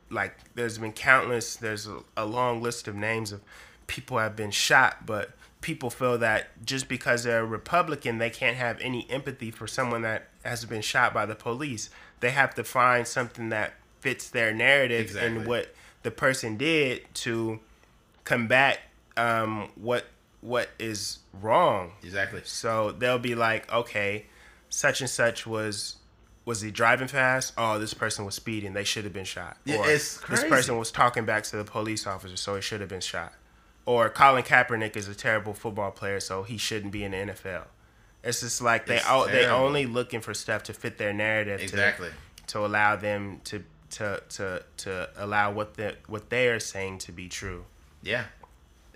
[0.09, 3.41] like there's been countless, there's a, a long list of names of
[3.87, 5.31] people have been shot, but
[5.61, 10.03] people feel that just because they're a Republican, they can't have any empathy for someone
[10.03, 11.89] that has been shot by the police.
[12.21, 15.37] They have to find something that fits their narrative exactly.
[15.37, 15.73] and what
[16.03, 17.59] the person did to
[18.23, 18.79] combat
[19.17, 20.05] um, what
[20.41, 21.91] what is wrong.
[22.03, 22.41] Exactly.
[22.45, 24.25] So they'll be like, okay,
[24.69, 25.97] such and such was
[26.45, 27.53] was he driving fast?
[27.57, 28.73] Oh, this person was speeding.
[28.73, 29.57] They should have been shot.
[29.65, 32.79] Yeah, or it's this person was talking back to the police officer, so he should
[32.79, 33.33] have been shot.
[33.85, 37.63] Or Colin Kaepernick is a terrible football player, so he shouldn't be in the NFL.
[38.23, 41.59] It's just like they oh, they only looking for stuff to fit their narrative.
[41.59, 42.09] to- Exactly.
[42.47, 47.11] to allow them to to to to allow what the what they are saying to
[47.11, 47.65] be true.
[48.01, 48.25] Yeah,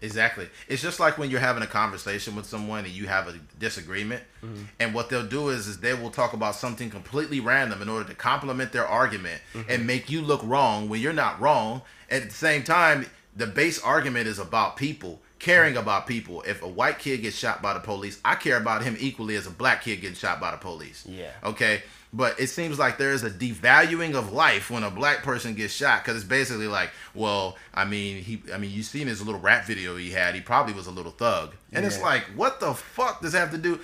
[0.02, 0.48] exactly.
[0.68, 4.24] It's just like when you're having a conversation with someone and you have a disagreement,
[4.44, 4.64] mm-hmm.
[4.80, 8.07] and what they'll do is, is they will talk about something completely random in order
[8.10, 9.70] to complement their argument mm-hmm.
[9.70, 11.82] and make you look wrong when you're not wrong.
[12.10, 15.84] At the same time, the base argument is about people caring mm-hmm.
[15.84, 16.41] about people.
[16.44, 19.48] If a white kid gets shot by the police, I care about him equally as
[19.48, 21.06] a black kid getting shot by the police.
[21.06, 21.32] Yeah.
[21.44, 21.84] Okay.
[22.15, 25.73] But it seems like there is a devaluing of life when a black person gets
[25.73, 29.41] shot because it's basically like, well, I mean, he, I mean, you seen his little
[29.41, 30.35] rap video he had.
[30.35, 33.52] He probably was a little thug, and it's like, what the fuck does that have
[33.52, 33.80] to do?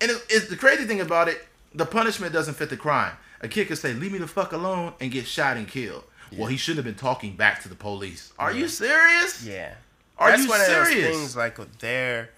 [0.00, 1.46] And it, it's the crazy thing about it.
[1.74, 3.12] The punishment doesn't fit the crime.
[3.42, 6.04] A kid could say, "Leave me the fuck alone," and get shot and killed.
[6.32, 8.32] Well, he shouldn't have been talking back to the police.
[8.38, 9.44] Are you serious?
[9.44, 9.74] Yeah.
[10.18, 11.16] Are That's you one of those serious?
[11.16, 12.30] things like there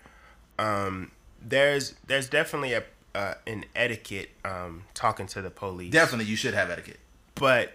[0.58, 1.10] um
[1.40, 2.82] there's there's definitely a
[3.14, 5.92] uh, an etiquette um talking to the police.
[5.92, 7.00] Definitely, you should have etiquette.
[7.34, 7.72] But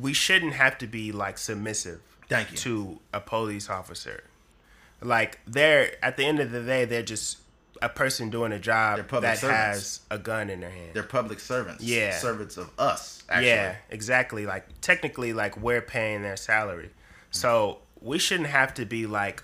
[0.00, 2.56] we shouldn't have to be like submissive Thank you.
[2.58, 4.24] to a police officer.
[5.02, 7.38] Like they're at the end of the day they're just
[7.82, 9.42] a person doing a job that servants.
[9.42, 10.90] has a gun in their hand.
[10.92, 11.82] They're public servants.
[11.82, 12.16] Yeah.
[12.18, 13.22] servants of us.
[13.28, 13.48] Actually.
[13.48, 14.44] Yeah, exactly.
[14.46, 16.90] Like technically, like we're paying their salary,
[17.30, 19.42] so we shouldn't have to be like.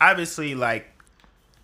[0.00, 0.88] Obviously, like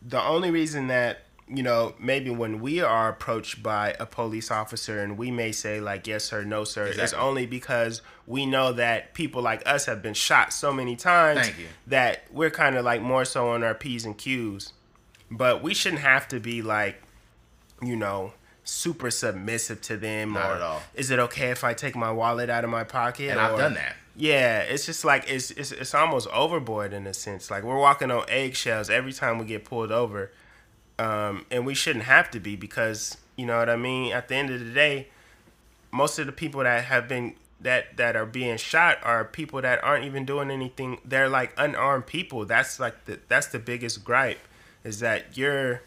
[0.00, 5.00] the only reason that you know maybe when we are approached by a police officer
[5.00, 7.18] and we may say like yes sir no sir Exactly.
[7.18, 11.50] only because we know that people like us have been shot so many times
[11.86, 14.72] that we're kind of like more so on our p's and q's
[15.30, 17.02] but we shouldn't have to be like
[17.82, 18.32] you know
[18.64, 20.82] super submissive to them Not or at all.
[20.94, 23.74] is it okay if i take my wallet out of my pocket And I've done
[23.74, 23.96] that.
[24.14, 27.50] yeah, it's just like it's, it's it's almost overboard in a sense.
[27.50, 30.30] Like we're walking on eggshells every time we get pulled over,
[30.98, 34.12] um, and we shouldn't have to be because you know what I mean.
[34.12, 35.08] At the end of the day,
[35.90, 39.82] most of the people that have been that that are being shot are people that
[39.82, 40.98] aren't even doing anything.
[41.04, 42.44] They're like unarmed people.
[42.44, 44.40] That's like the that's the biggest gripe
[44.84, 45.82] is that you're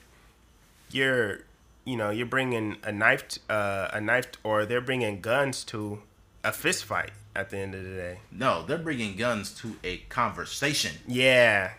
[0.91, 1.41] you're
[1.85, 6.01] you know you're bringing a knife uh, a knife or they're bringing guns to
[6.43, 8.19] a fist fight at the end of the day.
[8.31, 10.97] No, they're bringing guns to a conversation.
[11.07, 11.73] Yeah,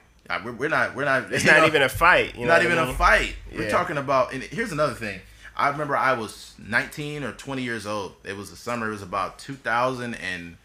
[0.45, 0.95] we're, we're not.
[0.95, 1.33] We're not.
[1.33, 2.35] it's not know, even a fight.
[2.35, 2.95] You know not what I even a mean?
[2.95, 3.37] fight.
[3.55, 4.33] We're talking about.
[4.33, 5.21] And here's another thing.
[5.57, 8.15] I remember I was 19 or 20 years old.
[8.25, 8.89] It was the summer.
[8.89, 10.57] It was about 2000 and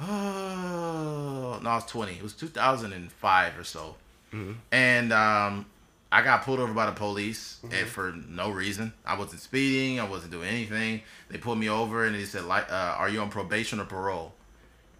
[0.00, 2.12] oh no, I was 20.
[2.12, 3.94] It was 2005 or so.
[4.32, 4.52] Mm-hmm.
[4.72, 5.66] And um,
[6.10, 7.74] I got pulled over by the police Mm-hmm.
[7.76, 8.92] and for no reason.
[9.06, 10.00] I wasn't speeding.
[10.00, 11.02] I wasn't doing anything.
[11.28, 14.32] They pulled me over and they said, like, uh, "Are you on probation or parole?"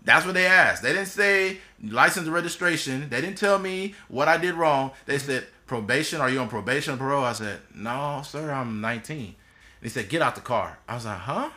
[0.05, 0.83] That's what they asked.
[0.83, 3.09] They didn't say license registration.
[3.09, 4.93] They didn't tell me what I did wrong.
[5.07, 5.27] They mm-hmm.
[5.27, 6.21] said probation.
[6.21, 7.25] Are you on probation or parole?
[7.25, 8.51] I said no, sir.
[8.51, 9.35] I'm 19.
[9.81, 10.79] They said get out the car.
[10.89, 11.51] I was like, huh?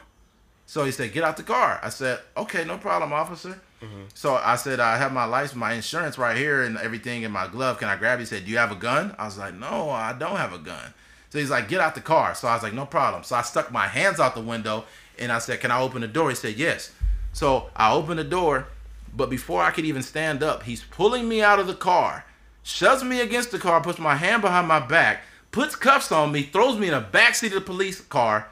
[0.68, 1.80] So he said get out the car.
[1.82, 3.60] I said okay, no problem, officer.
[3.82, 4.04] Mm-hmm.
[4.14, 7.48] So I said I have my license, my insurance right here, and everything in my
[7.48, 7.80] glove.
[7.80, 8.24] Can I grab it?
[8.24, 9.16] He said, do you have a gun?
[9.18, 10.94] I was like, no, I don't have a gun.
[11.30, 12.34] So he's like, get out the car.
[12.34, 13.24] So I was like, no problem.
[13.24, 14.86] So I stuck my hands out the window
[15.20, 16.30] and I said, can I open the door?
[16.30, 16.92] He said, yes.
[17.36, 18.70] So I open the door,
[19.14, 22.24] but before I could even stand up, he's pulling me out of the car,
[22.64, 26.44] shoves me against the car, puts my hand behind my back, puts cuffs on me,
[26.44, 28.48] throws me in the back seat of the police car,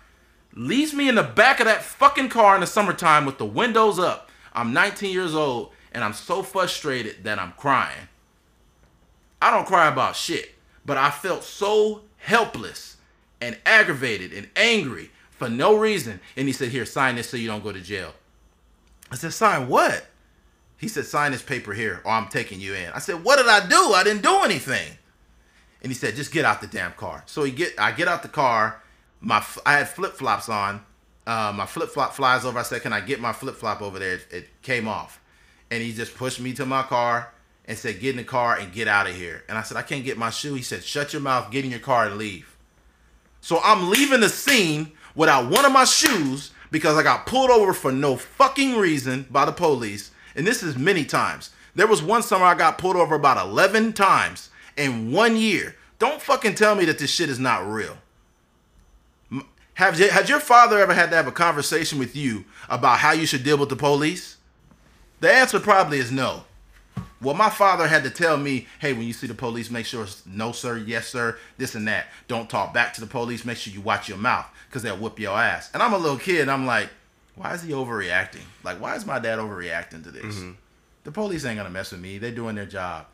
[0.53, 3.99] leaves me in the back of that fucking car in the summertime with the windows
[3.99, 4.29] up.
[4.51, 8.09] I'm 19 years old and I'm so frustrated that I'm crying.
[9.41, 10.55] I don't cry about shit,
[10.85, 12.97] but I felt so helpless
[13.39, 16.19] and aggravated and angry for no reason.
[16.35, 18.13] And he said, Here, sign this so you don't go to jail.
[19.13, 20.07] I said, Sign what?
[20.77, 22.91] He said, Sign this paper here or I'm taking you in.
[22.91, 23.93] I said, What did I do?
[23.93, 24.97] I didn't do anything.
[25.83, 28.23] And he said, "Just get out the damn car." So he get, I get out
[28.23, 28.81] the car.
[29.19, 30.81] My, I had flip flops on.
[31.27, 32.57] Uh, my flip flop flies over.
[32.57, 35.19] I said, "Can I get my flip flop over there?" It, it came off,
[35.69, 37.33] and he just pushed me to my car
[37.65, 39.81] and said, "Get in the car and get out of here." And I said, "I
[39.81, 42.55] can't get my shoe." He said, "Shut your mouth, get in your car and leave."
[43.41, 47.71] So I'm leaving the scene without one of my shoes because I got pulled over
[47.71, 50.09] for no fucking reason by the police.
[50.35, 51.51] And this is many times.
[51.75, 55.75] There was one summer I got pulled over about 11 times in one year.
[55.99, 57.99] Don't fucking tell me that this shit is not real.
[59.75, 63.11] Have you, has your father ever had to have a conversation with you about how
[63.11, 64.37] you should deal with the police?
[65.19, 66.43] The answer probably is no.
[67.23, 70.03] Well, my father had to tell me, hey, when you see the police, make sure
[70.03, 72.07] it's no, sir, yes, sir, this and that.
[72.27, 73.45] Don't talk back to the police.
[73.45, 75.71] Make sure you watch your mouth because they'll whip your ass.
[75.73, 76.41] And I'm a little kid.
[76.41, 76.89] And I'm like,
[77.35, 78.43] why is he overreacting?
[78.63, 80.35] Like, why is my dad overreacting to this?
[80.35, 80.51] Mm-hmm.
[81.05, 82.17] The police ain't going to mess with me.
[82.17, 83.07] They're doing their job.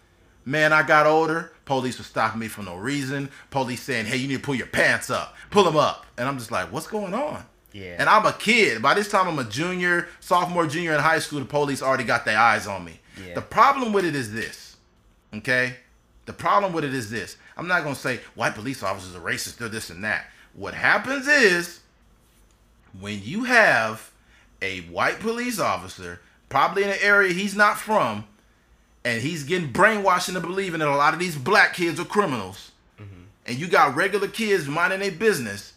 [0.45, 1.51] Man, I got older.
[1.65, 3.29] Police were stopping me for no reason.
[3.51, 5.35] Police saying, hey, you need to pull your pants up.
[5.51, 6.05] Pull them up.
[6.17, 7.43] And I'm just like, what's going on?
[7.71, 7.97] Yeah.
[7.99, 8.81] And I'm a kid.
[8.81, 11.39] By this time, I'm a junior, sophomore, junior in high school.
[11.39, 12.99] The police already got their eyes on me.
[13.25, 13.35] Yeah.
[13.35, 14.77] The problem with it is this,
[15.33, 15.75] okay?
[16.25, 17.37] The problem with it is this.
[17.57, 20.27] I'm not gonna say white police officers are racist, they're this and that.
[20.53, 21.79] What happens is
[22.99, 24.11] when you have
[24.61, 28.25] a white police officer, probably in an area he's not from,
[29.03, 32.71] and he's getting brainwashed into believing that a lot of these black kids are criminals,
[32.99, 33.23] mm-hmm.
[33.45, 35.73] and you got regular kids minding their business,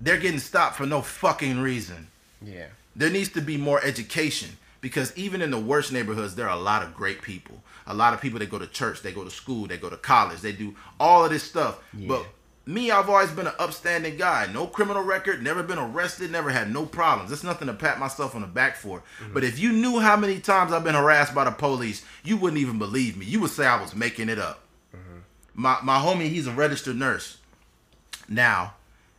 [0.00, 2.08] they're getting stopped for no fucking reason.
[2.40, 2.66] Yeah.
[2.94, 6.60] There needs to be more education because even in the worst neighborhoods there are a
[6.60, 7.62] lot of great people.
[7.86, 9.96] A lot of people that go to church they go to school they go to
[9.96, 11.82] college they do all of this stuff.
[11.96, 12.08] Yeah.
[12.08, 12.26] but
[12.66, 14.48] me i've always been an upstanding guy.
[14.52, 17.32] No criminal record never been arrested never had no problems.
[17.32, 19.02] It's nothing to pat myself on the back for.
[19.20, 19.34] Mm-hmm.
[19.34, 22.60] but if you knew how many times i've been harassed by the police you wouldn't
[22.60, 23.26] even believe me.
[23.26, 24.60] You would say i was making it up.
[24.94, 25.18] Mm-hmm.
[25.54, 27.38] my, my homie he's a registered nurse
[28.28, 28.74] now.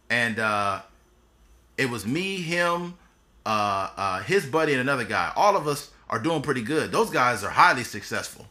[0.09, 0.81] And uh
[1.77, 2.95] it was me him
[3.49, 5.33] uh, uh, his buddy and another guy.
[5.35, 6.91] All of us are doing pretty good.
[6.91, 8.45] Those guys are highly successful.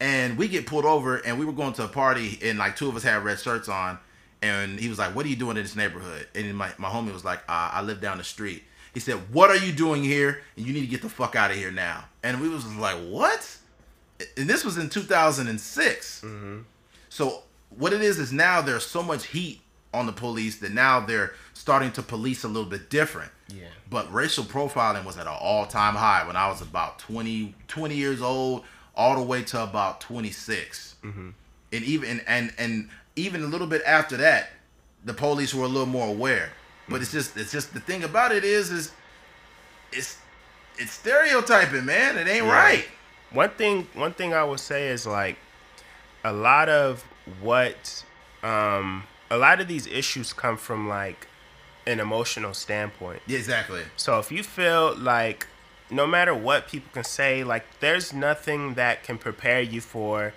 [0.00, 2.88] And we get pulled over, and we were going to a party, and like two
[2.88, 3.96] of us had red shirts on,
[4.42, 7.12] and he was like, "What are you doing in this neighborhood?" And my my homie
[7.12, 10.42] was like, uh, "I live down the street." He said, "What are you doing here?
[10.56, 12.96] And you need to get the fuck out of here now." And we was like,
[12.96, 13.56] "What?"
[14.36, 16.22] And this was in 2006.
[16.22, 16.58] Mm-hmm.
[17.08, 19.60] So what it is is now there's so much heat
[19.92, 23.30] on the police that now they're starting to police a little bit different.
[23.48, 23.64] Yeah.
[23.90, 27.94] But racial profiling was at an all time high when I was about 20, 20
[27.94, 28.64] years old,
[28.96, 30.96] all the way to about 26.
[31.02, 31.30] Mm-hmm.
[31.72, 34.50] And even and and even a little bit after that,
[35.04, 36.52] the police were a little more aware.
[36.88, 37.02] But mm-hmm.
[37.02, 38.92] it's just it's just the thing about it is is
[39.92, 40.18] it's
[40.78, 42.16] it's stereotyping, man.
[42.16, 42.52] It ain't yeah.
[42.52, 42.84] right.
[43.32, 45.36] One thing one thing I would say is like
[46.24, 47.02] a lot of
[47.40, 48.04] what
[48.42, 51.26] um a lot of these issues come from like
[51.86, 53.20] an emotional standpoint.
[53.26, 53.82] Yeah, exactly.
[53.96, 55.46] So if you feel like
[55.90, 60.32] no matter what people can say, like there's nothing that can prepare you for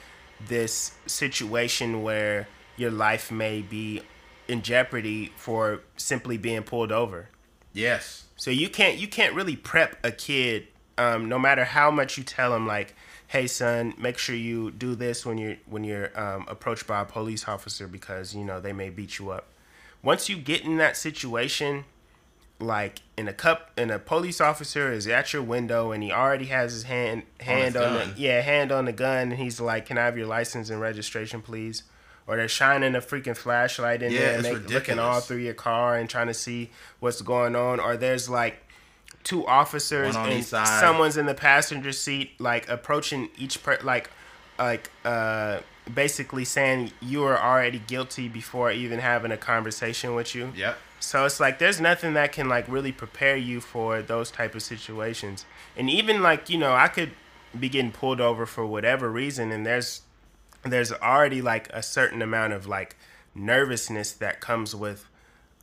[0.46, 4.02] this situation where your life may be
[4.48, 7.30] in jeopardy for simply being pulled over.
[7.74, 8.26] Yes.
[8.36, 10.68] So you can't you can't really prep a kid
[10.98, 12.96] um, no matter how much you tell them like
[13.28, 17.06] hey son make sure you do this when you're when you're um, approached by a
[17.06, 19.48] police officer because you know they may beat you up
[20.04, 21.86] once you get in that situation
[22.60, 26.46] like in a cup and a police officer is at your window and he already
[26.46, 29.86] has his hand hand on, on the yeah hand on the gun and he's like
[29.86, 31.84] can i have your license and registration please?
[32.28, 35.54] Or they're shining a freaking flashlight in yeah, there and make, looking all through your
[35.54, 36.70] car and trying to see
[37.00, 37.80] what's going on.
[37.80, 38.60] Or there's like
[39.24, 44.10] two officers and someone's in the passenger seat, like approaching each per like
[44.60, 45.60] like uh
[45.94, 50.52] basically saying you are already guilty before even having a conversation with you.
[50.56, 50.78] Yep.
[51.00, 54.64] So it's like there's nothing that can like really prepare you for those type of
[54.64, 55.46] situations.
[55.76, 57.12] And even like, you know, I could
[57.58, 60.02] be getting pulled over for whatever reason and there's
[60.64, 62.96] there's already like a certain amount of like
[63.34, 65.08] nervousness that comes with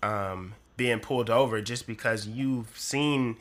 [0.03, 3.37] um being pulled over just because you've seen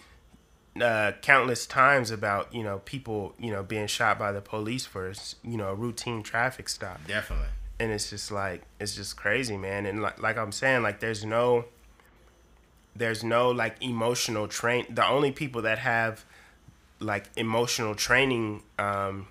[0.82, 5.14] uh, countless times about you know people you know being shot by the police for
[5.44, 7.00] you know a routine traffic stop.
[7.08, 7.48] Definitely.
[7.80, 9.86] And it's just like it's just crazy, man.
[9.86, 11.66] And like like I'm saying, like there's no
[12.96, 14.86] there's no like emotional train.
[14.90, 16.26] The only people that have
[17.00, 19.28] like emotional training um,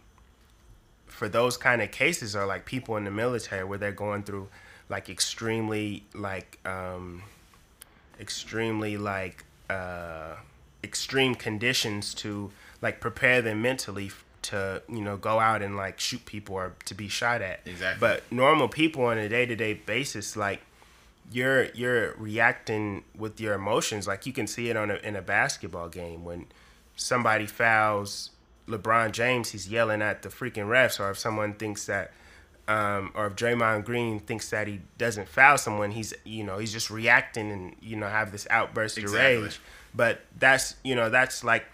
[1.07, 4.49] for those kind of cases are like people in the military where they're going through
[4.89, 7.23] like extremely like um,
[8.21, 10.35] extremely like uh,
[10.83, 12.51] extreme conditions to
[12.81, 14.11] like prepare them mentally
[14.43, 17.61] to you know go out and like shoot people or to be shot at.
[17.65, 18.01] Exactly.
[18.01, 20.61] But normal people on a day to day basis, like
[21.31, 24.07] you're you're reacting with your emotions.
[24.07, 26.47] Like you can see it on a, in a basketball game when
[26.97, 28.31] somebody fouls
[28.69, 31.01] LeBron James, he's yelling at the freaking refs.
[31.01, 32.13] Or if someone thinks that,
[32.69, 36.73] um, or if Draymond Green thinks that he doesn't foul someone, he's you know he's
[36.73, 39.35] just reacting and you know have this outburst exactly.
[39.35, 39.61] of rage.
[39.95, 41.65] But that's you know that's like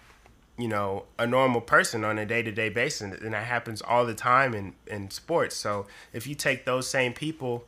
[0.56, 4.54] you know a normal person on a day-to-day basis and that happens all the time
[4.54, 7.64] in in sports so if you take those same people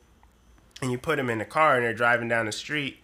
[0.83, 2.99] and you put them in a car and they're driving down the street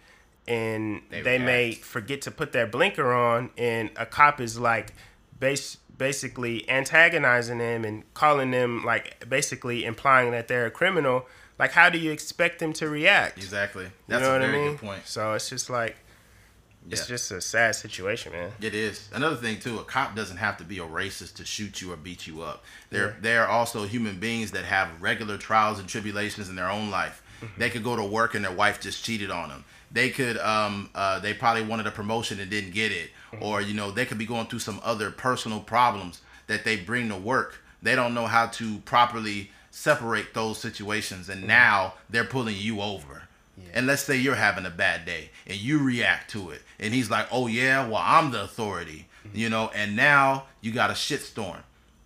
[0.45, 4.93] and they, they may forget to put their blinker on and a cop is like
[5.39, 11.25] base basically antagonizing them and calling them like basically implying that they're a criminal,
[11.57, 13.37] like how do you expect them to react?
[13.37, 13.87] Exactly.
[14.07, 14.71] That's you know a what very I mean?
[14.71, 15.01] good point.
[15.05, 15.97] So it's just like
[16.89, 18.51] it's just a sad situation, man.
[18.61, 19.09] It is.
[19.13, 21.97] Another thing too, a cop doesn't have to be a racist to shoot you or
[21.97, 22.63] beat you up.
[22.89, 27.21] They're they're also human beings that have regular trials and tribulations in their own life.
[27.57, 29.63] They could go to work and their wife just cheated on them.
[29.91, 33.11] They could um uh they probably wanted a promotion and didn't get it.
[33.41, 37.09] Or, you know, they could be going through some other personal problems that they bring
[37.09, 37.61] to work.
[37.81, 43.23] They don't know how to properly separate those situations and now they're pulling you over.
[43.73, 46.61] And let's say you're having a bad day and you react to it.
[46.79, 50.89] And he's like, oh, yeah, well, I'm the authority, you know, and now you got
[50.89, 51.59] a shitstorm.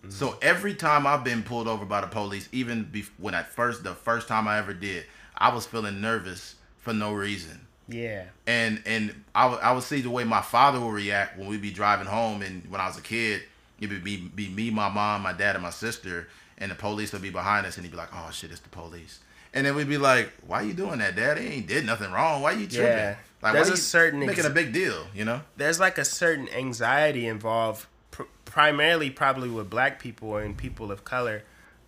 [0.08, 3.84] So every time I've been pulled over by the police, even bef- when I first,
[3.84, 5.04] the first time I ever did,
[5.36, 7.66] I was feeling nervous for no reason.
[7.88, 8.24] Yeah.
[8.46, 11.62] And and I would I would see the way my father would react when we'd
[11.62, 12.42] be driving home.
[12.42, 13.42] And when I was a kid,
[13.80, 16.28] it would be, be me, my mom, my dad, and my sister.
[16.58, 17.76] And the police would be behind us.
[17.76, 19.20] And he'd be like, oh, shit, it's the police.
[19.54, 21.36] And then we'd be like, "Why you doing that, Dad?
[21.38, 22.40] He ain't did nothing wrong.
[22.40, 22.96] Why you tripping?
[22.96, 23.16] Yeah.
[23.42, 25.40] Like, There's a certain making ex- a big deal, you know?
[25.56, 31.04] there's like a certain anxiety involved, pr- primarily probably with black people and people of
[31.04, 31.42] color,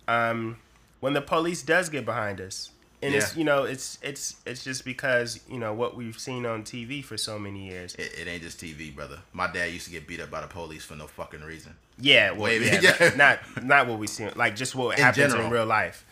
[0.07, 0.57] um,
[0.99, 2.71] when the police does get behind us.
[3.01, 6.63] And it's you know it's it's it's just because you know what we've seen on
[6.63, 7.93] TV for so many years.
[7.95, 9.19] It, it ain't just TV, brother.
[9.31, 11.75] My dad used to get beat up by the police for no fucking reason.
[11.99, 13.11] Yeah, well, Wait, yeah, yeah.
[13.15, 15.45] not not what we see, like just what In happens general.
[15.45, 16.03] in real life.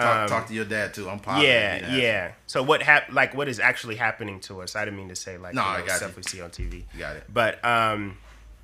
[0.00, 1.08] Talk, Um, talk to your dad too.
[1.08, 1.48] I'm positive.
[1.50, 2.32] Yeah, yeah.
[2.46, 4.76] So what hap- like what is actually happening to us?
[4.76, 6.16] I didn't mean to say like No, you I got stuff you.
[6.16, 6.84] we see on TV.
[6.92, 7.24] You got it.
[7.32, 8.16] But um,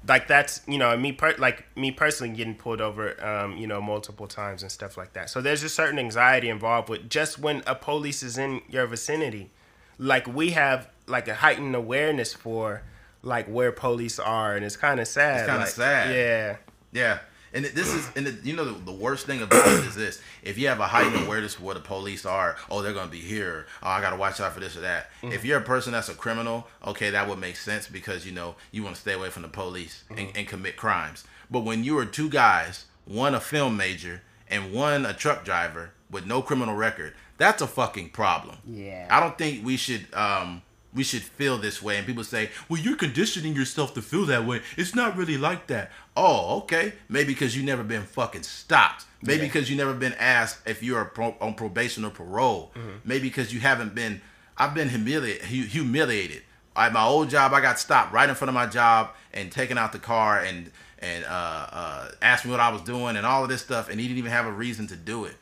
[0.08, 3.80] like that's you know me per- like me personally getting pulled over um you know
[3.80, 5.30] multiple times and stuff like that.
[5.30, 9.50] So there's a certain anxiety involved with just when a police is in your vicinity,
[9.98, 12.82] like we have like a heightened awareness for
[13.22, 15.38] like where police are, and it's kind of sad.
[15.40, 16.14] It's kinda like, sad.
[16.14, 16.56] Yeah.
[16.92, 17.18] Yeah.
[17.56, 20.20] And this is, and it, you know, the, the worst thing about it is this:
[20.42, 21.24] if you have a heightened mm-hmm.
[21.24, 23.64] awareness for where the police are, oh, they're gonna be here.
[23.82, 25.10] Oh, I gotta watch out for this or that.
[25.22, 25.32] Mm-hmm.
[25.32, 28.56] If you're a person that's a criminal, okay, that would make sense because you know
[28.72, 30.36] you want to stay away from the police and, mm-hmm.
[30.36, 31.24] and commit crimes.
[31.50, 35.92] But when you are two guys, one a film major and one a truck driver
[36.10, 38.58] with no criminal record, that's a fucking problem.
[38.66, 39.06] Yeah.
[39.10, 40.60] I don't think we should um
[40.96, 44.46] we should feel this way and people say well you're conditioning yourself to feel that
[44.46, 49.04] way it's not really like that oh okay maybe because you never been fucking stopped
[49.22, 49.48] maybe Yeah.
[49.48, 52.72] because you never been asked if you're pro- on probation or parole
[53.04, 54.20] maybe because you haven't been
[54.56, 56.42] i've been humiliated humiliated
[56.74, 59.76] at my old job i got stopped right in front of my job and taken
[59.78, 63.42] out the car and and uh, uh, asked me what I was doing and all
[63.42, 65.34] of this stuff, and he didn't even have a reason to do it.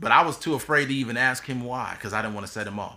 [0.00, 2.52] But I was too afraid to even ask him why, because I didn't want to
[2.52, 2.96] set him off.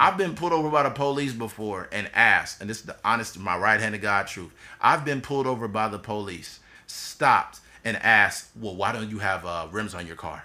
[0.00, 3.38] I've been pulled over by the police before and asked, and this is the honest,
[3.38, 4.50] my right hand of God truth.
[4.80, 6.58] I've been pulled over by the police,
[6.92, 10.44] stopped, and asked, "Well, why don't you have uh, rims on your car?"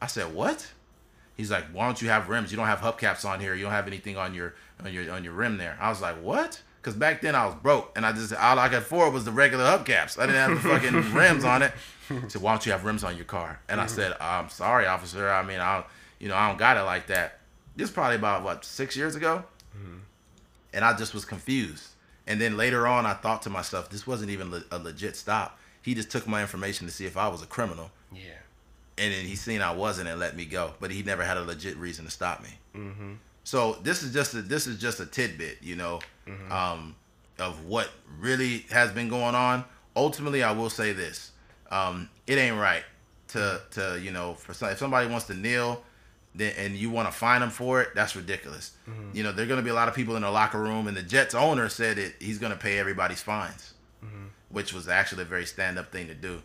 [0.00, 0.72] I said, "What?"
[1.36, 2.50] He's like, "Why don't you have rims?
[2.50, 3.54] You don't have hubcaps on here.
[3.54, 4.54] You don't have anything on your
[4.84, 7.54] on your on your rim there." I was like, "What?" Because back then I was
[7.56, 10.18] broke, and I just all I could afford was the regular hubcaps.
[10.18, 11.72] I didn't have the fucking rims on it.
[12.08, 14.86] He said, "Why don't you have rims on your car?" And I said, "I'm sorry,
[14.86, 15.28] officer.
[15.30, 15.86] I mean, I, don't-
[16.20, 17.38] you know, I don't got it like that."
[17.74, 19.44] This is probably about what six years ago,
[20.72, 21.88] and I just was confused.
[22.26, 25.58] And then later on, I thought to myself, "This wasn't even le- a legit stop.
[25.86, 28.22] He just took my information to see if I was a criminal." Yeah.
[28.98, 30.74] and then he seen I wasn't and let me go.
[30.80, 32.50] But he never had a legit reason to stop me.
[32.74, 33.12] Mm-hmm.
[33.44, 36.00] So this is just a, this is just a tidbit, you know,
[36.50, 36.94] um,
[37.38, 37.88] of what
[38.18, 39.64] really has been going on.
[39.94, 41.30] Ultimately, I will say this:
[41.70, 42.84] um, it ain't right
[43.28, 45.82] to to you know for some, if somebody wants to kneel.
[46.34, 48.72] Then, and you want to fine them for it, that's ridiculous.
[49.14, 50.86] You know, there are going to be a lot of people in the locker room,
[50.86, 53.72] and the Jets owner said that he's going to pay everybody's fines,
[54.56, 56.40] which was actually a very stand up thing to do.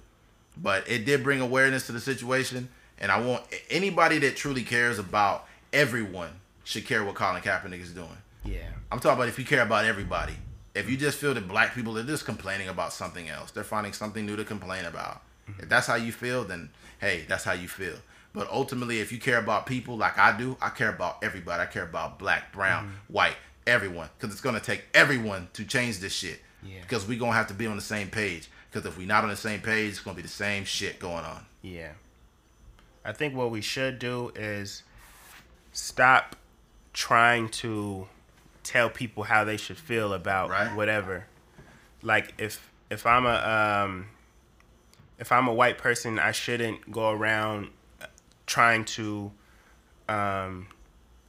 [0.62, 2.68] But it did bring awareness to the situation
[3.00, 6.32] and i want anybody that truly cares about everyone
[6.66, 8.18] should care what colin kaepernick is doing.
[8.44, 8.68] Yeah.
[8.92, 10.34] i'm talking about if you care about everybody.
[10.76, 13.94] If you just feel that black people are just complaining about something else they're finding
[13.94, 15.22] something new to complain about.
[15.50, 15.64] Mm-hmm.
[15.64, 16.70] If that's how you feel then
[17.00, 17.96] hey that's how you feel.
[18.34, 21.64] But ultimately if you care about people like i do i care about everybody.
[21.64, 23.14] I care about black brown mm-hmm.
[23.14, 26.82] white everyone because it's going to take everyone to change this shit Yeah.
[26.82, 29.24] because we're going to have to be on the same page because if we're not
[29.24, 31.92] on the same page it's going to be the same shit going on Yeah.
[33.04, 34.84] I think what we should do is
[35.72, 36.36] stop
[36.94, 38.08] trying to
[38.64, 40.76] tell people how they should feel about Right.
[40.76, 41.26] whatever.
[42.04, 44.08] Like if if I'm a um
[45.20, 47.70] if I'm a white person, I shouldn't go around
[48.46, 49.32] trying to
[50.10, 50.68] um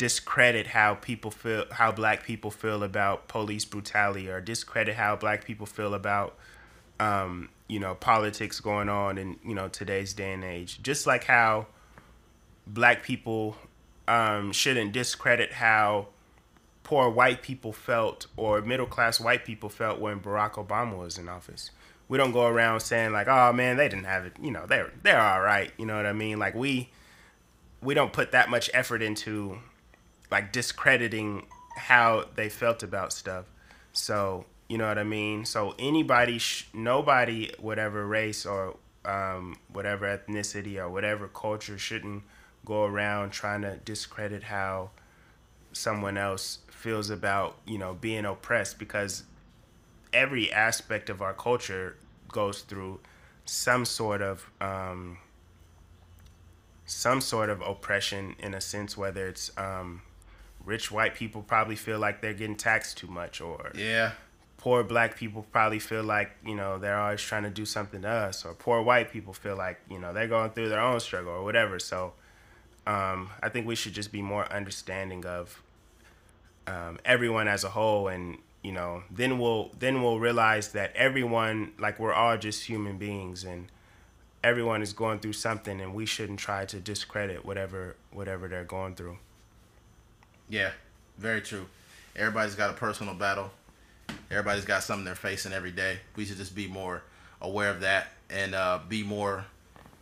[0.03, 5.45] discredit how people feel how black people feel about police brutality or discredit how black
[5.45, 6.37] people feel about
[6.99, 10.83] um, you know politics going on in you know today's day and age.
[10.83, 11.69] Just like how
[12.67, 13.57] black people
[14.09, 16.09] um, shouldn't discredit how
[16.83, 21.29] poor white people felt or middle class white people felt when Barack Obama was in
[21.29, 21.71] office.
[22.09, 24.91] We don't go around saying like, "Oh man, they didn't have it." You know, they're
[25.05, 25.71] they're all right.
[25.79, 26.41] You know what I mean?
[26.41, 26.91] Like we
[27.81, 29.61] we don't put that much effort into
[30.33, 31.45] like discrediting
[31.77, 33.45] how they felt about stuff.
[33.93, 35.45] So you know what I mean.
[35.45, 42.23] So anybody, sh- nobody, whatever race or um, whatever ethnicity or whatever culture, shouldn't
[42.65, 44.91] go around trying to discredit how
[45.73, 49.25] someone else feels about you know being oppressed because
[50.15, 51.97] every aspect of our culture
[52.29, 52.99] goes through
[53.45, 55.19] some sort of um,
[56.87, 60.01] some sort of oppression in a sense whether it's um,
[60.65, 64.13] rich white people probably feel like they're getting taxed too much or Yeah.
[64.59, 68.09] poor black people probably feel like you know they're always trying to do something to
[68.09, 71.33] us or poor white people feel like you know they're going through their own struggle
[71.33, 72.13] or whatever so
[72.87, 75.61] um, i think we should just be more understanding of
[76.67, 81.73] um, everyone as a whole and you know then we'll then we'll realize that everyone
[81.79, 83.67] like we're all just human beings and
[84.45, 88.95] everyone is going through something and we shouldn't try to discredit whatever whatever they're going
[88.95, 89.19] through
[90.53, 90.73] Yeah.
[91.17, 91.65] Very true.
[92.15, 93.51] Everybody's got a personal battle.
[94.31, 95.97] Everybody's got something they're facing every day.
[96.15, 97.03] We should just be more
[97.41, 99.47] aware of that and uh, be more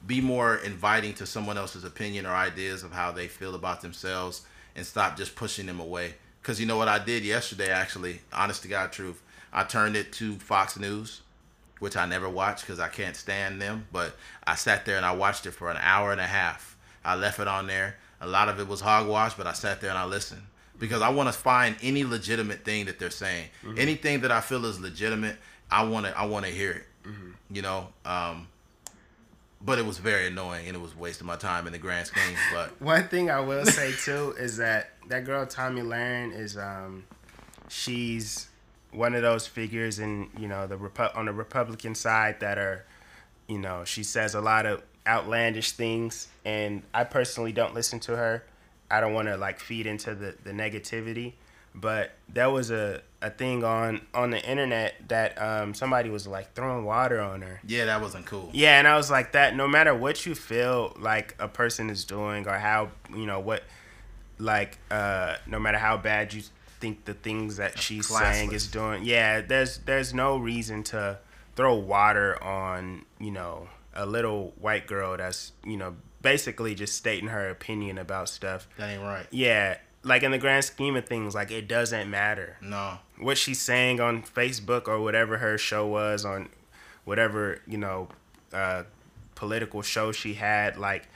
[0.06, 4.42] be more inviting to someone else's opinion or ideas of how they feel about themselves
[4.74, 6.14] and stop just pushing them away.
[6.42, 9.22] Because you know what I did yesterday, actually, honest to God truth,
[9.52, 11.20] I turned it to Fox News,
[11.78, 13.86] which I never watch because I can't stand them.
[13.92, 16.76] But I sat there and I watched it for an hour and a half.
[17.04, 17.96] I left it on there.
[18.20, 20.42] A lot of it was hogwash, but I sat there and I listened
[20.78, 23.48] because I want to find any legitimate thing that they're saying.
[23.76, 25.36] Anything that I feel is legitimate,
[25.70, 26.84] I want to I want to hear it.
[27.50, 28.46] You know, um,
[29.62, 32.36] but it was very annoying and it was wasting my time in the grand scheme.
[32.54, 37.04] But One thing I will say too is that that girl Tomi Lahren is um
[37.68, 38.48] she's
[38.92, 42.84] one of those figures in you know the Repu- on the Republican side that are
[43.48, 48.16] you know she says a lot of outlandish things and I personally don't listen to
[48.16, 48.44] her.
[48.90, 51.34] I don't want to like feed into the the negativity,
[51.74, 56.52] but there was a a thing on on the internet that um somebody was like
[56.54, 58.50] throwing water on her yeah, that wasn't cool.
[58.52, 59.54] yeah, and I was like that.
[59.54, 63.62] No matter what you feel like a person is doing, or how you know what,
[64.38, 66.42] like, uh, no matter how bad you
[66.80, 71.18] think the things that she's saying is doing, yeah, there's there's no reason to
[71.56, 77.28] throw water on you know a little white girl that's you know basically just stating
[77.28, 78.68] her opinion about stuff.
[78.76, 79.26] That ain't right.
[79.30, 82.98] Yeah, like in the grand scheme of things, like it doesn't matter No.
[83.18, 86.48] what she's saying on Facebook or whatever her show was on
[87.04, 88.08] whatever you know
[88.52, 88.84] uh,
[89.34, 90.76] political show she had.
[90.76, 91.08] Like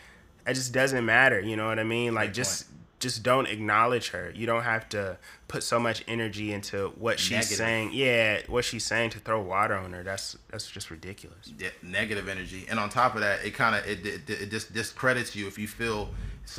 [0.47, 1.41] it just doesn't matter.
[1.41, 2.15] You know what I mean?
[2.15, 2.67] Like Great just
[3.01, 4.33] just don't acknowledge her.
[4.35, 5.19] You don't have to
[5.49, 7.57] put so much energy into what she's Negative.
[7.57, 7.91] saying.
[7.93, 10.03] Yeah, what she's saying to throw water on her.
[10.03, 11.53] That's that's just ridiculous.
[11.59, 14.73] Yeah, negative energy, and on top of that, it kind of it, it, it just
[14.73, 16.11] discredits you if you feel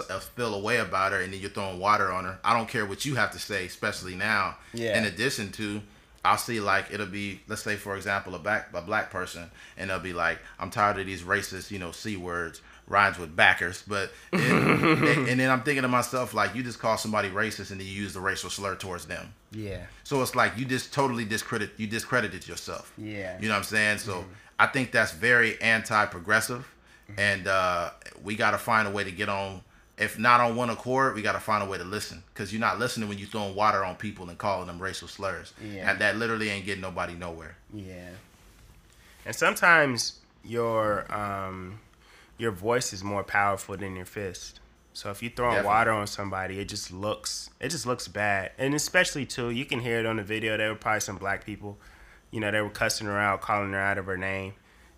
[0.10, 2.40] uh, feel a way about her, and then you're throwing water on her.
[2.44, 4.58] I don't care what you have to say, especially now.
[4.74, 4.98] Yeah.
[4.98, 5.82] In addition to,
[6.24, 9.90] I'll see like it'll be let's say for example a black a black person, and
[9.90, 13.84] they'll be like, I'm tired of these racist you know c words rhymes with backers,
[13.88, 17.72] but it, and, and then I'm thinking to myself like you just call somebody racist
[17.72, 19.34] and then you use the racial slur towards them.
[19.52, 19.86] Yeah.
[20.04, 22.94] So it's like you just totally discredit you discredited yourself.
[22.98, 23.40] Yeah.
[23.40, 23.98] You know what I'm saying?
[24.00, 24.26] So
[24.60, 26.68] I think that's very anti-progressive,
[27.18, 27.92] and uh,
[28.24, 29.62] we got to find a way to get on.
[29.98, 32.60] If not on one accord, we got to find a way to listen because you're
[32.60, 35.54] not listening when you're throwing water on people and calling them racial slurs.
[35.64, 35.90] Yeah.
[35.90, 37.56] And that literally ain't getting nobody nowhere.
[37.74, 38.10] Yeah.
[39.26, 41.80] And sometimes your um
[42.38, 44.60] your voice is more powerful than your fist.
[44.94, 45.76] So if you throwing Definitely.
[45.76, 48.52] water on somebody, it just looks it just looks bad.
[48.58, 50.58] And especially too, you can hear it on the video.
[50.58, 51.78] There were probably some black people,
[52.32, 54.54] you know, they were cussing her out, calling her out of her name.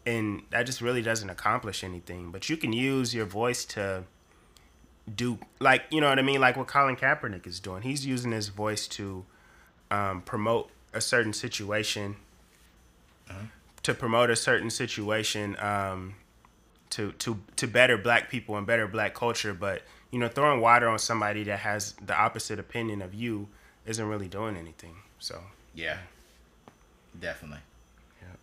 [0.05, 2.31] And that just really doesn't accomplish anything.
[2.31, 4.03] But you can use your voice to
[5.13, 7.81] do like you know what I mean, like what Colin Kaepernick is doing.
[7.81, 9.25] He's using his voice to
[9.89, 12.17] um, promote a certain situation
[13.83, 16.15] to promote a certain situation um,
[16.91, 19.81] to to to better black people and better black culture but
[20.11, 23.47] you know throwing water on somebody that has the opposite opinion of you
[23.85, 25.41] isn't really doing anything so
[25.73, 25.97] Yeah.
[27.19, 27.59] Definitely.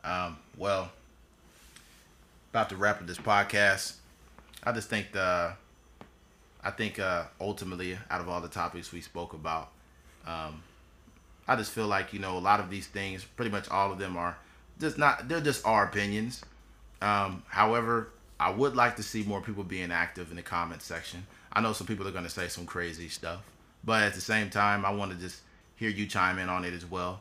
[0.05, 0.91] Um, well,
[2.51, 3.95] about to wrap up this podcast.
[4.63, 5.55] I just think the,
[6.63, 9.71] I think uh, ultimately, out of all the topics we spoke about,
[10.27, 10.63] um,
[11.49, 13.99] I just feel like you know a lot of these things, pretty much all of
[13.99, 14.37] them are
[14.81, 16.43] just not they're just our opinions.
[17.01, 18.09] Um, however,
[18.39, 21.27] I would like to see more people being active in the comment section.
[21.53, 23.43] I know some people are going to say some crazy stuff,
[23.85, 25.41] but at the same time, I want to just
[25.77, 27.21] hear you chime in on it as well.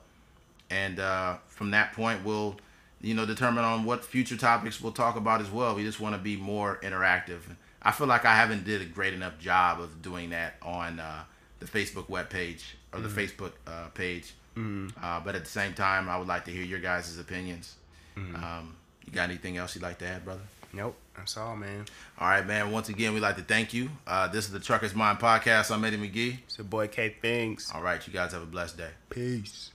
[0.69, 2.57] And uh, from that point, we'll
[3.01, 5.75] you know determine on what future topics we'll talk about as well.
[5.75, 7.41] We just want to be more interactive.
[7.81, 11.23] I feel like I haven't did a great enough job of doing that on uh,
[11.59, 13.19] the Facebook web page or the mm-hmm.
[13.19, 14.33] Facebook uh, page.
[14.55, 17.75] Uh, but at the same time, I would like to hear your guys' opinions.
[18.15, 18.35] Mm-hmm.
[18.35, 18.75] Um,
[19.05, 20.41] you got anything else you'd like to add, brother?
[20.71, 21.85] Nope, that's all, man.
[22.19, 22.71] All right, man.
[22.71, 23.89] Once again, we'd like to thank you.
[24.07, 25.71] Uh, this is the Trucker's Mind Podcast.
[25.71, 26.37] I'm Eddie McGee.
[26.45, 27.71] It's your boy K Things.
[27.73, 28.89] All right, you guys have a blessed day.
[29.09, 29.72] Peace.